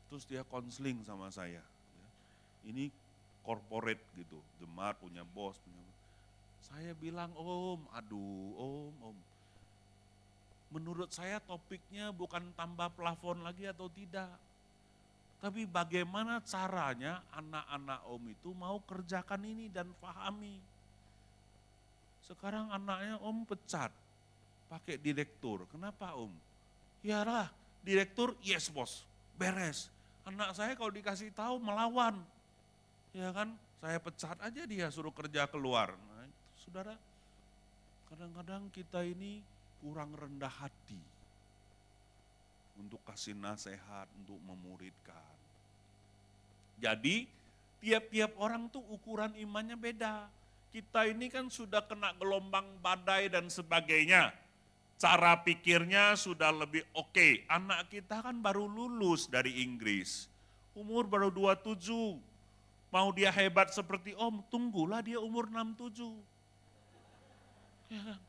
Terus 0.10 0.24
dia 0.26 0.41
konseling 0.47 1.02
sama 1.06 1.30
saya. 1.30 1.62
Ini 2.68 2.91
corporate 3.41 4.01
gitu, 4.18 4.38
jemaat 4.62 4.97
punya 5.01 5.26
bos, 5.26 5.57
punya 5.62 5.82
saya 6.62 6.93
bilang, 6.95 7.34
om, 7.36 7.84
aduh, 7.91 8.53
om, 8.55 8.93
om. 9.12 9.18
Menurut 10.72 11.12
saya 11.12 11.41
topiknya 11.43 12.16
bukan 12.16 12.53
tambah 12.55 12.88
plafon 12.95 13.43
lagi 13.43 13.68
atau 13.68 13.91
tidak 13.91 14.30
tapi 15.41 15.66
bagaimana 15.66 16.38
caranya 16.45 17.26
anak-anak 17.34 18.05
om 18.05 18.22
itu 18.30 18.53
mau 18.53 18.78
kerjakan 18.86 19.41
ini 19.41 19.74
dan 19.74 19.89
pahami. 19.97 20.62
Sekarang 22.22 22.70
anaknya 22.70 23.18
om 23.26 23.41
pecat, 23.49 23.89
pakai 24.70 25.01
direktur. 25.01 25.66
Kenapa 25.74 26.14
om? 26.14 26.30
Yalah, 27.01 27.49
direktur 27.82 28.38
yes 28.45 28.70
bos, 28.70 29.01
beres. 29.34 29.89
Anak 30.30 30.53
saya 30.53 30.78
kalau 30.78 30.93
dikasih 30.93 31.34
tahu 31.34 31.57
melawan. 31.57 32.22
Ya 33.12 33.28
kan, 33.36 33.59
saya 33.84 33.99
pecat 33.99 34.39
aja 34.39 34.64
dia 34.64 34.88
suruh 34.88 35.12
kerja 35.12 35.43
keluar. 35.51 35.91
Nah, 35.91 36.28
saudara, 36.64 36.95
kadang-kadang 38.07 38.72
kita 38.72 39.03
ini 39.03 39.43
kurang 39.84 40.16
rendah 40.16 40.51
hati 40.51 40.99
untuk 42.80 43.03
kasih 43.03 43.36
nasihat, 43.36 44.07
untuk 44.16 44.39
memuridkan. 44.47 45.36
Jadi, 46.80 47.28
tiap-tiap 47.84 48.32
orang 48.39 48.72
tuh 48.72 48.82
ukuran 48.89 49.36
imannya 49.36 49.76
beda. 49.76 50.32
Kita 50.72 51.03
ini 51.03 51.28
kan 51.28 51.51
sudah 51.51 51.84
kena 51.84 52.16
gelombang 52.16 52.80
badai 52.80 53.28
dan 53.28 53.51
sebagainya. 53.51 54.32
Cara 54.95 55.36
pikirnya 55.43 56.16
sudah 56.16 56.55
lebih 56.55 56.88
oke. 56.95 57.12
Okay. 57.12 57.43
Anak 57.51 57.91
kita 57.91 58.24
kan 58.24 58.39
baru 58.39 58.72
lulus 58.72 59.28
dari 59.28 59.68
Inggris. 59.68 60.32
Umur 60.72 61.12
baru 61.12 61.28
27. 61.28 62.31
Mau 62.92 63.08
dia 63.16 63.32
hebat 63.32 63.72
seperti 63.72 64.12
om, 64.20 64.44
tunggulah 64.52 65.00
dia 65.00 65.16
umur 65.18 65.48
67. 65.48 66.12
Ya 67.88 68.02
kan? 68.04 68.20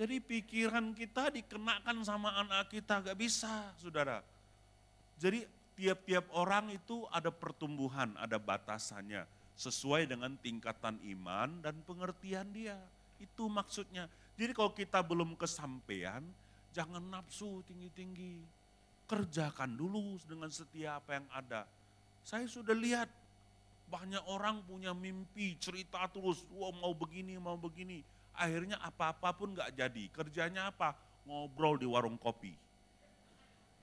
Jadi 0.00 0.16
pikiran 0.16 0.96
kita 0.96 1.28
dikenakan 1.28 2.00
sama 2.04 2.32
anak 2.36 2.72
kita, 2.72 3.04
gak 3.04 3.16
bisa 3.20 3.68
saudara. 3.76 4.24
Jadi 5.20 5.44
tiap-tiap 5.76 6.28
orang 6.32 6.72
itu 6.72 7.04
ada 7.12 7.28
pertumbuhan, 7.28 8.12
ada 8.16 8.36
batasannya. 8.36 9.24
Sesuai 9.60 10.08
dengan 10.08 10.36
tingkatan 10.40 10.96
iman 11.16 11.60
dan 11.60 11.76
pengertian 11.84 12.48
dia. 12.48 12.80
Itu 13.20 13.48
maksudnya. 13.52 14.08
Jadi 14.40 14.56
kalau 14.56 14.72
kita 14.72 15.04
belum 15.04 15.36
kesampaian, 15.36 16.24
jangan 16.72 17.04
nafsu 17.04 17.60
tinggi-tinggi. 17.68 18.40
Kerjakan 19.04 19.76
dulu 19.76 20.16
dengan 20.24 20.48
setia 20.48 20.96
apa 20.96 21.20
yang 21.20 21.28
ada. 21.28 21.68
Saya 22.24 22.46
sudah 22.46 22.76
lihat 22.76 23.08
banyak 23.90 24.22
orang 24.30 24.62
punya 24.64 24.94
mimpi, 24.94 25.58
cerita 25.58 26.06
terus, 26.06 26.46
wah 26.54 26.70
mau 26.70 26.94
begini, 26.94 27.34
mau 27.40 27.58
begini 27.58 28.02
akhirnya 28.40 28.80
apa-apa 28.80 29.36
pun 29.36 29.52
gak 29.52 29.76
jadi. 29.76 30.04
Kerjanya 30.08 30.72
apa? 30.72 30.96
Ngobrol 31.28 31.76
di 31.76 31.84
warung 31.84 32.16
kopi. 32.16 32.56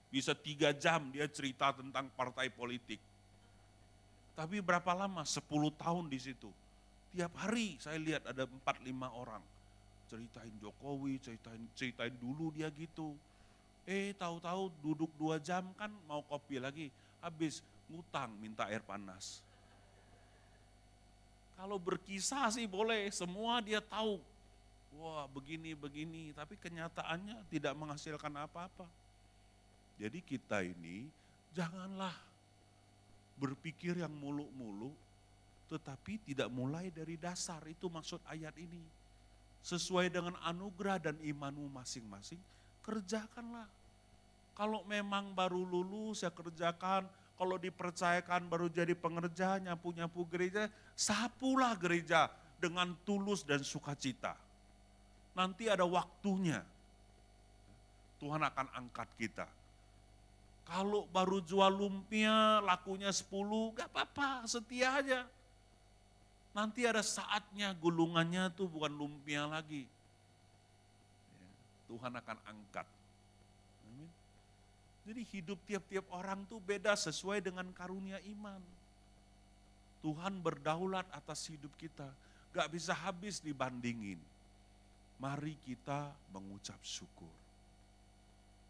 Bisa 0.10 0.34
tiga 0.34 0.74
jam 0.74 1.14
dia 1.14 1.30
cerita 1.30 1.70
tentang 1.78 2.10
partai 2.18 2.50
politik. 2.50 2.98
Tapi 4.34 4.58
berapa 4.62 4.92
lama? 4.98 5.22
Sepuluh 5.22 5.70
tahun 5.78 6.10
di 6.10 6.18
situ. 6.18 6.50
Tiap 7.14 7.34
hari 7.38 7.78
saya 7.78 8.02
lihat 8.02 8.24
ada 8.26 8.50
empat 8.50 8.82
lima 8.82 9.14
orang. 9.14 9.42
Ceritain 10.08 10.54
Jokowi, 10.64 11.20
ceritain, 11.20 11.62
ceritain 11.76 12.16
dulu 12.18 12.50
dia 12.56 12.72
gitu. 12.74 13.14
Eh 13.84 14.16
tahu-tahu 14.16 14.72
duduk 14.84 15.12
dua 15.20 15.38
jam 15.38 15.68
kan 15.76 15.92
mau 16.08 16.24
kopi 16.26 16.58
lagi. 16.58 16.88
Habis 17.20 17.60
ngutang 17.88 18.36
minta 18.38 18.68
air 18.68 18.84
panas. 18.84 19.40
Kalau 21.58 21.82
berkisah 21.82 22.54
sih 22.54 22.70
boleh, 22.70 23.10
semua 23.10 23.58
dia 23.66 23.82
tahu 23.82 24.22
wah 24.98 25.26
begini 25.30 25.74
begini, 25.78 26.34
tapi 26.34 26.58
kenyataannya 26.58 27.44
tidak 27.50 27.74
menghasilkan 27.78 28.34
apa-apa. 28.46 28.86
Jadi 29.98 30.22
kita 30.22 30.62
ini 30.62 31.10
janganlah 31.58 32.14
berpikir 33.38 33.98
yang 33.98 34.14
muluk-muluk, 34.14 34.94
tetapi 35.70 36.22
tidak 36.22 36.50
mulai 36.54 36.94
dari 36.94 37.18
dasar. 37.18 37.62
Itu 37.66 37.90
maksud 37.90 38.22
ayat 38.30 38.54
ini. 38.58 38.82
Sesuai 39.66 40.14
dengan 40.14 40.38
anugerah 40.46 41.02
dan 41.02 41.18
imanmu 41.20 41.68
masing-masing, 41.74 42.40
kerjakanlah. 42.86 43.68
Kalau 44.54 44.82
memang 44.86 45.34
baru 45.38 45.62
lulus 45.62 46.26
ya 46.26 46.34
kerjakan, 46.34 47.06
kalau 47.38 47.62
dipercayakan 47.62 48.50
baru 48.50 48.68
jadi 48.68 48.98
pengerja, 48.98 49.62
nyapu-nyapu 49.62 50.26
gereja, 50.28 50.68
sapulah 50.98 51.78
gereja 51.78 52.28
dengan 52.58 52.98
tulus 53.06 53.46
dan 53.46 53.62
sukacita 53.62 54.34
nanti 55.38 55.70
ada 55.70 55.86
waktunya. 55.86 56.66
Tuhan 58.18 58.42
akan 58.42 58.68
angkat 58.74 59.06
kita. 59.22 59.46
Kalau 60.66 61.06
baru 61.14 61.38
jual 61.46 61.70
lumpia 61.70 62.58
lakunya 62.66 63.14
10, 63.14 63.30
gak 63.78 63.88
apa-apa, 63.94 64.50
setia 64.50 64.98
aja. 64.98 65.22
Nanti 66.58 66.90
ada 66.90 67.06
saatnya 67.06 67.78
gulungannya 67.78 68.50
tuh 68.58 68.66
bukan 68.66 68.90
lumpia 68.90 69.46
lagi. 69.46 69.86
Ya, 71.38 71.50
Tuhan 71.94 72.12
akan 72.18 72.38
angkat. 72.50 72.88
Jadi 75.08 75.24
hidup 75.32 75.56
tiap-tiap 75.64 76.04
orang 76.12 76.44
tuh 76.52 76.60
beda 76.60 76.92
sesuai 76.92 77.40
dengan 77.40 77.72
karunia 77.72 78.20
iman. 78.36 78.60
Tuhan 80.04 80.44
berdaulat 80.44 81.08
atas 81.16 81.48
hidup 81.48 81.72
kita. 81.80 82.12
Gak 82.52 82.68
bisa 82.76 82.92
habis 82.92 83.40
dibandingin 83.40 84.20
mari 85.18 85.58
kita 85.66 86.14
mengucap 86.30 86.78
syukur 86.86 87.32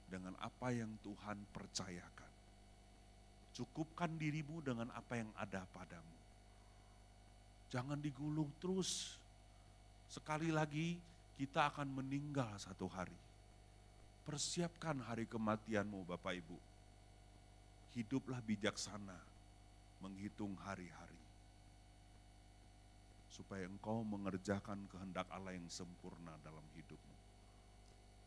dengan 0.08 0.32
apa 0.40 0.72
yang 0.72 0.88
Tuhan 1.04 1.36
percayakan. 1.52 2.32
Cukupkan 3.52 4.16
dirimu 4.16 4.64
dengan 4.64 4.88
apa 4.96 5.20
yang 5.20 5.28
ada 5.36 5.66
padamu. 5.76 6.16
Jangan 7.68 8.00
digulung 8.00 8.48
terus. 8.64 9.20
Sekali 10.08 10.56
lagi 10.56 10.96
kita 11.36 11.68
akan 11.74 12.00
meninggal 12.00 12.56
satu 12.56 12.88
hari. 12.88 13.27
Persiapkan 14.28 15.00
hari 15.08 15.24
kematianmu 15.24 16.04
Bapak 16.04 16.36
Ibu. 16.36 16.60
Hiduplah 17.96 18.44
bijaksana 18.44 19.16
menghitung 20.04 20.52
hari-hari 20.68 21.16
supaya 23.32 23.64
engkau 23.72 24.04
mengerjakan 24.04 24.84
kehendak 24.92 25.32
Allah 25.32 25.56
yang 25.56 25.64
sempurna 25.72 26.36
dalam 26.44 26.66
hidupmu. 26.76 27.16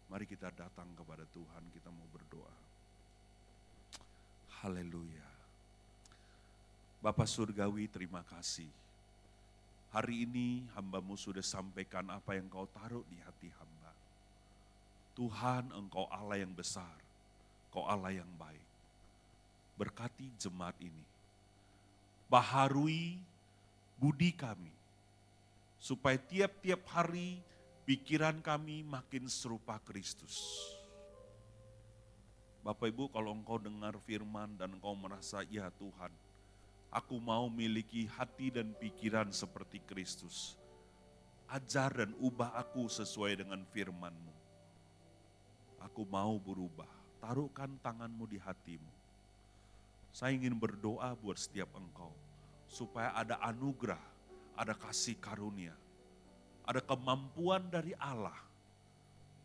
Mari 0.09 0.24
kita 0.24 0.48
datang 0.57 0.88
kepada 0.96 1.28
Tuhan, 1.36 1.68
kita 1.76 1.92
mau 1.92 2.09
berdoa. 2.09 2.55
Haleluya. 4.64 5.28
Bapak 7.05 7.28
Surgawi 7.28 7.92
terima 7.92 8.24
kasih. 8.24 8.72
Hari 9.92 10.24
ini 10.24 10.64
hambamu 10.72 11.12
sudah 11.20 11.44
sampaikan 11.44 12.09
apa 12.09 12.40
yang 12.40 12.48
kau 12.48 12.64
taruh 12.72 13.05
di 13.12 13.20
hati 13.20 13.53
hamba. 13.53 13.70
Tuhan 15.21 15.68
engkau 15.77 16.09
Allah 16.09 16.41
yang 16.41 16.57
besar, 16.57 16.97
kau 17.68 17.85
Allah 17.85 18.09
yang 18.09 18.33
baik. 18.41 18.64
Berkati 19.77 20.33
jemaat 20.41 20.73
ini. 20.81 21.05
Baharui 22.33 23.21
budi 24.01 24.33
kami 24.33 24.73
supaya 25.77 26.16
tiap-tiap 26.16 26.81
hari 26.89 27.37
pikiran 27.85 28.41
kami 28.41 28.81
makin 28.81 29.29
serupa 29.29 29.77
Kristus. 29.85 30.57
Bapak 32.64 32.89
Ibu 32.89 33.12
kalau 33.12 33.37
engkau 33.37 33.61
dengar 33.61 34.01
firman 34.09 34.57
dan 34.57 34.73
engkau 34.73 34.97
merasa 34.97 35.45
ya 35.53 35.68
Tuhan, 35.77 36.12
aku 36.89 37.21
mau 37.21 37.53
miliki 37.53 38.09
hati 38.09 38.49
dan 38.49 38.73
pikiran 38.73 39.29
seperti 39.37 39.85
Kristus. 39.85 40.57
Ajar 41.45 41.93
dan 41.93 42.16
ubah 42.25 42.57
aku 42.57 42.89
sesuai 42.89 43.45
dengan 43.45 43.61
firman-Mu. 43.68 44.39
Aku 45.91 46.07
mau 46.07 46.38
berubah, 46.38 46.88
taruhkan 47.18 47.74
tanganmu 47.82 48.30
di 48.30 48.38
hatimu. 48.38 48.93
Saya 50.14 50.38
ingin 50.38 50.55
berdoa 50.55 51.18
buat 51.18 51.38
setiap 51.38 51.74
engkau, 51.74 52.14
supaya 52.70 53.11
ada 53.14 53.43
anugerah 53.43 54.11
ada 54.61 54.76
kasih 54.76 55.16
karunia, 55.16 55.72
ada 56.68 56.84
kemampuan 56.84 57.64
dari 57.72 57.97
Allah 57.97 58.36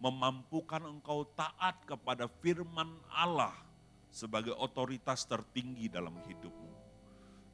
memampukan 0.04 0.84
engkau 0.84 1.24
taat 1.40 1.80
kepada 1.88 2.28
firman 2.44 2.92
Allah 3.08 3.56
sebagai 4.12 4.52
otoritas 4.60 5.24
tertinggi 5.24 5.88
dalam 5.88 6.20
hidupmu. 6.28 6.68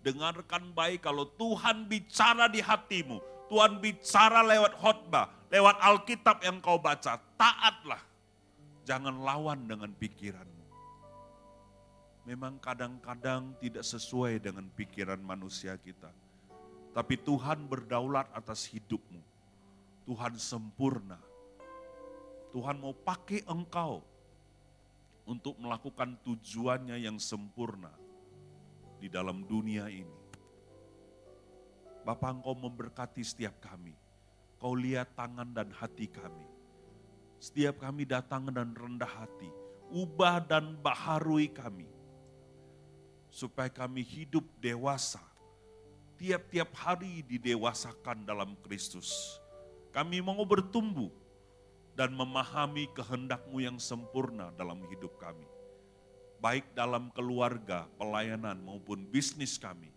Dengarkan 0.02 0.74
baik 0.74 1.06
kalau 1.06 1.30
Tuhan 1.38 1.86
bicara 1.86 2.50
di 2.50 2.66
hatimu, 2.66 3.22
Tuhan 3.46 3.78
bicara 3.78 4.42
lewat 4.42 4.74
khotbah, 4.82 5.30
lewat 5.54 5.78
Alkitab 5.78 6.42
yang 6.42 6.58
kau 6.58 6.82
baca, 6.82 7.22
taatlah. 7.38 8.02
Jangan 8.84 9.22
lawan 9.22 9.70
dengan 9.70 9.94
pikiranmu. 9.94 10.66
Memang 12.26 12.62
kadang-kadang 12.62 13.58
tidak 13.58 13.86
sesuai 13.86 14.42
dengan 14.42 14.70
pikiran 14.74 15.22
manusia 15.22 15.74
kita 15.78 16.10
tapi 16.92 17.16
Tuhan 17.16 17.72
berdaulat 17.72 18.28
atas 18.36 18.68
hidupmu. 18.68 19.24
Tuhan 20.04 20.36
sempurna. 20.36 21.20
Tuhan 22.52 22.84
mau 22.84 22.92
pakai 22.92 23.48
engkau 23.48 24.04
untuk 25.24 25.56
melakukan 25.56 26.20
tujuannya 26.20 27.00
yang 27.00 27.16
sempurna 27.16 27.96
di 29.00 29.08
dalam 29.08 29.48
dunia 29.48 29.88
ini. 29.88 30.20
Bapak 32.04 32.44
engkau 32.44 32.60
memberkati 32.60 33.24
setiap 33.24 33.56
kami. 33.64 33.96
Kau 34.60 34.76
lihat 34.76 35.16
tangan 35.16 35.48
dan 35.56 35.72
hati 35.72 36.12
kami. 36.12 36.51
Setiap 37.42 37.82
kami 37.82 38.06
datang 38.06 38.54
dan 38.54 38.70
rendah 38.78 39.10
hati. 39.10 39.50
Ubah 39.90 40.46
dan 40.46 40.78
baharui 40.78 41.50
kami 41.50 41.90
supaya 43.34 43.72
kami 43.72 44.06
hidup 44.06 44.46
dewasa. 44.62 45.24
Tiap-tiap 46.22 46.70
hari 46.78 47.26
didewasakan 47.26 48.30
dalam 48.30 48.54
Kristus. 48.62 49.42
Kami 49.90 50.22
mau 50.22 50.46
bertumbuh 50.46 51.10
dan 51.98 52.14
memahami 52.14 52.86
kehendakmu 52.94 53.58
yang 53.58 53.82
sempurna 53.82 54.54
dalam 54.54 54.78
hidup 54.86 55.18
kami. 55.18 55.50
Baik 56.38 56.70
dalam 56.78 57.10
keluarga, 57.10 57.90
pelayanan 57.98 58.62
maupun 58.62 59.02
bisnis 59.10 59.58
kami. 59.58 59.90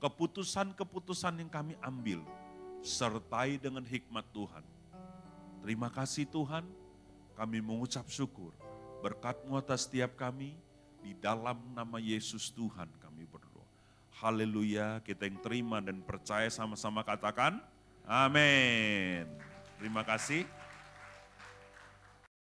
Keputusan-keputusan 0.00 1.44
yang 1.44 1.52
kami 1.52 1.76
ambil, 1.84 2.24
sertai 2.80 3.60
dengan 3.60 3.84
hikmat 3.84 4.24
Tuhan. 4.32 4.64
Terima 5.64 5.88
kasih 5.88 6.28
Tuhan, 6.28 6.64
kami 7.36 7.60
mengucap 7.60 8.08
syukur. 8.08 8.56
Berkatmu 9.04 9.60
atas 9.60 9.84
setiap 9.84 10.16
kami, 10.16 10.56
di 11.04 11.14
dalam 11.22 11.60
nama 11.70 12.02
Yesus 12.02 12.50
Tuhan 12.50 12.90
kami 12.98 13.28
berdoa. 13.30 13.62
Haleluya, 14.18 14.98
kita 15.04 15.28
yang 15.28 15.38
terima 15.38 15.78
dan 15.78 16.02
percaya 16.02 16.50
sama-sama 16.50 17.04
katakan, 17.06 17.62
amin. 18.08 19.28
Terima 19.78 20.02
kasih. 20.02 20.48